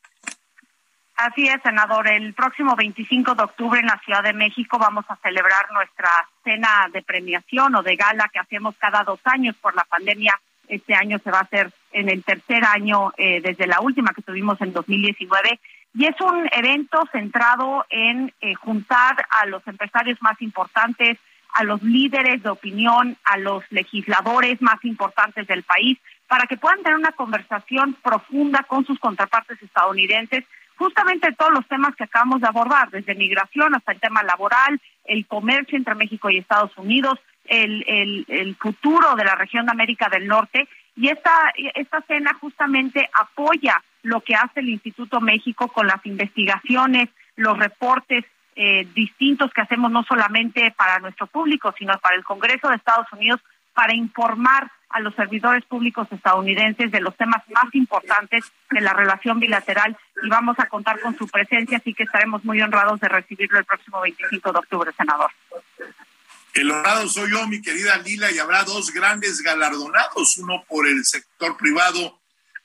Así 1.15 1.47
es, 1.47 1.61
senador. 1.63 2.07
El 2.07 2.33
próximo 2.33 2.75
25 2.75 3.35
de 3.35 3.43
octubre 3.43 3.79
en 3.79 3.87
la 3.87 3.99
Ciudad 4.05 4.23
de 4.23 4.33
México 4.33 4.77
vamos 4.77 5.05
a 5.09 5.17
celebrar 5.17 5.71
nuestra 5.71 6.09
cena 6.43 6.87
de 6.93 7.01
premiación 7.01 7.75
o 7.75 7.83
de 7.83 7.95
gala 7.95 8.29
que 8.31 8.39
hacemos 8.39 8.75
cada 8.77 9.03
dos 9.03 9.19
años 9.25 9.55
por 9.61 9.75
la 9.75 9.83
pandemia. 9.85 10.39
Este 10.67 10.93
año 10.93 11.19
se 11.23 11.31
va 11.31 11.39
a 11.39 11.43
hacer 11.43 11.71
en 11.91 12.09
el 12.09 12.23
tercer 12.23 12.63
año 12.63 13.11
eh, 13.17 13.41
desde 13.41 13.67
la 13.67 13.81
última 13.81 14.13
que 14.13 14.21
tuvimos 14.21 14.61
en 14.61 14.71
2019 14.71 15.59
y 15.95 16.05
es 16.05 16.15
un 16.21 16.47
evento 16.51 17.01
centrado 17.11 17.85
en 17.89 18.33
eh, 18.41 18.53
juntar 18.55 19.25
a 19.29 19.45
los 19.47 19.65
empresarios 19.67 20.21
más 20.21 20.39
importantes, 20.41 21.17
a 21.53 21.63
los 21.63 21.81
líderes 21.81 22.43
de 22.43 22.49
opinión, 22.49 23.17
a 23.23 23.37
los 23.37 23.63
legisladores 23.71 24.61
más 24.61 24.83
importantes 24.83 25.47
del 25.47 25.63
país, 25.63 25.97
para 26.27 26.45
que 26.45 26.57
puedan 26.57 26.83
tener 26.83 26.97
una 26.97 27.11
conversación 27.11 27.95
profunda 28.03 28.63
con 28.63 28.85
sus 28.85 28.99
contrapartes 28.99 29.61
estadounidenses, 29.61 30.43
justamente 30.77 31.33
todos 31.33 31.51
los 31.51 31.67
temas 31.67 31.95
que 31.95 32.05
acabamos 32.05 32.39
de 32.41 32.47
abordar, 32.47 32.89
desde 32.91 33.15
migración 33.15 33.75
hasta 33.75 33.91
el 33.91 33.99
tema 33.99 34.23
laboral, 34.23 34.79
el 35.05 35.25
comercio 35.25 35.77
entre 35.77 35.95
México 35.95 36.29
y 36.29 36.37
Estados 36.37 36.71
Unidos, 36.77 37.19
el, 37.45 37.83
el, 37.87 38.25
el 38.27 38.55
futuro 38.55 39.15
de 39.15 39.25
la 39.25 39.35
región 39.35 39.65
de 39.65 39.71
América 39.71 40.07
del 40.09 40.27
Norte. 40.27 40.67
Y 40.95 41.09
esta, 41.09 41.51
esta 41.75 42.01
cena 42.01 42.33
justamente 42.39 43.09
apoya 43.13 43.81
lo 44.03 44.21
que 44.21 44.35
hace 44.35 44.59
el 44.59 44.69
Instituto 44.69 45.19
México 45.19 45.67
con 45.67 45.87
las 45.87 46.05
investigaciones, 46.05 47.09
los 47.35 47.57
reportes 47.57 48.23
eh, 48.61 48.85
distintos 48.93 49.53
que 49.53 49.61
hacemos 49.61 49.89
no 49.89 50.03
solamente 50.03 50.71
para 50.71 50.99
nuestro 50.99 51.27
público, 51.27 51.73
sino 51.79 51.97
para 51.99 52.17
el 52.17 52.25
Congreso 52.25 52.67
de 52.67 52.75
Estados 52.75 53.07
Unidos, 53.13 53.39
para 53.73 53.95
informar 53.95 54.69
a 54.89 54.99
los 54.99 55.15
servidores 55.15 55.63
públicos 55.63 56.09
estadounidenses 56.11 56.91
de 56.91 56.99
los 56.99 57.15
temas 57.15 57.41
más 57.53 57.73
importantes 57.73 58.43
de 58.69 58.81
la 58.81 58.91
relación 58.91 59.39
bilateral 59.39 59.97
y 60.21 60.27
vamos 60.27 60.59
a 60.59 60.65
contar 60.65 60.99
con 60.99 61.17
su 61.17 61.25
presencia, 61.29 61.77
así 61.77 61.93
que 61.93 62.03
estaremos 62.03 62.43
muy 62.43 62.61
honrados 62.61 62.99
de 62.99 63.07
recibirlo 63.07 63.59
el 63.59 63.63
próximo 63.63 64.01
25 64.01 64.51
de 64.51 64.59
octubre, 64.59 64.91
senador. 64.97 65.31
El 66.53 66.69
honrado 66.69 67.07
soy 67.07 67.31
yo, 67.31 67.47
mi 67.47 67.61
querida 67.61 67.97
Lila, 67.99 68.29
y 68.29 68.39
habrá 68.39 68.65
dos 68.65 68.91
grandes 68.91 69.41
galardonados, 69.41 70.37
uno 70.37 70.65
por 70.67 70.85
el 70.85 71.05
sector 71.05 71.55
privado 71.55 72.19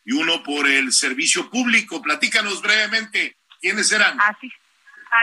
y 0.05 0.13
uno 0.15 0.43
por 0.43 0.67
el 0.67 0.93
servicio 0.93 1.49
público. 1.51 2.03
Platícanos 2.03 2.61
brevemente, 2.63 3.37
¿quiénes 3.61 3.87
serán? 3.87 4.21
Así, 4.21 4.51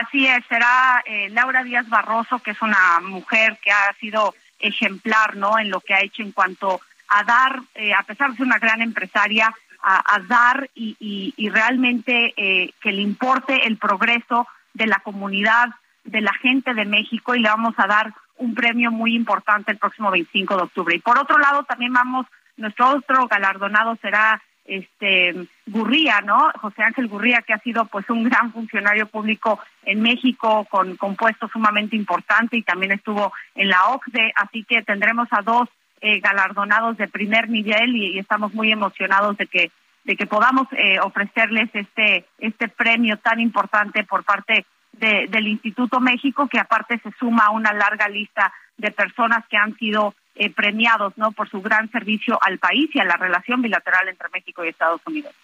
así 0.00 0.26
es, 0.26 0.44
será 0.46 1.02
eh, 1.04 1.28
Laura 1.30 1.62
Díaz 1.62 1.88
Barroso, 1.88 2.38
que 2.38 2.52
es 2.52 2.62
una 2.62 3.00
mujer 3.00 3.58
que 3.62 3.70
ha 3.70 3.92
sido 4.00 4.34
ejemplar, 4.58 5.36
¿no? 5.36 5.58
En 5.58 5.70
lo 5.70 5.80
que 5.80 5.94
ha 5.94 6.02
hecho 6.02 6.22
en 6.22 6.32
cuanto 6.32 6.80
a 7.08 7.24
dar, 7.24 7.60
eh, 7.74 7.92
a 7.92 8.02
pesar 8.02 8.30
de 8.30 8.36
ser 8.36 8.46
una 8.46 8.58
gran 8.58 8.80
empresaria, 8.80 9.52
a, 9.84 10.20
dar 10.28 10.70
y, 10.76 10.96
y, 11.36 11.48
realmente 11.48 12.32
eh, 12.36 12.72
que 12.80 12.92
le 12.92 13.02
importe 13.02 13.66
el 13.66 13.78
progreso 13.78 14.46
de 14.74 14.86
la 14.86 15.00
comunidad, 15.00 15.70
de 16.04 16.20
la 16.20 16.32
gente 16.34 16.72
de 16.72 16.84
México 16.84 17.34
y 17.34 17.40
le 17.40 17.48
vamos 17.48 17.74
a 17.78 17.88
dar 17.88 18.14
un 18.36 18.54
premio 18.54 18.92
muy 18.92 19.16
importante 19.16 19.72
el 19.72 19.78
próximo 19.78 20.12
25 20.12 20.56
de 20.56 20.62
octubre. 20.62 20.94
Y 20.94 21.00
por 21.00 21.18
otro 21.18 21.36
lado, 21.38 21.64
también 21.64 21.92
vamos, 21.92 22.26
nuestro 22.56 22.90
otro 22.90 23.26
galardonado 23.26 23.96
será 24.00 24.40
este 24.64 25.34
Gurría, 25.66 26.20
¿no? 26.20 26.50
José 26.60 26.82
Ángel 26.82 27.08
Gurría, 27.08 27.42
que 27.42 27.52
ha 27.52 27.58
sido 27.58 27.86
pues 27.86 28.08
un 28.10 28.24
gran 28.24 28.52
funcionario 28.52 29.06
público 29.06 29.58
en 29.84 30.00
México 30.00 30.66
con, 30.70 30.96
con 30.96 31.16
puestos 31.16 31.50
sumamente 31.50 31.96
importante 31.96 32.56
y 32.56 32.62
también 32.62 32.92
estuvo 32.92 33.32
en 33.54 33.68
la 33.68 33.88
OCDE, 33.88 34.32
así 34.36 34.64
que 34.64 34.82
tendremos 34.82 35.28
a 35.32 35.42
dos 35.42 35.68
eh, 36.00 36.20
galardonados 36.20 36.96
de 36.96 37.08
primer 37.08 37.48
nivel 37.48 37.96
y, 37.96 38.18
estamos 38.18 38.52
muy 38.54 38.72
emocionados 38.72 39.36
de 39.36 39.46
que 39.46 39.70
de 40.04 40.16
que 40.16 40.26
podamos 40.26 40.66
eh, 40.72 40.98
ofrecerles 41.00 41.70
este 41.74 42.26
este 42.38 42.66
premio 42.68 43.18
tan 43.18 43.38
importante 43.38 44.02
por 44.02 44.24
parte 44.24 44.66
de, 44.92 45.28
del 45.28 45.46
Instituto 45.46 46.00
México, 46.00 46.48
que 46.48 46.58
aparte 46.58 46.98
se 46.98 47.12
suma 47.18 47.46
a 47.46 47.50
una 47.50 47.72
larga 47.72 48.08
lista 48.08 48.52
de 48.76 48.90
personas 48.90 49.44
que 49.48 49.56
han 49.56 49.76
sido 49.76 50.14
eh, 50.34 50.50
premiados 50.50 51.12
no 51.16 51.32
por 51.32 51.48
su 51.48 51.60
gran 51.60 51.90
servicio 51.90 52.38
al 52.42 52.58
país 52.58 52.90
y 52.94 53.00
a 53.00 53.04
la 53.04 53.16
relación 53.16 53.60
bilateral 53.60 54.08
entre 54.08 54.28
México 54.30 54.64
y 54.64 54.68
Estados 54.68 55.00
Unidos. 55.06 55.34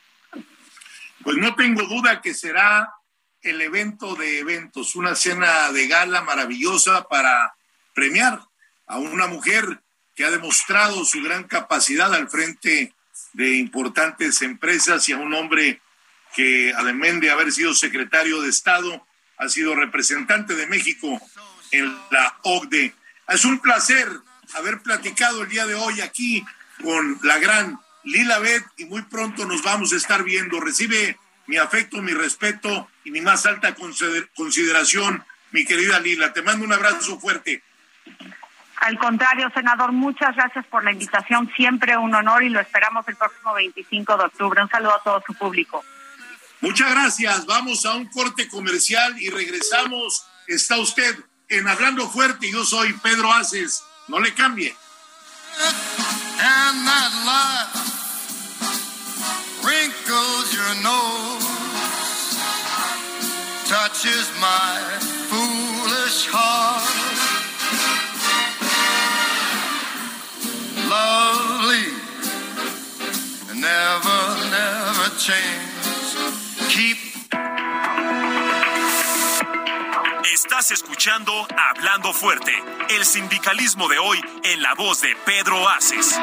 Pues 1.23 1.37
no 1.37 1.55
tengo 1.55 1.83
duda 1.83 2.23
que 2.23 2.33
será 2.33 2.95
el 3.43 3.61
evento 3.61 4.15
de 4.15 4.39
eventos, 4.39 4.97
una 4.97 5.15
cena 5.15 5.71
de 5.73 5.87
gala 5.89 6.23
maravillosa 6.23 7.07
para 7.09 7.55
premiar 7.95 8.41
a 8.87 8.99
una 8.99 9.27
mujer 9.27 9.81
que 10.15 10.25
ha 10.25 10.31
demostrado 10.31 11.05
su 11.05 11.23
gran 11.23 11.45
capacidad 11.45 12.13
al 12.15 12.29
frente 12.29 12.95
de 13.35 13.57
importantes 13.57 14.43
empresas 14.43 15.09
y 15.09 15.13
a 15.13 15.19
un 15.19 15.35
hombre 15.35 15.81
que 16.35 16.73
además 16.77 17.21
de 17.21 17.31
haber 17.31 17.53
sido 17.53 17.75
secretario 17.75 18.41
de 18.43 18.49
Estado, 18.49 19.07
ha 19.39 19.49
sido 19.49 19.75
representante 19.75 20.55
de 20.55 20.67
México 20.67 21.21
en 21.71 21.95
la 22.11 22.37
OCDE. 22.43 22.95
Es 23.29 23.45
un 23.45 23.61
placer 23.61 24.09
haber 24.55 24.83
platicado 24.83 25.43
el 25.43 25.49
día 25.49 25.67
de 25.67 25.75
hoy 25.75 26.01
aquí 26.01 26.45
con 26.83 27.19
la 27.23 27.39
gran 27.39 27.79
Lila 28.05 28.39
Bet 28.39 28.65
y 28.77 28.87
muy 28.87 29.03
pronto 29.03 29.45
nos 29.45 29.63
vamos 29.63 29.93
a 29.93 29.97
estar 29.97 30.23
viendo. 30.23 30.61
Recibe 30.61 31.19
mi 31.47 31.57
afecto, 31.57 32.01
mi 32.03 32.13
respeto 32.13 32.89
y 33.05 33.11
mi 33.11 33.21
más 33.21 33.47
alta 33.47 33.75
consideración, 34.35 35.25
mi 35.51 35.65
querida 35.65 35.99
Lila. 36.01 36.33
Te 36.33 36.43
mando 36.43 36.65
un 36.65 36.73
abrazo 36.73 37.19
fuerte. 37.19 37.63
Al 38.77 38.97
contrario, 38.99 39.51
senador, 39.53 39.93
muchas 39.93 40.37
gracias 40.37 40.65
por 40.67 40.85
la 40.85 40.93
invitación. 40.93 41.51
Siempre 41.57 41.97
un 41.97 42.15
honor 42.15 42.45
y 42.45 42.49
lo 42.49 42.61
esperamos 42.61 43.07
el 43.09 43.17
próximo 43.17 43.55
25 43.55 44.17
de 44.17 44.25
octubre. 44.25 44.63
Un 44.63 44.71
saludo 44.71 44.95
a 44.95 45.03
todo 45.03 45.23
su 45.27 45.35
público. 45.35 45.85
Muchas 46.61 46.91
gracias. 46.91 47.47
Vamos 47.47 47.85
a 47.87 47.95
un 47.95 48.07
corte 48.07 48.49
comercial 48.49 49.21
y 49.21 49.31
regresamos. 49.31 50.27
Está 50.47 50.77
usted 50.79 51.17
en 51.49 51.67
Hablando 51.67 52.09
Fuerte. 52.09 52.51
Yo 52.51 52.65
soy 52.65 52.93
Pedro 52.95 53.33
Aces. 53.33 53.83
No 54.09 54.19
le 54.19 54.31
cambie. 54.31 54.75
And 56.41 56.87
that 56.87 57.13
light 57.27 57.79
nose 60.83 61.45
touches 63.67 64.31
my 64.41 64.79
foolish 65.31 66.29
heart. 66.31 66.85
Lovely, 70.89 71.89
never, 73.61 74.23
never 74.51 75.09
change. 75.19 75.69
Keep 76.71 77.08
Estás 80.33 80.71
escuchando 80.73 81.33
Hablando 81.57 82.13
Fuerte, 82.13 82.53
el 82.91 83.05
sindicalismo 83.07 83.89
de 83.89 83.99
hoy 83.99 84.21
en 84.45 84.63
la 84.63 84.75
voz 84.75 85.01
de 85.01 85.17
Pedro 85.25 85.67
Aces. 85.71 86.21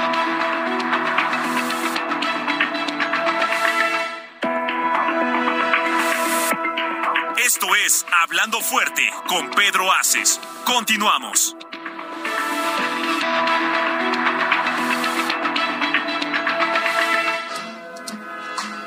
Esto 7.43 7.75
es 7.83 8.05
Hablando 8.21 8.61
Fuerte 8.61 9.11
con 9.27 9.49
Pedro 9.49 9.91
Aces. 9.91 10.39
Continuamos. 10.65 11.55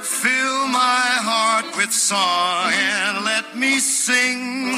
Fill 0.01 0.67
my 0.69 1.21
heart 1.23 1.77
with 1.77 1.93
song 1.93 2.73
and 2.73 3.25
let 3.25 3.57
me 3.57 3.79
sing 3.79 4.78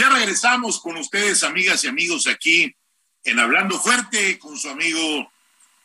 ya 0.00 0.08
regresamos 0.08 0.80
con 0.80 0.96
ustedes, 0.96 1.44
amigas 1.44 1.84
y 1.84 1.88
amigos, 1.88 2.26
aquí 2.26 2.74
en 3.22 3.38
Hablando 3.38 3.78
Fuerte 3.78 4.38
con 4.38 4.56
su 4.56 4.70
amigo 4.70 5.30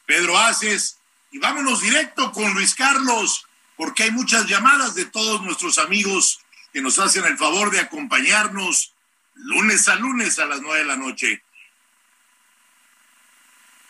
Pedro 0.05 0.37
Aces. 0.37 0.99
Y 1.31 1.39
vámonos 1.39 1.81
directo 1.81 2.31
con 2.31 2.53
Luis 2.53 2.75
Carlos, 2.75 3.45
porque 3.75 4.03
hay 4.03 4.11
muchas 4.11 4.47
llamadas 4.47 4.95
de 4.95 5.03
todos 5.03 5.41
nuestros 5.41 5.77
amigos 5.79 6.39
que 6.71 6.81
nos 6.81 6.97
hacen 6.97 7.25
el 7.25 7.37
favor 7.37 7.71
de 7.71 7.81
acompañarnos 7.81 8.93
lunes 9.33 9.89
a 9.89 9.95
lunes 9.97 10.39
a 10.39 10.45
las 10.45 10.61
nueve 10.61 10.79
de 10.79 10.85
la 10.85 10.95
noche. 10.95 11.43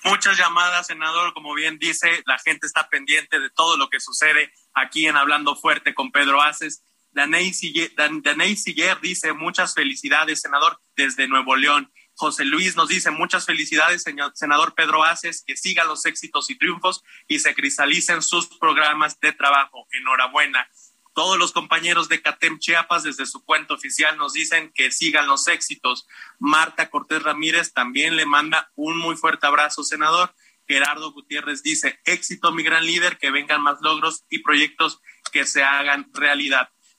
Muchas 0.05 0.39
llamadas, 0.39 0.87
senador. 0.87 1.35
Como 1.35 1.53
bien 1.53 1.77
dice, 1.77 2.23
la 2.25 2.39
gente 2.39 2.65
está 2.65 2.89
pendiente 2.89 3.39
de 3.39 3.51
todo 3.51 3.77
lo 3.77 3.91
que 3.91 3.99
sucede 3.99 4.51
aquí 4.73 5.05
en 5.05 5.17
Hablando 5.17 5.55
Fuerte 5.55 5.93
con 5.93 6.11
Pedro 6.11 6.41
Aces. 6.41 6.81
Daney 7.15 7.53
Siller, 7.53 8.99
dice 9.01 9.33
muchas 9.33 9.73
felicidades, 9.73 10.41
senador, 10.41 10.79
desde 10.95 11.27
Nuevo 11.27 11.55
León. 11.55 11.91
José 12.13 12.45
Luis 12.45 12.75
nos 12.75 12.89
dice 12.89 13.09
muchas 13.09 13.45
felicidades, 13.45 14.03
señor, 14.03 14.33
senador 14.35 14.75
Pedro 14.75 15.03
Aces, 15.03 15.43
que 15.45 15.55
sigan 15.55 15.87
los 15.87 16.05
éxitos 16.05 16.49
y 16.49 16.57
triunfos 16.57 17.03
y 17.27 17.39
se 17.39 17.55
cristalicen 17.55 18.21
sus 18.21 18.47
programas 18.57 19.19
de 19.21 19.31
trabajo. 19.31 19.87
Enhorabuena. 19.91 20.69
Todos 21.13 21.37
los 21.37 21.53
compañeros 21.53 22.09
de 22.09 22.21
CATEM 22.21 22.59
Chiapas 22.59 23.03
desde 23.03 23.25
su 23.25 23.45
cuenta 23.45 23.73
oficial 23.73 24.17
nos 24.17 24.33
dicen 24.33 24.73
que 24.75 24.91
sigan 24.91 25.27
los 25.27 25.47
éxitos. 25.47 26.05
Marta 26.39 26.89
Cortés 26.89 27.23
Ramírez 27.23 27.71
también 27.71 28.17
le 28.17 28.25
manda 28.25 28.69
un 28.75 28.97
muy 28.97 29.15
fuerte 29.15 29.47
abrazo, 29.47 29.85
senador. 29.85 30.35
Gerardo 30.67 31.13
Gutiérrez 31.13 31.63
dice, 31.63 31.99
éxito 32.03 32.51
mi 32.51 32.63
gran 32.63 32.85
líder, 32.85 33.17
que 33.17 33.31
vengan 33.31 33.61
más 33.61 33.77
logros 33.81 34.25
y 34.29 34.39
proyectos 34.39 34.99
que 35.31 35.45
se 35.45 35.63
hagan 35.63 36.09
realidad. 36.13 36.69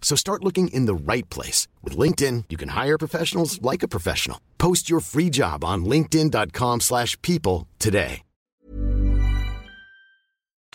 So 0.00 0.14
start 0.16 0.44
looking 0.44 0.68
in 0.68 0.86
the 0.86 0.94
right 0.94 1.28
place. 1.28 1.66
With 1.82 1.98
LinkedIn, 1.98 2.44
you 2.48 2.56
can 2.56 2.70
hire 2.70 2.96
professionals 2.96 3.60
like 3.60 3.82
a 3.82 3.88
professional. 3.88 4.38
Post 4.58 4.88
your 4.88 5.00
free 5.00 5.30
job 5.30 5.64
on 5.64 5.84
linkedin.com/people 5.84 6.80
slash 6.80 7.20
people 7.22 7.66
today. 7.78 8.22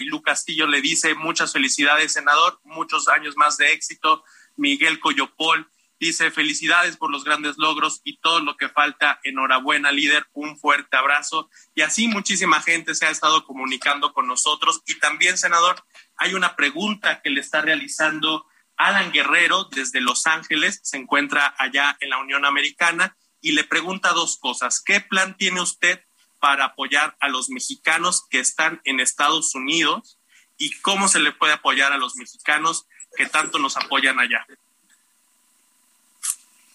Lu 0.05 0.21
Castillo 0.21 0.67
le 0.67 0.81
dice 0.81 1.15
muchas 1.15 1.53
felicidades, 1.53 2.13
senador, 2.13 2.59
muchos 2.63 3.07
años 3.07 3.35
más 3.37 3.57
de 3.57 3.71
éxito. 3.71 4.23
Miguel 4.55 4.99
Coyopol 4.99 5.67
dice 5.99 6.31
felicidades 6.31 6.97
por 6.97 7.11
los 7.11 7.23
grandes 7.23 7.57
logros 7.57 8.01
y 8.03 8.17
todo 8.17 8.39
lo 8.39 8.57
que 8.57 8.69
falta. 8.69 9.19
Enhorabuena, 9.23 9.91
líder, 9.91 10.25
un 10.33 10.57
fuerte 10.57 10.97
abrazo. 10.97 11.49
Y 11.75 11.81
así 11.81 12.07
muchísima 12.07 12.61
gente 12.61 12.95
se 12.95 13.05
ha 13.05 13.11
estado 13.11 13.45
comunicando 13.45 14.13
con 14.13 14.27
nosotros. 14.27 14.81
Y 14.87 14.99
también, 14.99 15.37
senador, 15.37 15.83
hay 16.17 16.33
una 16.33 16.55
pregunta 16.55 17.21
que 17.21 17.29
le 17.29 17.41
está 17.41 17.61
realizando 17.61 18.45
Alan 18.81 19.11
Guerrero 19.11 19.65
desde 19.71 20.01
Los 20.01 20.27
Ángeles, 20.27 20.79
se 20.83 20.97
encuentra 20.97 21.53
allá 21.57 21.97
en 21.99 22.09
la 22.09 22.17
Unión 22.17 22.45
Americana 22.45 23.15
y 23.41 23.51
le 23.51 23.63
pregunta 23.63 24.09
dos 24.09 24.37
cosas. 24.37 24.81
¿Qué 24.83 25.01
plan 25.01 25.37
tiene 25.37 25.61
usted 25.61 26.01
para 26.39 26.65
apoyar 26.65 27.15
a 27.19 27.29
los 27.29 27.49
mexicanos 27.49 28.25
que 28.29 28.39
están 28.39 28.81
en 28.83 28.99
Estados 28.99 29.53
Unidos 29.53 30.17
y 30.57 30.71
cómo 30.81 31.07
se 31.07 31.19
le 31.19 31.31
puede 31.31 31.53
apoyar 31.53 31.93
a 31.93 31.97
los 31.97 32.15
mexicanos 32.15 32.85
que 33.15 33.27
tanto 33.27 33.59
nos 33.59 33.77
apoyan 33.77 34.19
allá. 34.19 34.45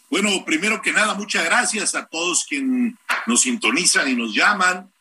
Bueno, 0.08 0.44
primero 0.44 0.80
que 0.80 0.92
nada, 0.92 1.14
muchas 1.14 1.44
gracias 1.44 1.94
a 1.94 2.06
todos 2.06 2.44
quienes 2.44 2.94
nos 3.26 3.40
sintonizan 3.42 4.08
y 4.08 4.14
nos 4.14 4.32
llaman. 4.32 4.92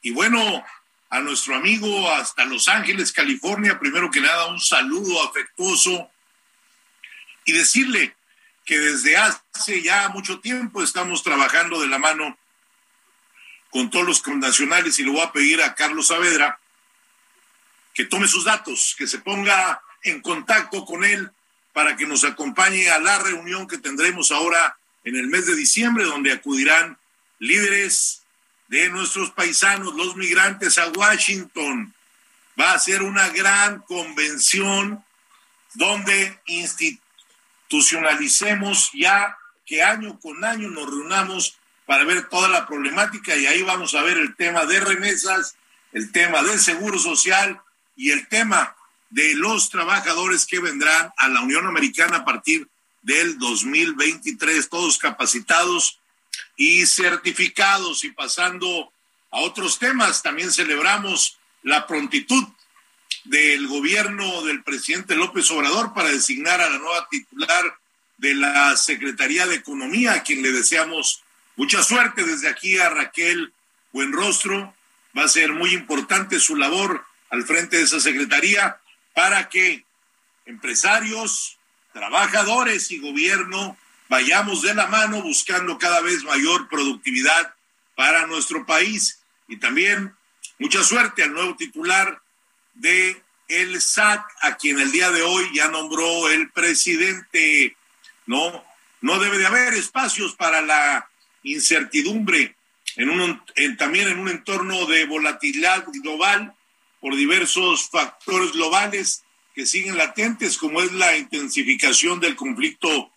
Y 0.00 0.12
bueno, 0.12 0.64
a 1.10 1.20
nuestro 1.20 1.54
amigo 1.54 2.10
hasta 2.10 2.44
Los 2.44 2.68
Ángeles, 2.68 3.12
California, 3.12 3.78
primero 3.78 4.10
que 4.10 4.20
nada, 4.20 4.46
un 4.46 4.60
saludo 4.60 5.22
afectuoso 5.28 6.10
y 7.46 7.52
decirle 7.52 8.14
que 8.66 8.78
desde 8.78 9.16
hace 9.16 9.80
ya 9.80 10.08
mucho 10.10 10.40
tiempo 10.40 10.82
estamos 10.82 11.22
trabajando 11.22 11.80
de 11.80 11.86
la 11.86 11.98
mano 11.98 12.36
con 13.70 13.88
todos 13.88 14.04
los 14.04 14.20
connacionales 14.20 14.98
y 14.98 15.04
le 15.04 15.12
voy 15.12 15.20
a 15.20 15.32
pedir 15.32 15.62
a 15.62 15.74
Carlos 15.74 16.08
Saavedra 16.08 16.58
que 17.94 18.04
tome 18.04 18.28
sus 18.28 18.44
datos, 18.44 18.94
que 18.98 19.06
se 19.06 19.20
ponga 19.20 19.80
en 20.02 20.20
contacto 20.20 20.84
con 20.84 21.04
él 21.04 21.30
para 21.72 21.96
que 21.96 22.06
nos 22.06 22.24
acompañe 22.24 22.90
a 22.90 22.98
la 22.98 23.18
reunión 23.20 23.68
que 23.68 23.78
tendremos 23.78 24.32
ahora 24.32 24.76
en 25.04 25.14
el 25.16 25.28
mes 25.28 25.46
de 25.46 25.54
diciembre, 25.54 26.04
donde 26.04 26.32
acudirán 26.32 26.98
líderes 27.38 28.22
de 28.68 28.88
nuestros 28.88 29.30
paisanos, 29.30 29.94
los 29.94 30.16
migrantes, 30.16 30.78
a 30.78 30.88
Washington. 30.88 31.94
Va 32.58 32.72
a 32.72 32.78
ser 32.78 33.02
una 33.02 33.28
gran 33.28 33.80
convención 33.82 35.04
donde 35.74 36.40
institucionalicemos 37.68 38.90
ya 38.94 39.36
que 39.64 39.82
año 39.82 40.18
con 40.20 40.44
año 40.44 40.70
nos 40.70 40.88
reunamos 40.88 41.58
para 41.84 42.04
ver 42.04 42.28
toda 42.28 42.48
la 42.48 42.66
problemática 42.66 43.36
y 43.36 43.46
ahí 43.46 43.62
vamos 43.62 43.94
a 43.94 44.02
ver 44.02 44.18
el 44.18 44.36
tema 44.36 44.64
de 44.64 44.80
remesas, 44.80 45.56
el 45.92 46.12
tema 46.12 46.42
del 46.42 46.58
seguro 46.58 46.98
social 46.98 47.60
y 47.96 48.10
el 48.10 48.28
tema 48.28 48.76
de 49.10 49.34
los 49.34 49.70
trabajadores 49.70 50.46
que 50.46 50.60
vendrán 50.60 51.12
a 51.16 51.28
la 51.28 51.40
Unión 51.40 51.66
Americana 51.66 52.18
a 52.18 52.24
partir 52.24 52.68
del 53.02 53.38
2023, 53.38 54.68
todos 54.68 54.98
capacitados 54.98 56.00
y 56.56 56.86
certificados. 56.86 58.04
Y 58.04 58.10
pasando 58.10 58.92
a 59.30 59.40
otros 59.40 59.78
temas, 59.78 60.22
también 60.22 60.52
celebramos 60.52 61.38
la 61.62 61.86
prontitud 61.86 62.44
del 63.28 63.66
gobierno 63.66 64.42
del 64.42 64.62
presidente 64.62 65.14
López 65.14 65.50
Obrador 65.50 65.92
para 65.94 66.10
designar 66.10 66.60
a 66.60 66.70
la 66.70 66.78
nueva 66.78 67.08
titular 67.10 67.76
de 68.18 68.34
la 68.34 68.76
Secretaría 68.76 69.46
de 69.46 69.56
Economía, 69.56 70.12
a 70.12 70.22
quien 70.22 70.42
le 70.42 70.52
deseamos 70.52 71.22
mucha 71.56 71.82
suerte 71.82 72.24
desde 72.24 72.48
aquí 72.48 72.78
a 72.78 72.88
Raquel 72.88 73.52
Buenrostro. 73.92 74.74
Va 75.16 75.24
a 75.24 75.28
ser 75.28 75.52
muy 75.52 75.72
importante 75.72 76.38
su 76.38 76.56
labor 76.56 77.04
al 77.30 77.44
frente 77.44 77.78
de 77.78 77.82
esa 77.82 78.00
secretaría 78.00 78.78
para 79.14 79.48
que 79.48 79.84
empresarios, 80.44 81.58
trabajadores 81.92 82.90
y 82.90 82.98
gobierno 82.98 83.76
vayamos 84.08 84.62
de 84.62 84.74
la 84.74 84.86
mano 84.86 85.22
buscando 85.22 85.78
cada 85.78 86.00
vez 86.00 86.22
mayor 86.24 86.68
productividad 86.68 87.54
para 87.94 88.26
nuestro 88.26 88.64
país. 88.66 89.20
Y 89.48 89.56
también 89.56 90.14
mucha 90.58 90.84
suerte 90.84 91.22
al 91.22 91.32
nuevo 91.32 91.56
titular 91.56 92.20
de 92.76 93.20
el 93.48 93.80
SAT, 93.80 94.24
a 94.42 94.56
quien 94.56 94.78
el 94.78 94.92
día 94.92 95.10
de 95.10 95.22
hoy 95.22 95.50
ya 95.54 95.68
nombró 95.68 96.28
el 96.30 96.50
presidente. 96.50 97.76
No, 98.26 98.64
no 99.00 99.18
debe 99.18 99.38
de 99.38 99.46
haber 99.46 99.72
espacios 99.74 100.34
para 100.34 100.60
la 100.62 101.08
incertidumbre 101.42 102.54
en 102.96 103.10
un, 103.10 103.42
también 103.76 104.08
en 104.08 104.18
un 104.18 104.28
entorno 104.28 104.86
de 104.86 105.04
volatilidad 105.04 105.84
global 106.02 106.54
por 107.00 107.14
diversos 107.14 107.88
factores 107.88 108.50
globales 108.52 109.22
que 109.54 109.66
siguen 109.66 109.96
latentes, 109.96 110.58
como 110.58 110.82
es 110.82 110.90
la 110.92 111.16
intensificación 111.16 112.18
del 112.20 112.36
conflicto 112.36 113.10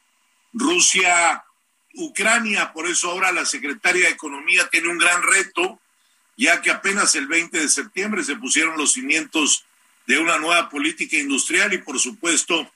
Rusia-Ucrania. 0.53 2.71
Por 2.71 2.87
eso 2.87 3.11
ahora 3.11 3.31
la 3.31 3.45
secretaria 3.45 4.05
de 4.05 4.13
Economía 4.13 4.67
tiene 4.69 4.89
un 4.89 4.97
gran 4.97 5.21
reto, 5.23 5.79
ya 6.39 6.61
que 6.61 6.71
apenas 6.71 7.15
el 7.15 7.27
20 7.27 7.59
de 7.59 7.67
septiembre 7.67 8.23
se 8.23 8.37
pusieron 8.37 8.77
los 8.77 8.93
cimientos 8.93 9.65
de 10.07 10.19
una 10.19 10.39
nueva 10.39 10.69
política 10.69 11.17
industrial 11.17 11.73
y, 11.73 11.79
por 11.79 11.99
supuesto, 11.99 12.71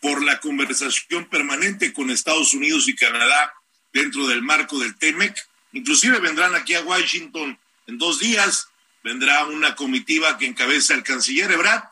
por 0.00 0.22
la 0.22 0.40
conversación 0.40 1.26
permanente 1.26 1.92
con 1.92 2.08
Estados 2.08 2.54
Unidos 2.54 2.88
y 2.88 2.96
Canadá 2.96 3.52
dentro 3.92 4.26
del 4.26 4.40
marco 4.40 4.78
del 4.78 4.96
TEMEC. 4.96 5.36
Inclusive 5.72 6.18
vendrán 6.18 6.54
aquí 6.54 6.72
a 6.74 6.80
Washington 6.80 7.58
en 7.86 7.98
dos 7.98 8.20
días, 8.20 8.68
vendrá 9.02 9.44
una 9.44 9.76
comitiva 9.76 10.38
que 10.38 10.46
encabeza 10.46 10.94
el 10.94 11.02
canciller 11.02 11.52
Ebrard, 11.52 11.84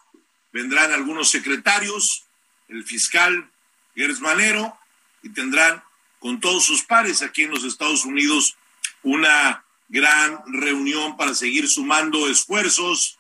vendrán 0.51 0.93
algunos 0.93 1.29
secretarios, 1.29 2.25
el 2.69 2.85
fiscal 2.85 3.51
Gers 3.95 4.21
Manero, 4.21 4.79
y 5.23 5.29
tendrán 5.29 5.85
con 6.21 6.41
todos 6.41 6.65
sus 6.65 6.83
pares 6.85 7.21
aquí 7.21 7.43
en 7.43 7.51
los 7.51 7.65
Estados 7.65 8.07
Unidos 8.07 8.57
una 9.03 9.63
gran 9.93 10.41
reunión 10.47 11.19
para 11.19 11.35
seguir 11.35 11.69
sumando 11.69 12.27
esfuerzos 12.27 13.19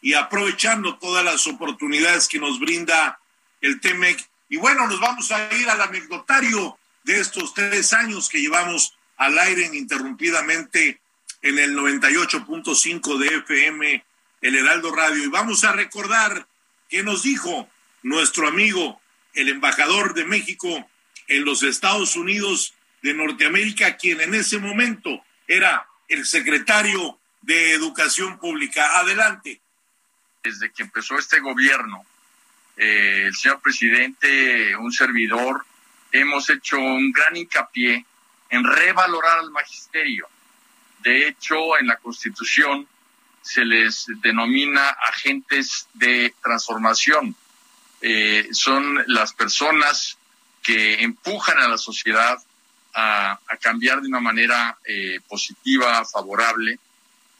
y 0.00 0.14
aprovechando 0.14 0.98
todas 0.98 1.22
las 1.22 1.46
oportunidades 1.46 2.28
que 2.28 2.38
nos 2.38 2.58
brinda 2.58 3.20
el 3.60 3.78
TEMEC. 3.78 4.26
Y 4.48 4.56
bueno, 4.56 4.86
nos 4.86 5.00
vamos 5.00 5.30
a 5.30 5.54
ir 5.54 5.68
al 5.68 5.82
anecdotario 5.82 6.78
de 7.04 7.20
estos 7.20 7.52
tres 7.52 7.92
años 7.92 8.30
que 8.30 8.40
llevamos 8.40 8.94
al 9.18 9.38
aire 9.38 9.66
ininterrumpidamente 9.66 10.98
en 11.42 11.58
el 11.58 11.76
98.5 11.76 13.18
de 13.18 13.36
FM, 13.36 14.04
el 14.40 14.56
Heraldo 14.56 14.94
Radio. 14.94 15.24
Y 15.24 15.28
vamos 15.28 15.62
a 15.64 15.72
recordar 15.72 16.48
qué 16.88 17.02
nos 17.02 17.22
dijo 17.22 17.68
nuestro 18.02 18.48
amigo, 18.48 18.98
el 19.34 19.50
embajador 19.50 20.14
de 20.14 20.24
México 20.24 20.88
en 21.28 21.44
los 21.44 21.62
Estados 21.62 22.16
Unidos 22.16 22.72
de 23.02 23.12
Norteamérica, 23.12 23.98
quien 23.98 24.22
en 24.22 24.34
ese 24.34 24.58
momento 24.58 25.22
era 25.46 25.86
el 26.08 26.26
secretario 26.26 27.18
de 27.42 27.72
Educación 27.72 28.38
Pública. 28.38 28.98
Adelante. 28.98 29.60
Desde 30.42 30.70
que 30.70 30.82
empezó 30.82 31.18
este 31.18 31.40
gobierno, 31.40 32.04
eh, 32.76 33.24
el 33.26 33.34
señor 33.34 33.60
presidente, 33.60 34.76
un 34.76 34.92
servidor, 34.92 35.64
hemos 36.12 36.50
hecho 36.50 36.78
un 36.78 37.12
gran 37.12 37.36
hincapié 37.36 38.04
en 38.50 38.64
revalorar 38.64 39.38
al 39.38 39.50
magisterio. 39.50 40.28
De 41.00 41.28
hecho, 41.28 41.78
en 41.78 41.86
la 41.86 41.96
Constitución 41.96 42.86
se 43.42 43.64
les 43.64 44.06
denomina 44.22 44.88
agentes 44.88 45.88
de 45.94 46.34
transformación. 46.42 47.34
Eh, 48.00 48.48
son 48.52 49.02
las 49.06 49.32
personas 49.32 50.18
que 50.62 51.02
empujan 51.02 51.58
a 51.58 51.68
la 51.68 51.78
sociedad 51.78 52.38
a, 52.94 53.38
cambiar 53.60 54.00
de 54.00 54.08
una 54.08 54.20
manera 54.20 54.78
eh, 54.84 55.20
positiva, 55.28 56.04
favorable, 56.04 56.78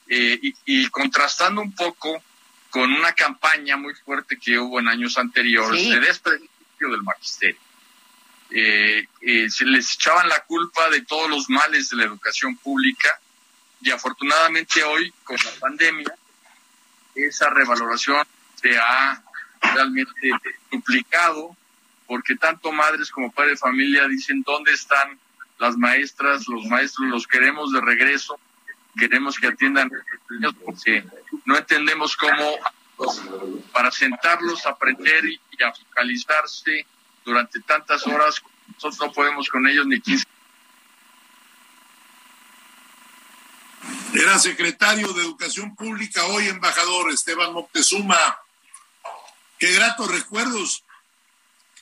eh, 0.08 0.38
y, 0.64 0.88
contrastando 0.88 1.60
un 1.60 1.74
poco 1.74 2.22
con 2.70 2.92
una 2.92 3.12
campaña 3.12 3.76
muy 3.76 3.94
fuerte 3.94 4.38
que 4.38 4.58
hubo 4.58 4.80
en 4.80 4.88
años 4.88 5.16
anteriores 5.16 5.88
de 5.88 6.00
desprestigio 6.00 6.90
del 6.90 7.02
magisterio. 7.02 7.60
Eh, 8.50 9.06
se 9.48 9.64
les 9.64 9.94
echaban 9.94 10.28
la 10.28 10.40
culpa 10.40 10.90
de 10.90 11.02
todos 11.02 11.30
los 11.30 11.48
males 11.48 11.88
de 11.88 11.96
la 11.96 12.04
educación 12.04 12.56
pública 12.56 13.18
y 13.80 13.90
afortunadamente 13.90 14.82
hoy, 14.82 15.12
con 15.24 15.36
la 15.36 15.50
pandemia, 15.60 16.14
esa 17.14 17.50
revaloración 17.50 18.26
se 18.60 18.76
ha 18.78 19.22
realmente 19.60 20.30
duplicado 20.70 21.56
porque 22.06 22.36
tanto 22.36 22.72
madres 22.72 23.10
como 23.10 23.32
padres 23.32 23.52
de 23.52 23.58
familia 23.58 24.06
dicen 24.08 24.42
dónde 24.42 24.72
están 24.72 25.18
las 25.58 25.76
maestras, 25.76 26.46
los 26.48 26.64
maestros 26.66 27.08
los 27.08 27.26
queremos 27.26 27.72
de 27.72 27.80
regreso, 27.80 28.38
queremos 28.96 29.38
que 29.38 29.48
atiendan 29.48 29.90
porque 30.64 31.04
no 31.44 31.56
entendemos 31.56 32.16
cómo 32.16 32.58
para 33.72 33.90
sentarlos, 33.90 34.66
aprender 34.66 35.24
y, 35.24 35.40
a 35.62 35.72
focalizarse 35.72 36.86
durante 37.24 37.60
tantas 37.60 38.06
horas, 38.06 38.42
nosotros 38.74 39.00
no 39.00 39.12
podemos 39.12 39.48
con 39.48 39.66
ellos 39.66 39.86
ni 39.86 40.00
15. 40.00 40.24
Era 44.14 44.38
secretario 44.38 45.12
de 45.12 45.22
Educación 45.22 45.74
Pública, 45.74 46.24
hoy 46.26 46.48
embajador 46.48 47.10
Esteban 47.10 47.52
Moctezuma. 47.52 48.38
Qué 49.58 49.72
gratos 49.72 50.08
recuerdos 50.08 50.84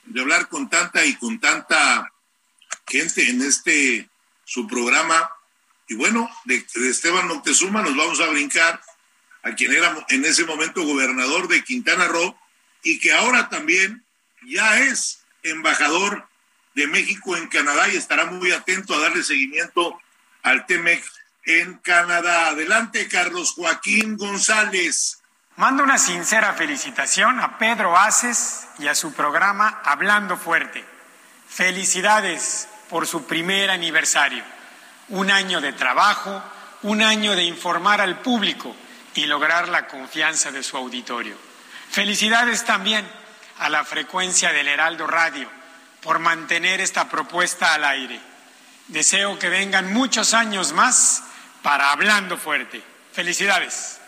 de 0.04 0.20
hablar 0.20 0.48
con 0.48 0.68
tanta 0.68 1.04
y 1.04 1.14
con 1.16 1.38
tanta 1.38 2.11
gente 2.86 3.28
en 3.28 3.42
este 3.42 4.08
su 4.44 4.66
programa. 4.66 5.30
Y 5.88 5.94
bueno, 5.94 6.30
de, 6.44 6.64
Esteban 6.88 7.28
Moctezuma 7.28 7.82
nos 7.82 7.96
vamos 7.96 8.20
a 8.20 8.28
brincar 8.28 8.80
a 9.42 9.54
quien 9.54 9.72
era 9.72 10.04
en 10.08 10.24
ese 10.24 10.44
momento 10.44 10.84
gobernador 10.84 11.48
de 11.48 11.64
Quintana 11.64 12.06
Roo 12.08 12.36
y 12.82 13.00
que 13.00 13.12
ahora 13.12 13.48
también 13.48 14.04
ya 14.46 14.80
es 14.80 15.22
embajador 15.42 16.28
de 16.74 16.86
México 16.86 17.36
en 17.36 17.48
Canadá 17.48 17.88
y 17.88 17.96
estará 17.96 18.26
muy 18.26 18.52
atento 18.52 18.94
a 18.94 19.00
darle 19.00 19.22
seguimiento 19.22 19.98
al 20.42 20.66
TEMEC 20.66 21.04
en 21.44 21.74
Canadá. 21.78 22.48
Adelante, 22.48 23.08
Carlos 23.08 23.52
Joaquín 23.52 24.16
González. 24.16 25.22
Mando 25.56 25.82
una 25.82 25.98
sincera 25.98 26.54
felicitación 26.54 27.40
a 27.40 27.58
Pedro 27.58 27.96
Aces 27.96 28.68
y 28.78 28.88
a 28.88 28.94
su 28.94 29.12
programa 29.12 29.82
Hablando 29.84 30.36
Fuerte. 30.36 30.84
Felicidades 31.48 32.68
por 32.92 33.06
su 33.06 33.24
primer 33.24 33.70
aniversario. 33.70 34.44
Un 35.08 35.30
año 35.30 35.62
de 35.62 35.72
trabajo, 35.72 36.42
un 36.82 37.00
año 37.00 37.34
de 37.34 37.42
informar 37.42 38.02
al 38.02 38.20
público 38.20 38.76
y 39.14 39.24
lograr 39.24 39.70
la 39.70 39.88
confianza 39.88 40.52
de 40.52 40.62
su 40.62 40.76
auditorio. 40.76 41.34
Felicidades 41.90 42.66
también 42.66 43.08
a 43.60 43.70
la 43.70 43.82
frecuencia 43.86 44.52
del 44.52 44.68
Heraldo 44.68 45.06
Radio 45.06 45.48
por 46.02 46.18
mantener 46.18 46.82
esta 46.82 47.08
propuesta 47.08 47.72
al 47.72 47.84
aire. 47.84 48.20
Deseo 48.88 49.38
que 49.38 49.48
vengan 49.48 49.90
muchos 49.94 50.34
años 50.34 50.74
más 50.74 51.22
para 51.62 51.92
Hablando 51.92 52.36
Fuerte. 52.36 52.82
Felicidades. 53.14 54.00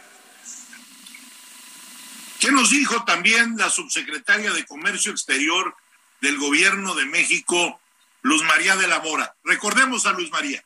¿Qué 2.39 2.53
nos 2.53 2.69
dijo 2.69 3.03
también 3.05 3.57
la 3.57 3.71
subsecretaria 3.71 4.53
de 4.53 4.67
Comercio 4.67 5.11
Exterior 5.11 5.75
del 6.21 6.37
Gobierno 6.37 6.95
de 6.95 7.07
México, 7.07 7.81
Luz 8.25 8.43
María 8.45 8.75
de 8.77 8.89
la 8.89 9.01
Mora? 9.01 9.35
Recordemos 9.45 10.07
a 10.07 10.13
Luz 10.13 10.31
María. 10.33 10.59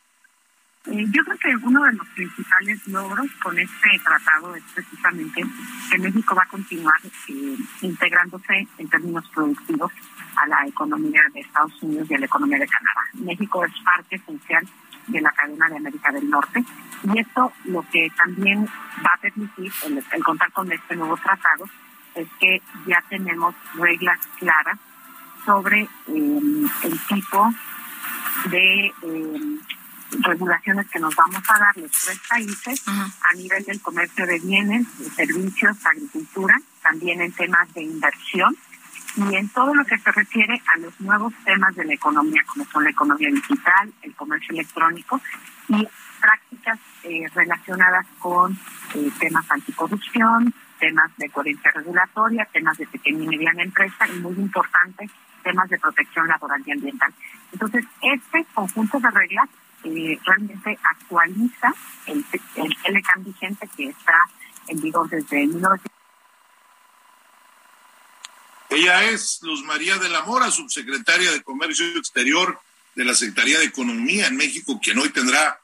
Eh, 0.87 1.05
yo 1.11 1.25
creo 1.25 1.39
que 1.39 1.67
uno 1.67 1.83
de 1.83 1.93
los 1.93 2.07
principales 2.11 2.87
logros 2.87 3.27
con 3.43 3.59
este 3.59 3.89
tratado 4.05 4.55
es 4.55 4.63
precisamente 4.73 5.43
que 5.91 5.99
México 5.99 6.37
va 6.37 6.45
a 6.45 6.49
continuar 6.49 7.01
eh, 7.05 7.57
integrándose 7.83 8.69
en 8.79 8.89
términos 8.89 9.29
productivos 9.35 9.91
a 10.37 10.47
la 10.47 10.67
economía 10.69 11.21
de 11.35 11.41
Estados 11.41 11.83
Unidos 11.83 12.09
y 12.09 12.15
a 12.15 12.19
la 12.21 12.27
economía 12.27 12.59
de 12.59 12.69
Canadá. 12.69 13.03
México 13.15 13.65
es 13.65 13.73
parte 13.85 14.15
esencial 14.15 14.65
de 15.09 15.21
la 15.21 15.33
cadena 15.33 15.69
de 15.69 15.77
América 15.79 16.13
del 16.13 16.31
Norte. 16.31 16.65
Y 17.03 17.19
esto 17.19 17.53
lo 17.65 17.85
que 17.91 18.09
también 18.17 18.67
va 19.05 19.15
a 19.15 19.21
permitir 19.21 19.73
el, 19.85 20.25
contar 20.25 20.53
con 20.53 20.71
este 20.71 20.95
nuevo 20.95 21.17
tratado 21.17 21.69
es 22.15 22.29
que 22.39 22.63
ya 22.87 23.03
tenemos 23.09 23.53
reglas 23.75 24.21
claras 24.39 24.79
sobre 25.45 25.89
em, 26.07 26.69
el 26.85 26.99
tipo 27.07 27.53
de 28.51 28.93
em, 29.03 29.59
regulaciones 30.21 30.89
que 30.89 30.99
nos 30.99 31.15
vamos 31.15 31.43
a 31.49 31.59
dar 31.59 31.77
los 31.77 31.91
tres 31.91 32.19
países 32.29 32.83
a 32.87 33.35
nivel 33.35 33.65
del 33.65 33.81
comercio 33.81 34.27
de 34.27 34.39
bienes, 34.39 34.87
de 34.99 35.11
servicios, 35.11 35.77
agricultura, 35.85 36.55
también 36.83 37.21
en 37.21 37.33
temas 37.33 37.73
de 37.75 37.83
inversión 37.83 38.57
y 39.17 39.35
en 39.35 39.49
todo 39.49 39.75
lo 39.75 39.85
que 39.85 39.99
se 39.99 40.13
refiere 40.13 40.63
a 40.75 40.79
los 40.79 40.99
nuevos 41.01 41.33
temas 41.45 41.75
de 41.75 41.85
la 41.85 41.95
economía, 41.95 42.43
como 42.47 42.65
son 42.67 42.85
la 42.85 42.91
economía 42.91 43.29
digital, 43.31 43.93
el 44.03 44.15
comercio 44.15 44.55
electrónico 44.55 45.21
y 45.69 45.87
prácticas 46.21 46.79
eh, 47.05 47.27
relacionadas 47.35 48.07
con 48.19 48.59
eh, 48.95 49.11
temas 49.19 49.51
anticorrupción, 49.51 50.55
temas 50.79 51.11
de 51.17 51.29
coherencia 51.31 51.71
regulatoria, 51.73 52.49
temas 52.53 52.79
de 52.79 52.87
pequeña 52.87 53.25
y 53.25 53.27
mediana 53.27 53.63
empresa 53.63 54.07
y 54.09 54.19
muy 54.21 54.35
importante, 54.35 55.09
temas 55.49 55.71
de 55.71 55.79
protección 55.79 56.29
laboral 56.29 56.63
y 56.67 56.73
ambiental. 56.73 57.15
Entonces, 57.53 57.85
este 58.03 58.45
conjunto 58.53 59.01
de 59.01 59.11
reglas 59.11 59.49
eh, 59.85 60.19
realmente 60.27 60.79
actualiza 60.83 61.75
el, 62.07 62.23
el 62.57 62.97
LCAM 62.97 63.25
vigente 63.25 63.69
que 63.75 63.89
está 63.89 64.15
en 64.67 64.81
vigor 64.81 65.09
desde 65.09 65.47
1900. 65.47 65.81
Ella 68.71 69.05
es 69.05 69.41
Luz 69.43 69.65
María 69.65 69.97
de 69.97 70.11
la 70.11 70.23
Mora, 70.23 70.51
subsecretaria 70.51 71.33
de 71.33 71.43
Comercio 71.43 71.87
Exterior 71.97 72.61
de 72.95 73.05
la 73.07 73.15
Secretaría 73.15 73.59
de 73.59 73.65
Economía 73.65 74.27
en 74.27 74.37
México, 74.37 74.79
quien 74.83 74.99
hoy 74.99 75.09
tendrá 75.09 75.59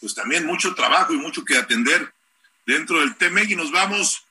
pues 0.00 0.14
también 0.14 0.46
mucho 0.46 0.74
trabajo 0.74 1.12
y 1.12 1.18
mucho 1.18 1.44
que 1.44 1.56
atender 1.56 2.12
dentro 2.66 2.98
del 2.98 3.14
TEMEC. 3.14 3.50
Y 3.50 3.56
nos 3.56 3.70
vamos 3.70 4.24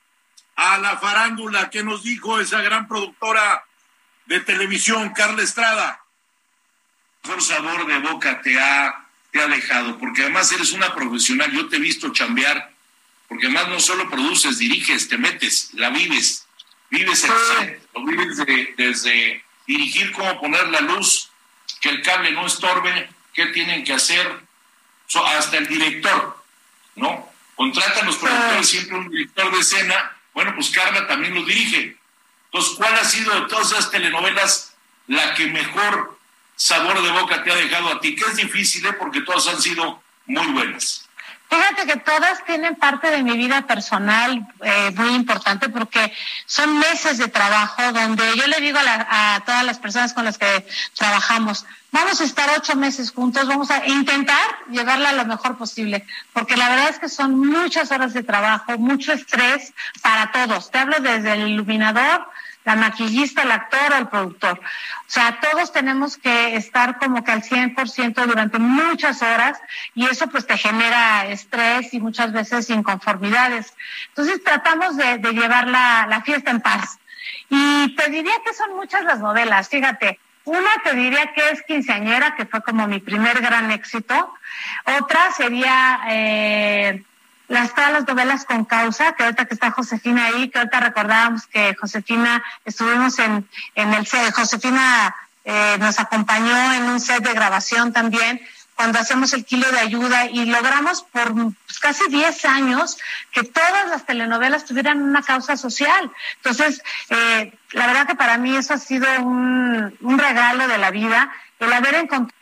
a 0.56 0.76
la 0.78 0.98
farándula. 0.98 1.70
¿Qué 1.70 1.82
nos 1.82 2.02
dijo 2.02 2.38
esa 2.40 2.60
gran 2.60 2.86
productora 2.86 3.64
de 4.28 4.40
televisión, 4.40 5.12
Carla 5.14 5.42
Estrada? 5.42 6.04
Mejor 7.24 7.42
sabor 7.42 7.86
de 7.86 7.98
boca 7.98 8.40
te 8.42 8.58
ha, 8.60 9.06
te 9.32 9.40
ha 9.40 9.48
dejado, 9.48 9.98
porque 9.98 10.22
además 10.22 10.52
eres 10.52 10.72
una 10.72 10.94
profesional. 10.94 11.50
Yo 11.50 11.68
te 11.68 11.76
he 11.76 11.80
visto 11.80 12.12
chambear, 12.12 12.72
porque 13.26 13.46
además 13.46 13.68
no 13.68 13.80
solo 13.80 14.08
produces, 14.08 14.58
diriges, 14.58 15.08
te 15.08 15.18
metes, 15.18 15.70
la 15.72 15.90
vives. 15.90 16.46
Vives 16.90 17.24
el 17.24 17.30
set, 17.30 17.82
lo 17.94 18.04
vives 18.04 18.36
desde 18.76 19.44
dirigir 19.66 20.12
cómo 20.12 20.40
poner 20.40 20.68
la 20.68 20.80
luz, 20.80 21.30
que 21.80 21.90
el 21.90 22.02
cable 22.02 22.30
no 22.32 22.46
estorbe, 22.46 23.10
qué 23.34 23.46
tienen 23.46 23.84
que 23.84 23.94
hacer, 23.94 24.40
hasta 25.36 25.56
el 25.56 25.66
director, 25.66 26.42
¿no? 26.96 27.30
Contratan 27.56 28.06
los 28.06 28.16
productores 28.16 28.68
siempre 28.68 28.96
un 28.96 29.08
director 29.10 29.52
de 29.52 29.58
escena, 29.58 30.16
bueno, 30.32 30.54
pues 30.54 30.70
Carla 30.70 31.06
también 31.06 31.34
lo 31.34 31.44
dirige. 31.44 31.96
Entonces, 32.50 32.74
¿cuál 32.76 32.94
ha 32.94 33.04
sido 33.04 33.34
de 33.34 33.46
todas 33.48 33.72
esas 33.72 33.90
telenovelas 33.90 34.74
la 35.06 35.34
que 35.34 35.46
mejor 35.48 36.18
sabor 36.56 37.02
de 37.02 37.10
boca 37.10 37.44
te 37.44 37.52
ha 37.52 37.56
dejado 37.56 37.88
a 37.88 38.00
ti? 38.00 38.16
Que 38.16 38.24
es 38.24 38.36
difícil, 38.36 38.84
¿eh? 38.86 38.92
porque 38.94 39.20
todas 39.20 39.46
han 39.48 39.60
sido 39.60 40.02
muy 40.26 40.46
buenas. 40.48 41.07
Fíjate 41.48 41.86
que 41.86 41.96
todas 42.00 42.44
tienen 42.44 42.76
parte 42.76 43.10
de 43.10 43.22
mi 43.22 43.36
vida 43.36 43.62
personal 43.62 44.46
eh, 44.62 44.90
muy 44.96 45.14
importante 45.14 45.70
porque 45.70 46.12
son 46.44 46.78
meses 46.78 47.16
de 47.16 47.28
trabajo 47.28 47.90
donde 47.92 48.24
yo 48.36 48.46
le 48.46 48.60
digo 48.60 48.78
a, 48.78 49.36
a, 49.36 49.40
todas 49.40 49.64
las 49.64 49.78
personas 49.78 50.12
con 50.12 50.26
las 50.26 50.36
que 50.36 50.66
trabajamos, 50.94 51.64
vamos 51.90 52.20
a 52.20 52.24
estar 52.24 52.50
ocho 52.56 52.76
meses 52.76 53.12
juntos, 53.12 53.48
vamos 53.48 53.70
a 53.70 53.86
intentar 53.86 54.46
llevarla 54.70 55.12
lo 55.12 55.24
mejor 55.24 55.56
posible, 55.56 56.06
porque 56.34 56.56
la 56.56 56.68
verdad 56.68 56.90
es 56.90 56.98
que 56.98 57.08
son 57.08 57.38
muchas 57.38 57.90
horas 57.92 58.12
de 58.12 58.22
trabajo, 58.22 58.76
mucho 58.76 59.14
estrés 59.14 59.72
para 60.02 60.30
todos. 60.32 60.70
Te 60.70 60.78
hablo 60.78 61.00
desde 61.00 61.32
el 61.32 61.48
iluminador, 61.48 62.26
la 62.68 62.76
maquillista, 62.76 63.44
el 63.44 63.50
actor 63.50 63.92
o 63.92 63.96
el 63.96 64.08
productor. 64.08 64.60
O 64.60 65.10
sea, 65.10 65.40
todos 65.40 65.72
tenemos 65.72 66.18
que 66.18 66.54
estar 66.54 66.98
como 66.98 67.24
que 67.24 67.32
al 67.32 67.42
100% 67.42 68.26
durante 68.26 68.58
muchas 68.58 69.22
horas 69.22 69.58
y 69.94 70.04
eso 70.04 70.26
pues 70.26 70.46
te 70.46 70.58
genera 70.58 71.26
estrés 71.28 71.94
y 71.94 71.98
muchas 71.98 72.30
veces 72.30 72.68
inconformidades. 72.68 73.72
Entonces 74.08 74.44
tratamos 74.44 74.98
de, 74.98 75.16
llevar 75.32 75.66
la, 75.66 76.06
la 76.10 76.20
fiesta 76.20 76.50
en 76.50 76.60
paz. 76.60 76.98
Y 77.48 77.96
te 77.96 78.10
diría 78.10 78.34
que 78.44 78.52
son 78.52 78.76
muchas 78.76 79.02
las 79.04 79.20
novelas, 79.20 79.70
fíjate. 79.70 80.20
Una 80.44 80.70
te 80.84 80.94
diría 80.94 81.32
que 81.32 81.48
es 81.50 81.62
Quinceañera, 81.62 82.34
que 82.36 82.44
fue 82.44 82.60
como 82.60 82.86
mi 82.86 83.00
primer 83.00 83.40
gran 83.40 83.70
éxito. 83.70 84.34
Otra 85.00 85.32
sería 85.32 86.00
eh, 86.10 87.02
las 87.48 87.74
todas 87.74 87.92
las 87.92 88.06
novelas 88.06 88.44
con 88.44 88.64
causa, 88.64 89.14
que 89.14 89.24
ahorita 89.24 89.46
que 89.46 89.54
está 89.54 89.70
Josefina 89.70 90.26
ahí, 90.26 90.50
que 90.50 90.58
ahorita 90.58 90.80
recordábamos 90.80 91.46
que 91.46 91.74
Josefina, 91.74 92.44
estuvimos 92.64 93.18
en, 93.18 93.48
en 93.74 93.94
el 93.94 94.06
set, 94.06 94.32
Josefina 94.34 95.14
eh, 95.44 95.76
nos 95.80 95.98
acompañó 95.98 96.74
en 96.74 96.84
un 96.84 97.00
set 97.00 97.24
de 97.24 97.32
grabación 97.32 97.92
también, 97.92 98.40
cuando 98.74 99.00
hacemos 99.00 99.32
el 99.32 99.44
kilo 99.44 99.68
de 99.72 99.80
ayuda 99.80 100.26
y 100.26 100.44
logramos 100.44 101.02
por 101.02 101.32
pues, 101.32 101.80
casi 101.80 102.04
10 102.10 102.44
años 102.44 102.96
que 103.32 103.42
todas 103.42 103.88
las 103.88 104.06
telenovelas 104.06 104.66
tuvieran 104.66 105.02
una 105.02 105.22
causa 105.22 105.56
social. 105.56 106.12
Entonces, 106.36 106.82
eh, 107.08 107.52
la 107.72 107.86
verdad 107.88 108.06
que 108.06 108.14
para 108.14 108.38
mí 108.38 108.54
eso 108.54 108.74
ha 108.74 108.78
sido 108.78 109.08
un, 109.20 109.96
un 110.00 110.18
regalo 110.18 110.68
de 110.68 110.78
la 110.78 110.92
vida, 110.92 111.32
el 111.58 111.72
haber 111.72 111.94
encontrado 111.96 112.37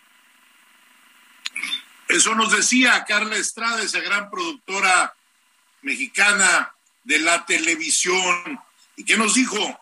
eso 2.09 2.35
nos 2.35 2.53
decía 2.53 3.05
Carla 3.05 3.37
Estrada, 3.37 3.83
esa 3.83 4.01
gran 4.01 4.31
productora 4.31 5.15
mexicana 5.83 6.73
de 7.05 7.19
la 7.21 7.45
televisión. 7.45 8.61
¿Y 8.97 9.05
qué 9.05 9.17
nos 9.17 9.35
dijo 9.35 9.81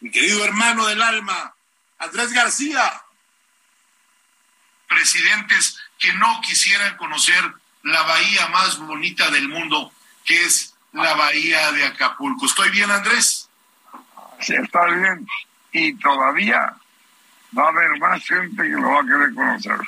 mi 0.00 0.10
querido 0.10 0.44
hermano 0.44 0.86
del 0.86 1.02
alma, 1.02 1.54
Andrés 1.98 2.32
García? 2.32 3.02
Presidentes 4.88 5.78
que 5.98 6.12
no 6.14 6.40
quisieran 6.42 6.96
conocer 6.96 7.42
la 7.82 8.02
bahía 8.02 8.48
más 8.48 8.78
bonita 8.78 9.30
del 9.30 9.48
mundo, 9.48 9.92
que 10.24 10.44
es 10.44 10.74
la 10.92 11.14
bahía 11.14 11.72
de 11.72 11.84
Acapulco. 11.84 12.46
¿Estoy 12.46 12.70
bien, 12.70 12.90
Andrés? 12.90 13.48
Sí, 14.40 14.54
está 14.54 14.86
bien. 14.86 15.26
Y 15.72 15.94
todavía 15.94 16.74
va 17.56 17.64
a 17.64 17.68
haber 17.68 17.98
más 17.98 18.24
gente 18.26 18.62
que 18.62 18.68
lo 18.68 18.90
va 18.90 19.00
a 19.00 19.04
querer 19.04 19.34
conocer. 19.34 19.78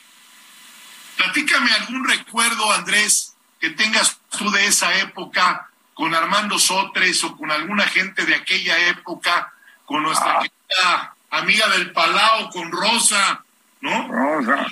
Platícame 1.17 1.71
algún 1.73 2.09
recuerdo, 2.09 2.73
Andrés, 2.73 3.35
que 3.61 3.71
tengas 3.71 4.19
tú 4.37 4.51
de 4.51 4.67
esa 4.67 4.93
época 4.99 5.69
con 5.95 6.15
Armando 6.15 6.59
Sotres 6.59 7.23
o 7.25 7.37
con 7.37 7.51
alguna 7.51 7.85
gente 7.85 8.25
de 8.27 8.35
aquella 8.35 8.77
época, 8.89 9.53
con 9.87 10.03
nuestra 10.03 10.39
Ah. 10.39 10.43
querida 10.43 11.15
amiga 11.31 11.69
del 11.69 11.93
Palau, 11.93 12.51
con 12.51 12.71
Rosa, 12.73 13.45
¿no? 13.81 14.09
Rosa, 14.09 14.67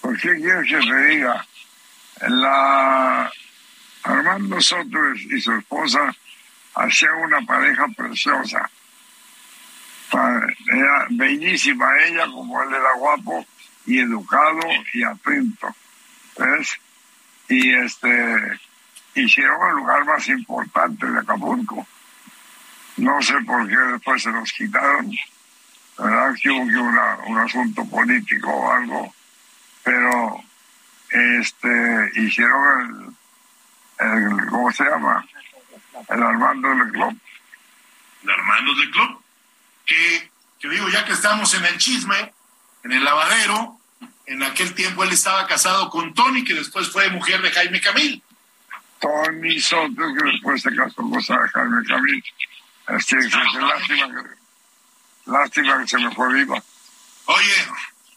¿por 0.00 0.18
qué 0.18 0.34
quieres 0.36 0.68
que 0.68 0.78
te 0.88 1.06
diga? 1.06 1.46
La 2.28 3.30
Armando 4.02 4.60
Sotres 4.60 5.20
y 5.30 5.40
su 5.40 5.52
esposa 5.52 6.14
hacían 6.74 7.14
una 7.16 7.40
pareja 7.42 7.86
preciosa. 7.96 8.70
Era 10.12 11.06
bellísima 11.10 11.86
ella, 12.06 12.26
como 12.26 12.62
él 12.62 12.68
era 12.70 12.92
guapo 12.96 13.44
y 13.86 14.00
educado 14.00 14.60
y 14.92 15.02
atento. 15.02 15.74
¿Ves? 16.38 16.76
Y 17.48 17.72
este 17.72 18.60
hicieron 19.14 19.70
el 19.70 19.76
lugar 19.76 20.04
más 20.04 20.28
importante 20.28 21.06
de 21.06 21.18
Acapulco. 21.18 21.86
No 22.98 23.22
sé 23.22 23.34
por 23.46 23.68
qué 23.68 23.76
después 23.76 24.22
se 24.22 24.30
los 24.30 24.52
quitaron. 24.52 25.10
¿Verdad? 25.98 26.34
Que 26.42 26.50
hubo 26.50 27.26
un 27.26 27.38
asunto 27.38 27.84
político 27.86 28.50
o 28.50 28.72
algo. 28.72 29.14
Pero 29.82 30.42
este 31.10 32.10
hicieron 32.16 33.16
el, 34.00 34.06
el 34.06 34.46
¿cómo 34.48 34.72
se 34.72 34.84
llama? 34.84 35.24
El 36.08 36.22
Armando 36.22 36.68
del 36.68 36.92
Club. 36.92 37.18
de 38.22 38.32
Armando 38.32 38.74
del 38.74 38.90
Club, 38.90 39.22
que, 39.86 40.30
que 40.58 40.68
digo, 40.68 40.88
ya 40.88 41.04
que 41.04 41.12
estamos 41.12 41.54
en 41.54 41.64
el 41.64 41.78
chisme, 41.78 42.34
en 42.82 42.92
el 42.92 43.04
lavadero, 43.04 43.75
en 44.26 44.42
aquel 44.42 44.74
tiempo 44.74 45.04
él 45.04 45.12
estaba 45.12 45.46
casado 45.46 45.88
con 45.90 46.12
Tony, 46.14 46.44
que 46.44 46.54
después 46.54 46.90
fue 46.90 47.08
mujer 47.10 47.40
de 47.42 47.50
Jaime 47.52 47.80
Camil. 47.80 48.22
Tony 49.00 49.60
Soto, 49.60 49.94
que 50.18 50.30
después 50.32 50.62
se 50.62 50.74
casó 50.74 50.96
con 50.96 51.20
Jaime 51.22 51.84
Camil. 51.86 52.24
Este, 52.88 53.16
que- 53.18 53.28
que 53.28 53.60
lástima, 53.60 54.08
que, 54.08 55.30
lástima 55.30 55.80
que 55.80 55.88
se 55.88 55.98
me 55.98 56.10
fue 56.14 56.32
viva. 56.34 56.62
Oye, 57.26 57.66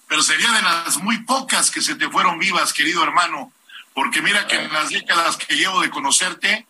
pero 0.08 0.22
sería 0.24 0.52
de 0.52 0.62
las 0.62 0.98
muy 0.98 1.18
pocas 1.24 1.72
que 1.72 1.82
se 1.82 1.96
te 1.96 2.10
fueron 2.10 2.40
vivas, 2.40 2.74
querido 2.74 3.04
hermano, 3.04 3.52
porque 3.94 4.22
mira 4.22 4.48
que 4.48 4.56
en 4.56 4.72
las 4.74 4.90
décadas 4.90 5.38
que 5.38 5.56
llevo 5.56 5.82
de 5.82 5.90
conocerte, 5.90 6.66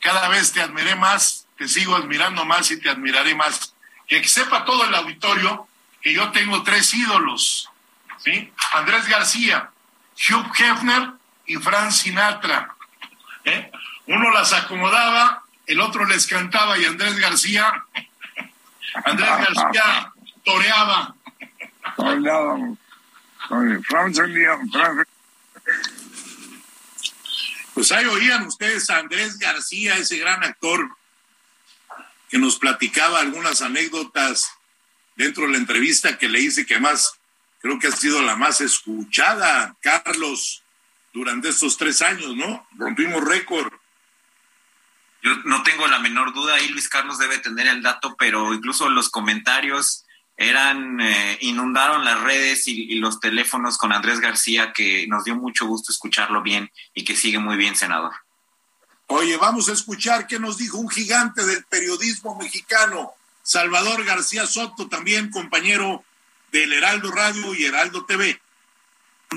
cada 0.00 0.28
vez 0.28 0.52
te 0.52 0.62
admiré 0.62 0.94
más, 0.96 1.46
te 1.58 1.68
sigo 1.68 1.94
admirando 1.94 2.44
más 2.44 2.70
y 2.70 2.80
te 2.80 2.88
admiraré 2.88 3.34
más. 3.34 3.74
Que 4.08 4.26
sepa 4.26 4.64
todo 4.64 4.84
el 4.84 4.94
auditorio 4.94 5.68
que 6.02 6.12
yo 6.14 6.30
tengo 6.32 6.62
tres 6.62 6.92
ídolos, 6.94 7.69
¿sí? 8.24 8.52
Andrés 8.74 9.08
García, 9.08 9.70
Hugh 10.16 10.52
Hefner 10.58 11.12
y 11.46 11.56
Frank 11.56 11.90
Sinatra. 11.90 12.74
¿eh? 13.44 13.70
Uno 14.06 14.30
las 14.30 14.52
acomodaba, 14.52 15.44
el 15.66 15.80
otro 15.80 16.04
les 16.04 16.26
cantaba 16.26 16.78
y 16.78 16.84
Andrés 16.84 17.18
García, 17.18 17.84
Andrés 19.04 19.28
García 19.28 20.12
toreaba. 20.44 21.14
Pues 27.74 27.92
ahí 27.92 28.04
oían 28.04 28.46
ustedes 28.46 28.90
a 28.90 28.98
Andrés 28.98 29.38
García, 29.38 29.96
ese 29.96 30.18
gran 30.18 30.42
actor, 30.44 30.88
que 32.28 32.38
nos 32.38 32.58
platicaba 32.58 33.20
algunas 33.20 33.62
anécdotas 33.62 34.52
dentro 35.16 35.44
de 35.44 35.52
la 35.52 35.58
entrevista 35.58 36.18
que 36.18 36.28
le 36.28 36.40
hice, 36.40 36.66
que 36.66 36.78
más 36.78 37.19
creo 37.60 37.78
que 37.78 37.88
ha 37.88 37.92
sido 37.92 38.22
la 38.22 38.36
más 38.36 38.60
escuchada, 38.60 39.76
Carlos, 39.80 40.62
durante 41.12 41.48
estos 41.48 41.76
tres 41.76 42.02
años, 42.02 42.34
¿no? 42.36 42.66
Rompimos 42.76 43.22
récord. 43.22 43.72
Yo 45.22 45.36
no 45.44 45.62
tengo 45.62 45.86
la 45.86 45.98
menor 45.98 46.32
duda, 46.32 46.54
ahí 46.54 46.68
Luis 46.68 46.88
Carlos 46.88 47.18
debe 47.18 47.38
tener 47.38 47.66
el 47.66 47.82
dato, 47.82 48.16
pero 48.18 48.54
incluso 48.54 48.88
los 48.88 49.10
comentarios 49.10 50.06
eran, 50.36 50.98
eh, 51.00 51.36
inundaron 51.42 52.04
las 52.06 52.20
redes 52.22 52.66
y, 52.66 52.90
y, 52.90 52.94
los 52.94 53.20
teléfonos 53.20 53.76
con 53.76 53.92
Andrés 53.92 54.20
García, 54.20 54.72
que 54.72 55.06
nos 55.06 55.24
dio 55.24 55.36
mucho 55.36 55.66
gusto 55.66 55.92
escucharlo 55.92 56.40
bien 56.40 56.70
y 56.94 57.04
que 57.04 57.14
sigue 57.14 57.38
muy 57.38 57.58
bien, 57.58 57.76
senador. 57.76 58.12
Oye, 59.08 59.36
vamos 59.36 59.68
a 59.68 59.72
escuchar 59.72 60.26
qué 60.26 60.38
nos 60.38 60.56
dijo 60.56 60.78
un 60.78 60.88
gigante 60.88 61.44
del 61.44 61.64
periodismo 61.64 62.38
mexicano, 62.38 63.12
Salvador 63.42 64.04
García 64.04 64.46
Soto, 64.46 64.88
también 64.88 65.30
compañero 65.30 66.04
del 66.52 66.72
Heraldo 66.72 67.10
Radio 67.10 67.54
y 67.54 67.64
Heraldo 67.64 68.04
TV. 68.04 68.40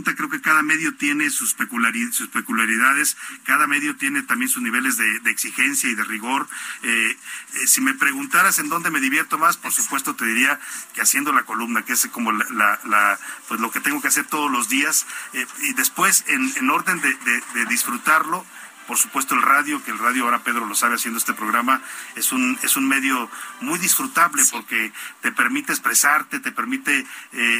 Creo 0.01 0.28
que 0.28 0.41
cada 0.41 0.64
medio 0.64 0.95
tiene 0.95 1.30
sus, 1.30 1.53
peculiaridades, 1.53 3.16
cada 3.45 3.68
medio 3.68 3.95
tiene 3.95 4.24
también 4.24 4.49
sus 4.49 4.64
niveles 4.64 4.97
de, 4.97 5.20
de 5.20 5.30
exigencia 5.30 5.88
y 5.88 5.93
de 5.93 6.03
rigor. 6.03 6.47
Eh, 6.82 7.16
eh, 7.53 7.68
si 7.68 7.80
me 7.80 7.93
preguntaras 7.93 8.57
en 8.57 8.70
dónde 8.70 8.89
me 8.89 8.99
divierto 8.99 9.38
más, 9.38 9.55
por 9.55 9.72
supuesto 9.72 10.16
te 10.16 10.26
diría 10.26 10.59
que 10.95 11.01
haciendo 11.01 11.32
la 11.32 11.43
columna, 11.43 11.86
que 11.86 11.93
es 11.93 12.07
como 12.07 12.32
la, 12.32 12.43
la, 12.49 12.80
la 12.86 13.20
pues 13.47 13.59
lo 13.59 13.70
que 13.70 13.82
tengo 13.82 14.01
que 14.01 14.07
hacer 14.07 14.26
todos 14.26 14.49
los 14.49 14.68
días. 14.68 15.05
Eh, 15.34 15.45
y 15.61 15.74
después, 15.74 16.24
en, 16.26 16.51
en 16.57 16.72
orden 16.72 16.99
de, 16.99 17.14
de, 17.14 17.43
de 17.53 17.66
disfrutarlo, 17.68 18.47
por 18.88 18.97
supuesto 18.97 19.36
el 19.36 19.41
radio, 19.41 19.84
que 19.84 19.91
el 19.91 19.99
radio 19.99 20.25
ahora 20.25 20.43
Pedro 20.43 20.65
lo 20.65 20.75
sabe 20.75 20.95
haciendo 20.95 21.17
este 21.17 21.34
programa, 21.34 21.81
es 22.15 22.31
un, 22.31 22.57
es 22.63 22.75
un 22.75 22.88
medio 22.88 23.29
muy 23.61 23.79
disfrutable 23.79 24.43
porque 24.51 24.91
te 25.21 25.31
permite 25.31 25.71
expresarte, 25.71 26.39
te 26.39 26.51
permite 26.51 26.99
eh, 26.99 27.05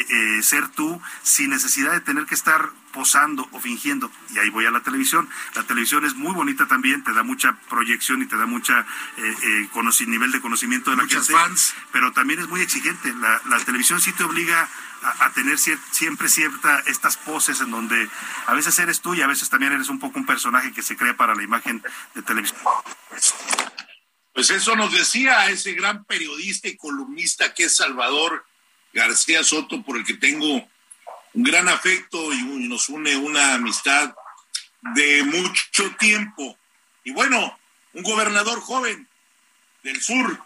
eh, 0.10 0.44
ser 0.44 0.68
tú 0.70 1.02
sin 1.22 1.50
necesidad 1.50 1.92
de 1.92 2.02
tener 2.02 2.26
que 2.26 2.36
estar 2.36 2.70
posando 2.94 3.50
o 3.52 3.60
fingiendo. 3.60 4.10
Y 4.30 4.40
ahí 4.40 4.50
voy 4.50 4.66
a 4.66 4.72
la 4.72 4.80
televisión. 4.80 5.28
La 5.56 5.64
televisión 5.64 6.06
es 6.06 6.16
muy 6.16 6.34
bonita 6.34 6.68
también, 6.68 7.04
te 7.04 7.12
da 7.12 7.24
mucha 7.24 7.58
proyección 7.70 8.22
y 8.22 8.28
te 8.28 8.38
da 8.38 8.46
mucha 8.46 8.86
eh, 9.18 9.36
eh, 9.44 10.06
nivel 10.08 10.32
de 10.32 10.40
conocimiento 10.40 10.92
de 10.92 10.98
la 10.98 11.04
Muchas 11.04 11.28
gente. 11.28 11.42
fans. 11.42 11.76
Pero 11.92 12.14
también 12.14 12.40
es 12.40 12.48
muy 12.48 12.62
exigente. 12.62 13.14
La, 13.16 13.42
la 13.50 13.60
televisión 13.60 14.00
sí 14.00 14.14
te 14.14 14.24
obliga 14.24 14.70
a, 15.02 15.26
a 15.26 15.34
tener 15.34 15.60
cier 15.60 15.78
siempre 15.92 16.30
cierta 16.30 16.80
estas 16.86 17.18
poses 17.18 17.60
en 17.60 17.72
donde 17.72 18.10
a 18.48 18.54
veces 18.54 18.78
eres 18.80 19.02
tú 19.02 19.14
y 19.14 19.22
a 19.22 19.28
veces 19.28 19.50
también 19.50 19.74
eres 19.74 19.90
un 19.90 20.00
poco 20.00 20.20
un 20.20 20.26
personaje 20.26 20.72
que 20.72 20.82
se 20.82 20.96
crea 20.96 21.18
para 21.18 21.36
la 21.36 21.44
imagen 21.44 21.84
de 22.16 22.22
televisión. 22.22 22.60
Pues 24.34 24.50
eso 24.50 24.76
nos 24.76 24.92
decía 24.92 25.50
ese 25.50 25.74
gran 25.74 26.06
periodista 26.06 26.68
y 26.68 26.78
columnista 26.78 27.54
que 27.54 27.66
es 27.66 27.76
Salvador 27.76 28.46
García 28.94 29.44
Soto, 29.44 29.84
por 29.84 29.98
el 29.98 30.06
que 30.06 30.16
tengo 30.16 30.68
un 31.34 31.44
gran 31.44 31.68
afecto 31.68 32.34
y, 32.34 32.44
nos 32.68 32.90
une 32.90 33.16
una 33.16 33.56
amistad 33.56 34.14
de 34.96 35.24
mucho 35.24 35.96
tiempo. 35.98 36.58
Y 37.04 37.12
bueno, 37.12 37.58
un 37.94 38.04
gobernador 38.04 38.60
joven 38.62 39.08
del 39.84 40.02
sur 40.02 40.40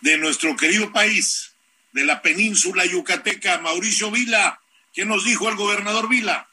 de 0.00 0.18
nuestro 0.18 0.56
querido 0.56 0.92
país, 0.92 1.54
de 1.92 2.04
la 2.04 2.22
península 2.22 2.84
yucateca, 2.84 3.58
Mauricio 3.58 4.10
Vila. 4.10 4.60
¿Qué 4.92 5.04
nos 5.04 5.24
dijo 5.24 5.48
el 5.48 5.56
gobernador 5.56 6.08
Vila? 6.08 6.48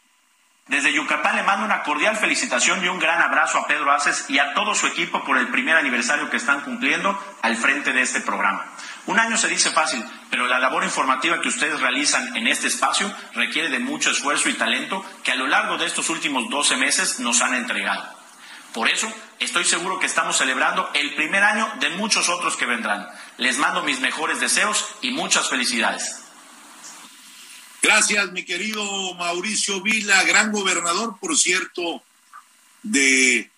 Desde 0.68 0.94
Yucatán 0.94 1.36
le 1.36 1.44
mando 1.44 1.66
una 1.66 1.84
cordial 1.84 2.16
felicitación 2.16 2.84
y 2.84 2.88
un 2.88 2.98
gran 2.98 3.22
abrazo 3.22 3.58
a 3.60 3.68
Pedro 3.68 3.92
Aces 3.92 4.26
y 4.30 4.40
a 4.40 4.54
todo 4.54 4.74
su 4.74 4.88
equipo 4.88 5.24
por 5.26 5.38
el 5.38 5.50
primer 5.50 5.76
aniversario 5.76 6.30
que 6.30 6.38
están 6.38 6.62
cumpliendo 6.62 7.22
al 7.42 7.58
frente 7.58 7.92
de 7.92 8.02
este 8.02 8.22
programa. 8.22 8.66
Un 9.06 9.20
año 9.20 9.38
se 9.38 9.50
dice 9.50 9.70
fácil, 9.72 10.04
pero 10.30 10.48
la 10.48 10.60
labor 10.60 10.84
informativa 10.84 11.42
que 11.42 11.50
ustedes 11.50 11.80
realizan 11.82 12.38
en 12.38 12.48
este 12.48 12.68
espacio 12.68 13.14
requiere 13.34 13.70
de 13.70 13.80
mucho 13.80 14.12
esfuerzo 14.12 14.48
y 14.48 14.54
talento 14.54 15.06
que 15.24 15.32
a 15.32 15.36
lo 15.36 15.48
largo 15.48 15.78
de 15.78 15.86
estos 15.86 16.10
últimos 16.10 16.50
12 16.50 16.78
meses 16.78 17.20
nos 17.20 17.42
han 17.42 17.54
entregado. 17.54 18.08
Por 18.74 18.90
eso, 18.90 19.12
estoy 19.40 19.66
seguro 19.66 20.00
que 20.00 20.06
estamos 20.06 20.38
celebrando 20.38 20.90
el 20.94 21.14
primer 21.16 21.44
año 21.44 21.70
de 21.80 21.90
muchos 21.92 22.30
otros 22.30 22.56
que 22.56 22.66
vendrán. 22.66 23.08
Les 23.38 23.58
mando 23.58 23.84
mis 23.84 24.00
mejores 24.00 24.40
deseos 24.40 24.86
y 25.02 25.12
muchas 25.12 25.50
felicidades. 25.50 26.22
Gracias, 27.82 28.32
mi 28.32 28.46
querido 28.46 29.14
Mauricio 29.16 29.82
Vila, 29.82 30.24
gran 30.24 30.54
gobernador, 30.54 31.18
por 31.20 31.38
cierto, 31.38 32.02
de 32.82 33.52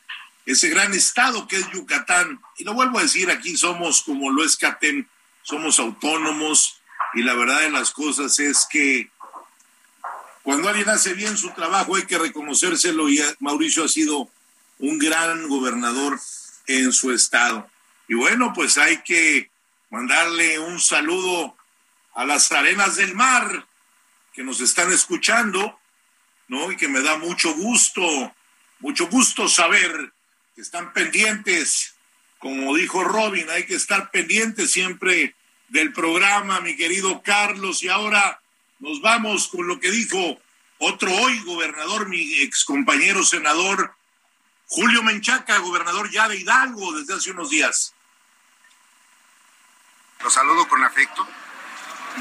ese 0.48 0.70
gran 0.70 0.94
estado 0.94 1.48
que 1.48 1.58
es 1.58 1.70
Yucatán. 1.72 2.42
Y 2.58 2.64
lo 2.64 2.74
vuelvo 2.74 2.98
a 2.98 3.04
decir, 3.04 3.30
aquí 3.30 3.56
somos 3.56 4.02
como 4.02 4.32
lo 4.32 4.44
es 4.44 4.58
Catén, 4.58 5.08
somos 5.46 5.78
autónomos 5.80 6.82
y 7.14 7.22
la 7.22 7.36
verdad 7.36 7.62
de 7.62 7.70
las 7.70 7.92
cosas 7.92 8.40
es 8.40 8.68
que 8.70 9.10
cuando 10.42 10.70
alguien 10.70 10.90
hace 10.90 11.14
bien 11.14 11.38
su 11.38 11.52
trabajo 11.52 11.96
hay 11.96 12.06
que 12.06 12.18
reconocérselo 12.18 13.08
y 13.10 13.22
Mauricio 13.40 13.84
ha 13.84 13.88
sido 13.88 14.30
un 14.80 14.98
gran 14.98 15.48
gobernador 15.48 16.20
en 16.68 16.92
su 16.92 17.12
estado. 17.12 17.70
Y 18.08 18.16
bueno, 18.16 18.54
pues 18.54 18.78
hay 18.78 19.02
que 19.04 19.50
mandarle 19.90 20.60
un 20.60 20.80
saludo 20.80 21.56
a 22.16 22.26
las 22.26 22.52
arenas 22.52 22.96
del 22.96 23.14
mar 23.16 23.68
que 24.34 24.44
nos 24.44 24.62
están 24.62 24.92
escuchando, 24.92 25.80
¿no? 26.48 26.72
Y 26.72 26.78
que 26.78 26.88
me 26.88 27.02
da 27.02 27.18
mucho 27.18 27.54
gusto, 27.54 28.04
mucho 28.80 29.08
gusto 29.08 29.48
saber 29.48 30.12
que 30.56 30.62
están 30.62 30.92
pendientes. 30.92 31.95
Como 32.46 32.76
dijo 32.76 33.04
Robin, 33.04 33.50
hay 33.50 33.66
que 33.66 33.74
estar 33.74 34.12
pendientes 34.12 34.70
siempre 34.70 35.36
del 35.70 35.92
programa, 35.92 36.62
mi 36.62 36.78
querido 36.78 37.24
Carlos. 37.24 37.82
Y 37.82 37.90
ahora 37.90 38.40
nos 38.78 39.02
vamos 39.02 39.48
con 39.48 39.66
lo 39.66 39.80
que 39.80 39.90
dijo 39.90 40.40
otro 40.78 41.12
hoy 41.12 41.40
gobernador, 41.40 42.08
mi 42.08 42.22
ex 42.44 42.64
compañero 42.64 43.24
senador 43.24 43.96
Julio 44.68 45.02
Menchaca, 45.02 45.58
gobernador 45.58 46.12
ya 46.12 46.30
de 46.30 46.38
Hidalgo 46.38 46.94
desde 46.94 47.16
hace 47.16 47.32
unos 47.32 47.50
días. 47.50 47.96
Los 50.24 50.32
saludo 50.32 50.68
con 50.68 50.84
afecto, 50.84 51.28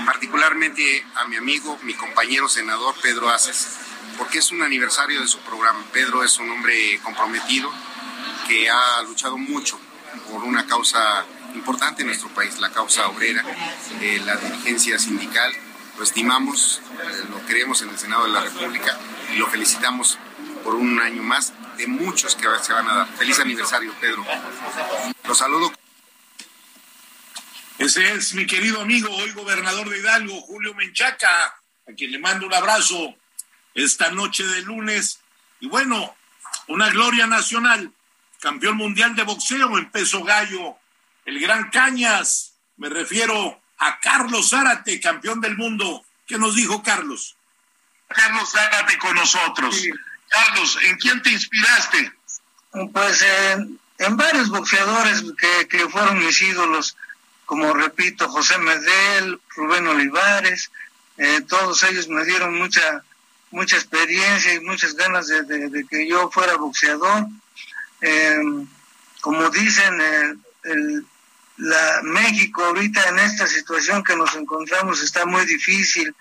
particularmente 0.06 1.04
a 1.16 1.28
mi 1.28 1.36
amigo, 1.36 1.78
mi 1.82 1.92
compañero 1.92 2.48
senador 2.48 2.94
Pedro 3.02 3.28
Aces, 3.28 3.76
porque 4.16 4.38
es 4.38 4.50
un 4.52 4.62
aniversario 4.62 5.20
de 5.20 5.28
su 5.28 5.40
programa. 5.40 5.84
Pedro 5.92 6.24
es 6.24 6.38
un 6.38 6.48
hombre 6.48 6.98
comprometido 7.02 7.70
que 8.48 8.70
ha 8.70 9.02
luchado 9.02 9.36
mucho 9.36 9.78
por 10.30 10.44
una 10.44 10.66
causa 10.66 11.24
importante 11.54 12.02
en 12.02 12.08
nuestro 12.08 12.28
país, 12.30 12.58
la 12.58 12.70
causa 12.70 13.08
obrera, 13.08 13.44
eh, 14.00 14.20
la 14.24 14.36
dirigencia 14.36 14.98
sindical. 14.98 15.52
Lo 15.96 16.02
estimamos, 16.02 16.80
eh, 16.92 17.24
lo 17.30 17.44
queremos 17.46 17.82
en 17.82 17.90
el 17.90 17.98
Senado 17.98 18.24
de 18.24 18.32
la 18.32 18.40
República 18.40 18.98
y 19.32 19.36
lo 19.36 19.46
felicitamos 19.46 20.18
por 20.64 20.74
un 20.74 20.98
año 21.00 21.22
más 21.22 21.52
de 21.76 21.86
muchos 21.86 22.34
que 22.34 22.48
se 22.62 22.72
van 22.72 22.88
a 22.88 22.94
dar. 22.94 23.08
Feliz 23.16 23.38
aniversario, 23.38 23.92
Pedro. 24.00 24.24
Los 25.26 25.38
saludo. 25.38 25.72
Ese 27.78 28.14
es 28.14 28.34
mi 28.34 28.46
querido 28.46 28.80
amigo, 28.80 29.10
hoy 29.10 29.32
gobernador 29.32 29.88
de 29.88 29.98
Hidalgo, 29.98 30.40
Julio 30.42 30.74
Menchaca, 30.74 31.46
a 31.46 31.92
quien 31.96 32.12
le 32.12 32.18
mando 32.18 32.46
un 32.46 32.54
abrazo 32.54 33.14
esta 33.74 34.10
noche 34.10 34.44
de 34.44 34.62
lunes. 34.62 35.20
Y 35.60 35.66
bueno, 35.66 36.14
una 36.68 36.88
gloria 36.90 37.26
nacional, 37.26 37.92
campeón 38.44 38.76
mundial 38.76 39.16
de 39.16 39.22
boxeo 39.22 39.78
en 39.78 39.90
peso 39.90 40.22
gallo, 40.22 40.76
el 41.24 41.40
gran 41.40 41.70
Cañas, 41.70 42.52
me 42.76 42.90
refiero 42.90 43.58
a 43.78 43.98
Carlos 44.00 44.50
Zárate, 44.50 45.00
campeón 45.00 45.40
del 45.40 45.56
mundo. 45.56 46.04
¿Qué 46.26 46.36
nos 46.36 46.54
dijo 46.54 46.82
Carlos? 46.82 47.36
Carlos 48.06 48.52
Zárate 48.52 48.98
con 48.98 49.14
nosotros. 49.16 49.74
Sí. 49.74 49.90
Carlos, 50.28 50.78
¿en 50.82 50.96
quién 50.98 51.22
te 51.22 51.30
inspiraste? 51.30 52.12
Pues 52.92 53.22
eh, 53.22 53.66
en 53.98 54.16
varios 54.18 54.50
boxeadores 54.50 55.24
que, 55.38 55.66
que, 55.66 55.88
fueron 55.88 56.18
mis 56.18 56.42
ídolos, 56.42 56.98
como 57.46 57.72
repito, 57.72 58.28
José 58.28 58.58
Medel, 58.58 59.40
Rubén 59.56 59.86
Olivares, 59.86 60.70
eh, 61.16 61.40
todos 61.48 61.82
ellos 61.84 62.08
me 62.08 62.24
dieron 62.26 62.58
mucha 62.58 63.02
mucha 63.50 63.76
experiencia 63.76 64.52
y 64.52 64.60
muchas 64.60 64.94
ganas 64.94 65.28
de, 65.28 65.44
de, 65.44 65.70
de 65.70 65.86
que 65.86 66.06
yo 66.06 66.28
fuera 66.30 66.56
boxeador. 66.56 67.28
Eh, 68.06 68.66
como 69.22 69.48
dicen, 69.48 69.98
el, 70.64 71.06
la 71.56 72.00
México 72.02 72.62
ahorita 72.64 73.08
en 73.08 73.18
esta 73.20 73.46
situación 73.46 74.04
que 74.04 74.14
nos 74.14 74.34
encontramos 74.34 75.02
está 75.02 75.24
muy 75.24 75.46
difícil 75.46 76.14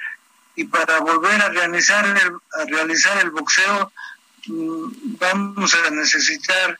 y 0.56 0.64
para 0.66 1.00
volver 1.00 1.42
a 1.42 1.50
realizar 1.50 2.06
el, 2.06 2.18
a 2.18 2.66
realizar 2.66 3.22
el 3.22 3.32
boxeo 3.32 3.92
vamos 4.46 5.74
a 5.74 5.90
necesitar 5.90 6.80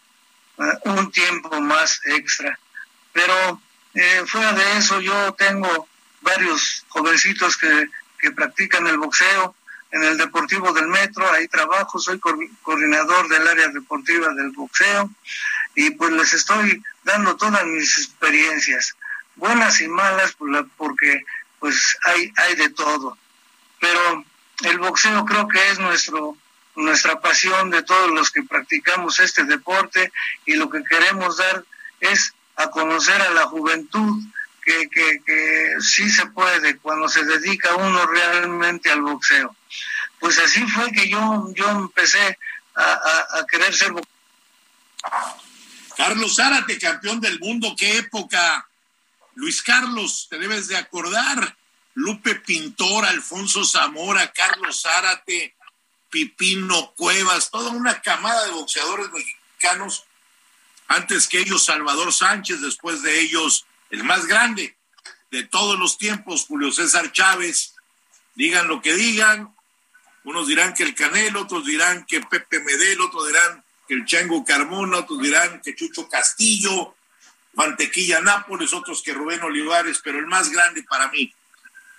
uh, 0.58 0.90
un 0.92 1.12
tiempo 1.12 1.60
más 1.60 2.00
extra. 2.06 2.58
Pero 3.12 3.62
eh, 3.94 4.24
fuera 4.26 4.54
de 4.54 4.78
eso, 4.78 5.02
yo 5.02 5.34
tengo 5.34 5.88
varios 6.22 6.86
jovencitos 6.90 7.58
que, 7.58 7.90
que 8.20 8.32
practican 8.32 8.88
el 8.88 8.98
boxeo 8.98 9.56
en 9.94 10.04
el 10.04 10.18
Deportivo 10.18 10.74
del 10.74 10.88
Metro, 10.88 11.32
ahí 11.32 11.48
trabajo, 11.48 12.00
soy 12.00 12.18
co 12.20 12.36
coordinador 12.64 13.30
del 13.30 13.48
área 13.48 13.68
deportiva 13.68 14.34
del 14.34 14.50
boxeo 14.50 15.12
y 15.76 15.92
pues 15.92 16.12
les 16.12 16.34
estoy 16.34 16.82
dando 17.04 17.38
todas 17.38 17.64
mis 17.68 18.00
experiencias, 18.00 18.96
buenas 19.36 19.80
y 19.82 19.88
malas, 19.88 20.36
porque 20.78 21.24
pues 21.60 21.96
hay, 22.06 22.34
hay 22.38 22.56
de 22.56 22.70
todo. 22.72 23.20
Pero 23.80 24.26
el 24.64 24.80
boxeo 24.80 25.26
creo 25.26 25.48
que 25.48 25.70
es 25.70 25.78
nuestro 25.78 26.36
nuestra 26.76 27.22
pasión 27.22 27.70
de 27.70 27.84
todos 27.84 28.10
los 28.10 28.32
que 28.32 28.42
practicamos 28.42 29.20
este 29.20 29.44
deporte 29.44 30.12
y 30.48 30.56
lo 30.56 30.72
que 30.72 30.84
queremos 30.84 31.38
dar 31.38 31.64
es 32.00 32.34
a 32.56 32.72
conocer 32.72 33.22
a 33.22 33.30
la 33.30 33.44
juventud 33.44 34.24
que, 34.64 34.90
que, 34.90 35.22
que 35.24 35.76
sí 35.82 36.10
se 36.10 36.26
puede 36.26 36.78
cuando 36.78 37.08
se 37.10 37.24
dedica 37.26 37.76
uno 37.76 38.08
realmente 38.08 38.90
al 38.90 39.04
boxeo. 39.04 39.56
Pues 40.24 40.40
así 40.40 40.66
fue 40.70 40.90
que 40.94 41.10
yo, 41.10 41.52
yo 41.54 41.70
empecé 41.70 42.40
a, 42.76 43.40
a, 43.40 43.46
querer 43.46 43.74
ser. 43.74 43.92
Carlos 45.98 46.38
Zárate, 46.38 46.80
campeón 46.80 47.20
del 47.20 47.42
mundo, 47.42 47.76
qué 47.78 47.98
época. 47.98 48.66
Luis 49.36 49.62
Carlos, 49.62 50.28
te 50.30 50.40
debes 50.40 50.70
de 50.70 50.78
acordar. 50.78 51.58
Lupe 51.96 52.36
Pintor, 52.36 53.04
Alfonso 53.04 53.66
Zamora, 53.66 54.32
Carlos 54.32 54.84
Zárate, 54.84 55.58
Pipino 56.10 56.94
Cuevas, 56.96 57.52
toda 57.52 57.72
una 57.72 58.02
camada 58.02 58.46
de 58.46 58.54
boxeadores 58.54 59.10
mexicanos. 59.12 60.06
Antes 60.88 61.28
que 61.28 61.40
ellos, 61.40 61.66
Salvador 61.66 62.14
Sánchez, 62.14 62.62
después 62.62 63.02
de 63.02 63.20
ellos, 63.20 63.66
el 63.90 64.06
más 64.06 64.26
grande 64.26 64.78
de 65.32 65.44
todos 65.44 65.78
los 65.78 65.98
tiempos, 65.98 66.46
Julio 66.46 66.72
César 66.72 67.12
Chávez. 67.12 67.76
Digan 68.36 68.70
lo 68.70 68.82
que 68.82 68.94
digan. 68.94 69.54
Unos 70.24 70.48
dirán 70.48 70.74
que 70.74 70.84
el 70.84 70.96
Canelo, 70.96 71.42
otros 71.42 71.66
dirán 71.66 72.06
que 72.06 72.22
Pepe 72.22 72.60
Medel, 72.60 73.02
otros 73.02 73.28
dirán 73.28 73.64
que 73.88 73.94
el 73.94 74.06
Chango 74.06 74.46
Carmona, 74.46 75.00
otros 75.00 75.20
dirán 75.20 75.62
que 75.62 75.76
Chucho 75.76 76.08
Castillo, 76.08 76.96
Mantequilla 77.54 78.22
Nápoles, 78.22 78.74
otros 78.74 79.04
que 79.04 79.14
Rubén 79.14 79.44
Olivares, 79.44 80.00
pero 80.04 80.20
el 80.20 80.28
más 80.28 80.50
grande 80.50 80.84
para 80.84 81.10
mí 81.10 81.34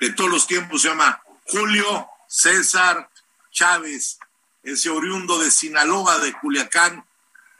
de 0.00 0.10
todos 0.10 0.30
los 0.30 0.46
tiempos 0.46 0.82
se 0.82 0.88
llama 0.88 1.22
Julio 1.46 2.08
César 2.26 3.08
Chávez, 3.52 4.18
ese 4.62 4.90
oriundo 4.90 5.38
de 5.38 5.50
Sinaloa, 5.50 6.18
de 6.18 6.32
Culiacán, 6.32 7.04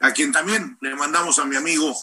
a 0.01 0.11
quien 0.11 0.31
también 0.31 0.77
le 0.81 0.95
mandamos 0.95 1.39
a 1.39 1.45
mi 1.45 1.55
amigo 1.55 1.95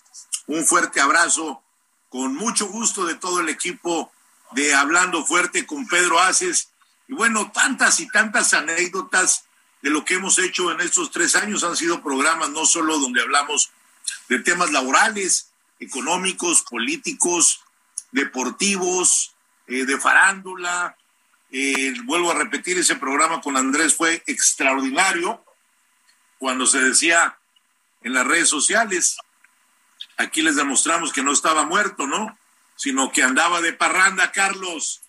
un 0.46 0.64
fuerte 0.64 1.00
abrazo, 1.00 1.62
con 2.08 2.34
mucho 2.34 2.66
gusto 2.68 3.04
de 3.04 3.14
todo 3.14 3.40
el 3.40 3.48
equipo 3.48 4.12
de 4.52 4.74
Hablando 4.74 5.24
Fuerte 5.24 5.66
con 5.66 5.86
Pedro 5.86 6.20
Aces. 6.20 6.71
Y 7.12 7.14
bueno, 7.14 7.52
tantas 7.52 8.00
y 8.00 8.08
tantas 8.08 8.54
anécdotas 8.54 9.44
de 9.82 9.90
lo 9.90 10.02
que 10.02 10.14
hemos 10.14 10.38
hecho 10.38 10.72
en 10.72 10.80
estos 10.80 11.10
tres 11.10 11.36
años 11.36 11.62
han 11.62 11.76
sido 11.76 12.02
programas 12.02 12.48
no 12.48 12.64
solo 12.64 12.98
donde 12.98 13.20
hablamos 13.20 13.70
de 14.30 14.38
temas 14.38 14.72
laborales, 14.72 15.50
económicos, 15.78 16.62
políticos, 16.62 17.60
deportivos, 18.12 19.34
eh, 19.66 19.84
de 19.84 20.00
farándula. 20.00 20.96
Eh, 21.50 21.92
vuelvo 22.04 22.30
a 22.30 22.34
repetir, 22.34 22.78
ese 22.78 22.96
programa 22.96 23.42
con 23.42 23.58
Andrés 23.58 23.94
fue 23.94 24.22
extraordinario 24.26 25.44
cuando 26.38 26.64
se 26.64 26.80
decía 26.80 27.36
en 28.02 28.14
las 28.14 28.26
redes 28.26 28.48
sociales, 28.48 29.18
aquí 30.16 30.40
les 30.40 30.56
demostramos 30.56 31.12
que 31.12 31.22
no 31.22 31.30
estaba 31.30 31.66
muerto, 31.66 32.06
¿no? 32.06 32.38
Sino 32.74 33.12
que 33.12 33.22
andaba 33.22 33.60
de 33.60 33.74
parranda, 33.74 34.32
Carlos. 34.32 35.02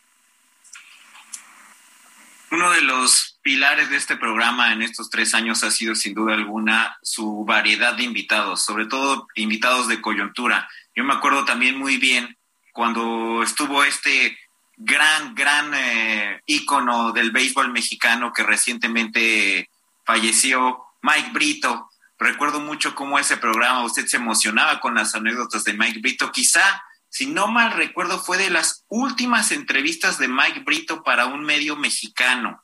Uno 2.53 2.69
de 2.69 2.81
los 2.81 3.39
pilares 3.41 3.89
de 3.89 3.97
este 3.97 4.15
programa 4.15 4.73
en 4.73 4.83
estos 4.83 5.09
tres 5.09 5.33
años 5.33 5.63
ha 5.63 5.71
sido 5.71 5.95
sin 5.95 6.13
duda 6.13 6.35
alguna 6.35 6.95
su 7.01 7.43
variedad 7.45 7.95
de 7.95 8.03
invitados, 8.03 8.63
sobre 8.63 8.85
todo 8.85 9.27
invitados 9.33 9.87
de 9.87 9.99
coyuntura. 9.99 10.69
Yo 10.95 11.03
me 11.03 11.15
acuerdo 11.15 11.45
también 11.45 11.79
muy 11.79 11.97
bien 11.97 12.37
cuando 12.71 13.41
estuvo 13.41 13.83
este 13.83 14.37
gran, 14.77 15.33
gran 15.33 15.73
eh, 15.73 16.43
ícono 16.45 17.11
del 17.11 17.31
béisbol 17.31 17.71
mexicano 17.71 18.31
que 18.31 18.43
recientemente 18.43 19.71
falleció, 20.05 20.83
Mike 21.01 21.31
Brito. 21.33 21.89
Recuerdo 22.19 22.59
mucho 22.59 22.93
cómo 22.93 23.17
ese 23.17 23.37
programa, 23.37 23.83
usted 23.83 24.05
se 24.05 24.17
emocionaba 24.17 24.79
con 24.79 24.93
las 24.93 25.15
anécdotas 25.15 25.63
de 25.63 25.73
Mike 25.73 26.01
Brito. 26.01 26.31
Quizá, 26.31 26.83
si 27.13 27.27
no 27.27 27.45
mal 27.45 27.73
recuerdo, 27.73 28.19
fue 28.19 28.39
de 28.39 28.49
las 28.49 28.85
últimas 28.87 29.51
entrevistas 29.51 30.17
de 30.17 30.27
Mike 30.27 30.61
Brito 30.61 31.03
para 31.03 31.27
un 31.27 31.43
medio 31.43 31.75
mexicano. 31.75 32.63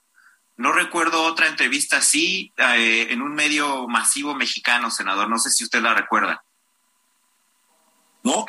No 0.58 0.72
recuerdo 0.72 1.22
otra 1.22 1.46
entrevista 1.46 1.98
así 1.98 2.52
eh, 2.58 3.10
en 3.12 3.22
un 3.22 3.36
medio 3.36 3.88
masivo 3.88 4.34
mexicano, 4.34 4.90
senador. 4.90 5.30
No 5.30 5.38
sé 5.38 5.52
si 5.52 5.66
usted 5.66 5.84
la 5.84 5.94
recuerda. 5.94 6.44
No, 8.24 8.44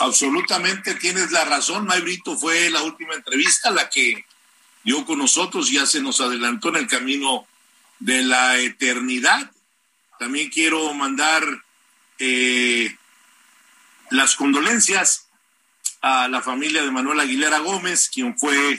absolutamente 0.00 0.96
tienes 0.96 1.30
la 1.30 1.44
razón. 1.44 1.86
May 1.86 2.00
Brito 2.00 2.36
fue 2.36 2.68
la 2.70 2.82
última 2.82 3.14
entrevista, 3.14 3.70
la 3.70 3.88
que 3.88 4.26
dio 4.82 5.06
con 5.06 5.18
nosotros, 5.18 5.70
ya 5.70 5.86
se 5.86 6.02
nos 6.02 6.20
adelantó 6.20 6.70
en 6.70 6.76
el 6.78 6.88
camino 6.88 7.46
de 8.00 8.24
la 8.24 8.58
eternidad. 8.58 9.52
También 10.18 10.50
quiero 10.50 10.92
mandar 10.94 11.44
eh, 12.18 12.92
las 14.10 14.34
condolencias 14.34 15.23
a 16.06 16.28
la 16.28 16.42
familia 16.42 16.82
de 16.82 16.90
Manuel 16.90 17.18
Aguilera 17.18 17.60
Gómez, 17.60 18.10
quien 18.12 18.38
fue 18.38 18.78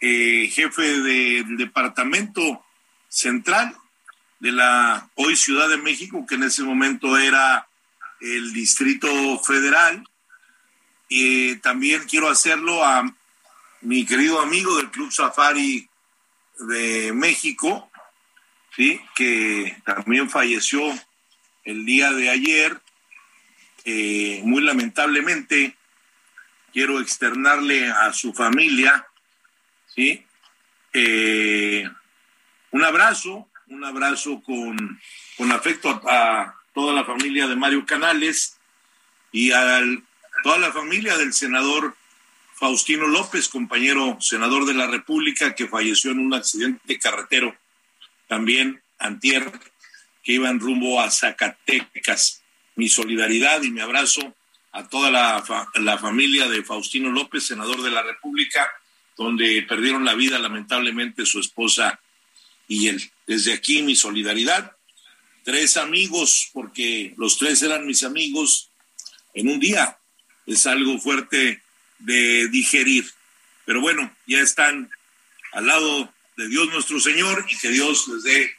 eh, 0.00 0.50
jefe 0.50 1.02
del 1.02 1.58
departamento 1.58 2.64
central 3.10 3.76
de 4.40 4.52
la 4.52 5.10
hoy 5.16 5.36
Ciudad 5.36 5.68
de 5.68 5.76
México, 5.76 6.24
que 6.26 6.36
en 6.36 6.44
ese 6.44 6.62
momento 6.62 7.18
era 7.18 7.68
el 8.22 8.54
Distrito 8.54 9.06
Federal, 9.40 10.02
y 11.10 11.56
también 11.56 12.04
quiero 12.08 12.30
hacerlo 12.30 12.82
a 12.82 13.04
mi 13.82 14.06
querido 14.06 14.40
amigo 14.40 14.78
del 14.78 14.90
Club 14.90 15.12
Safari 15.12 15.86
de 16.58 17.12
México, 17.12 17.90
¿sí? 18.74 18.98
que 19.14 19.76
también 19.84 20.30
falleció 20.30 20.80
el 21.64 21.84
día 21.84 22.12
de 22.12 22.30
ayer. 22.30 22.80
Eh, 23.84 24.40
muy 24.42 24.62
lamentablemente, 24.62 25.76
quiero 26.76 27.00
externarle 27.00 27.88
a 27.88 28.12
su 28.12 28.34
familia 28.34 29.06
¿sí? 29.94 30.26
Eh, 30.92 31.88
un 32.70 32.84
abrazo, 32.84 33.48
un 33.68 33.82
abrazo 33.82 34.42
con, 34.42 35.00
con 35.38 35.52
afecto 35.52 35.88
a, 35.88 36.42
a 36.42 36.54
toda 36.74 36.92
la 36.92 37.06
familia 37.06 37.46
de 37.46 37.56
Mario 37.56 37.86
Canales 37.86 38.58
y 39.32 39.52
al 39.52 40.04
toda 40.42 40.58
la 40.58 40.70
familia 40.70 41.16
del 41.16 41.32
senador 41.32 41.96
Faustino 42.52 43.06
López, 43.06 43.48
compañero 43.48 44.18
senador 44.20 44.66
de 44.66 44.74
la 44.74 44.86
República, 44.86 45.54
que 45.54 45.68
falleció 45.68 46.10
en 46.10 46.18
un 46.18 46.34
accidente 46.34 46.98
carretero, 46.98 47.56
también 48.28 48.82
antier, 48.98 49.50
que 50.22 50.32
iba 50.32 50.50
en 50.50 50.60
rumbo 50.60 51.00
a 51.00 51.10
Zacatecas. 51.10 52.42
Mi 52.74 52.90
solidaridad 52.90 53.62
y 53.62 53.70
mi 53.70 53.80
abrazo 53.80 54.34
a 54.76 54.86
toda 54.88 55.10
la, 55.10 55.98
familia 55.98 56.48
de 56.48 56.62
Faustino 56.62 57.10
López, 57.10 57.46
senador 57.46 57.80
de 57.80 57.90
la 57.90 58.02
República, 58.02 58.70
donde 59.16 59.64
perdieron 59.66 60.04
la 60.04 60.14
vida 60.14 60.38
lamentablemente 60.38 61.24
su 61.24 61.40
esposa 61.40 61.98
y 62.68 62.88
él. 62.88 63.10
Desde 63.26 63.54
aquí 63.54 63.80
mi 63.80 63.96
solidaridad. 63.96 64.76
Tres 65.44 65.78
amigos, 65.78 66.50
porque 66.52 67.14
los 67.16 67.38
tres 67.38 67.62
eran 67.62 67.86
mis 67.86 68.04
amigos 68.04 68.68
en 69.32 69.48
un 69.48 69.60
día, 69.60 69.96
es 70.44 70.66
algo 70.66 70.98
fuerte 70.98 71.62
de 72.00 72.48
digerir. 72.48 73.10
Pero 73.64 73.80
bueno, 73.80 74.14
ya 74.26 74.40
están 74.40 74.90
al 75.52 75.66
lado 75.66 76.12
de 76.36 76.48
Dios 76.48 76.68
nuestro 76.68 77.00
Señor 77.00 77.46
y 77.48 77.56
que 77.56 77.70
Dios 77.70 78.08
les 78.08 78.22
dé 78.24 78.54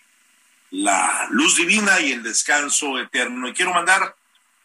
la 0.72 1.28
luz 1.30 1.57
divina 1.57 1.99
y 1.99 2.13
el 2.13 2.24
descanso 2.24 2.97
eterno. 2.97 3.49
Y 3.49 3.53
quiero 3.53 3.72
mandar 3.72 4.15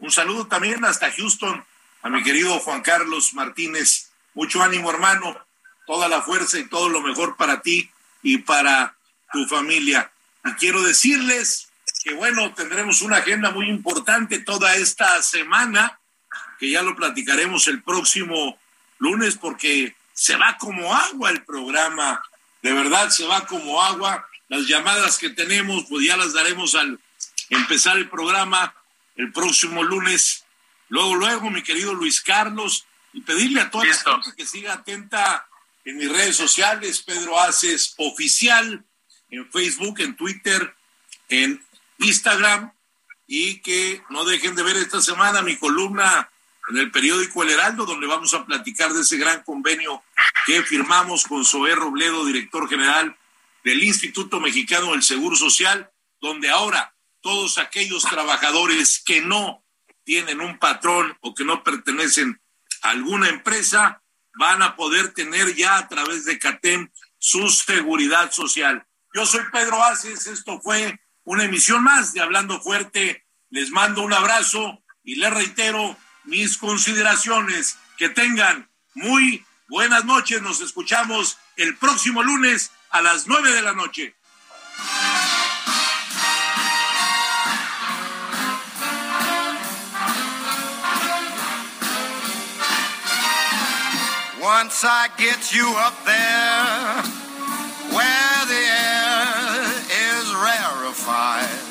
un 0.02 0.10
saludo 0.10 0.48
también 0.48 0.84
hasta 0.84 1.12
Houston 1.12 1.64
a 2.02 2.10
mi 2.10 2.24
querido 2.24 2.58
Juan 2.58 2.82
Carlos 2.82 3.34
Martínez. 3.34 4.10
Mucho 4.34 4.60
ánimo, 4.60 4.90
hermano, 4.90 5.38
toda 5.86 6.08
la 6.08 6.22
fuerza 6.22 6.58
y 6.58 6.68
todo 6.68 6.88
lo 6.88 7.00
mejor 7.02 7.36
para 7.36 7.62
ti 7.62 7.88
y 8.20 8.38
para 8.38 8.96
tu 9.32 9.46
familia. 9.46 10.10
Y 10.44 10.52
quiero 10.54 10.82
decirles 10.82 11.68
que, 12.02 12.14
bueno, 12.14 12.52
tendremos 12.52 13.00
una 13.02 13.18
agenda 13.18 13.52
muy 13.52 13.68
importante 13.68 14.40
toda 14.40 14.74
esta 14.74 15.22
semana 15.22 16.00
que 16.58 16.68
ya 16.68 16.82
lo 16.82 16.96
platicaremos 16.96 17.68
el 17.68 17.80
próximo 17.80 18.58
lunes 18.98 19.36
porque 19.36 19.94
se 20.14 20.34
va 20.34 20.56
como 20.58 20.92
agua 20.92 21.30
el 21.30 21.44
programa, 21.44 22.20
de 22.60 22.72
verdad 22.72 23.08
se 23.10 23.24
va 23.24 23.46
como 23.46 23.80
agua. 23.80 24.26
Las 24.48 24.66
llamadas 24.66 25.16
que 25.16 25.30
tenemos, 25.30 25.84
pues 25.88 26.04
ya 26.04 26.16
las 26.16 26.32
daremos 26.32 26.74
al 26.74 26.98
empezar 27.50 27.96
el 27.98 28.08
programa 28.08 28.74
el 29.16 29.32
próximo 29.32 29.82
lunes. 29.82 30.44
Luego, 30.88 31.14
luego, 31.14 31.50
mi 31.50 31.62
querido 31.62 31.94
Luis 31.94 32.20
Carlos, 32.20 32.86
y 33.12 33.20
pedirle 33.22 33.60
a 33.60 33.70
toda 33.70 33.84
la 33.84 33.94
gente 33.94 34.36
que 34.36 34.46
siga 34.46 34.74
atenta 34.74 35.46
en 35.84 35.96
mis 35.96 36.10
redes 36.10 36.36
sociales, 36.36 37.02
Pedro 37.02 37.38
Haces 37.38 37.94
Oficial, 37.98 38.84
en 39.30 39.50
Facebook, 39.50 40.00
en 40.00 40.16
Twitter, 40.16 40.74
en 41.28 41.64
Instagram, 41.98 42.72
y 43.26 43.60
que 43.60 44.02
no 44.10 44.24
dejen 44.24 44.54
de 44.54 44.62
ver 44.62 44.76
esta 44.76 45.00
semana 45.00 45.42
mi 45.42 45.56
columna 45.56 46.30
en 46.68 46.78
el 46.78 46.90
periódico 46.90 47.42
El 47.42 47.50
Heraldo, 47.50 47.86
donde 47.86 48.06
vamos 48.06 48.34
a 48.34 48.44
platicar 48.44 48.92
de 48.92 49.00
ese 49.00 49.16
gran 49.16 49.42
convenio 49.42 50.02
que 50.46 50.62
firmamos 50.62 51.24
con 51.24 51.44
Zoé 51.44 51.74
Robledo, 51.74 52.24
director 52.24 52.68
general 52.68 53.16
del 53.64 53.82
Instituto 53.82 54.40
Mexicano 54.40 54.92
del 54.92 55.02
Seguro 55.02 55.36
Social, 55.36 55.90
donde 56.20 56.50
ahora 56.50 56.94
todos 57.22 57.58
aquellos 57.58 58.02
trabajadores 58.04 59.02
que 59.04 59.22
no 59.22 59.64
tienen 60.04 60.40
un 60.40 60.58
patrón 60.58 61.16
o 61.20 61.34
que 61.34 61.44
no 61.44 61.62
pertenecen 61.62 62.42
a 62.82 62.90
alguna 62.90 63.28
empresa 63.28 64.02
van 64.34 64.62
a 64.62 64.76
poder 64.76 65.12
tener 65.14 65.54
ya 65.54 65.78
a 65.78 65.88
través 65.88 66.24
de 66.24 66.38
CATEM 66.38 66.90
su 67.18 67.48
seguridad 67.48 68.32
social. 68.32 68.86
Yo 69.14 69.26
soy 69.26 69.42
Pedro 69.52 69.82
Aces, 69.84 70.26
esto 70.26 70.60
fue 70.60 70.98
una 71.24 71.44
emisión 71.44 71.84
más 71.84 72.12
de 72.12 72.20
Hablando 72.20 72.60
Fuerte. 72.60 73.26
Les 73.50 73.70
mando 73.70 74.02
un 74.02 74.12
abrazo 74.12 74.82
y 75.04 75.16
les 75.16 75.32
reitero 75.32 75.96
mis 76.24 76.56
consideraciones. 76.56 77.78
Que 77.98 78.08
tengan 78.08 78.68
muy 78.94 79.44
buenas 79.68 80.04
noches. 80.04 80.42
Nos 80.42 80.60
escuchamos 80.60 81.38
el 81.56 81.76
próximo 81.76 82.22
lunes 82.22 82.72
a 82.90 83.02
las 83.02 83.26
nueve 83.26 83.52
de 83.52 83.62
la 83.62 83.72
noche. 83.74 84.16
Once 94.42 94.82
I 94.84 95.06
get 95.18 95.54
you 95.54 95.72
up 95.78 95.94
there 96.02 96.98
where 97.94 98.40
the 98.50 98.58
air 98.58 99.70
is 100.10 100.26
rarefied, 100.34 101.62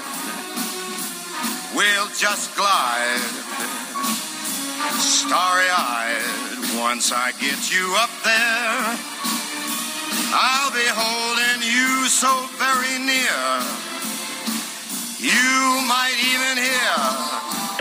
we'll 1.76 2.08
just 2.16 2.56
glide 2.56 3.28
starry 5.04 5.68
eyed. 5.68 6.80
Once 6.80 7.12
I 7.12 7.34
get 7.42 7.60
you 7.76 7.92
up 8.00 8.10
there, 8.24 8.96
I'll 10.32 10.72
be 10.72 10.88
holding 10.96 11.68
you 11.68 12.08
so 12.08 12.32
very 12.56 13.04
near. 13.04 13.44
You 15.20 15.84
might 15.92 16.16
even 16.24 16.56
hear. 16.64 17.81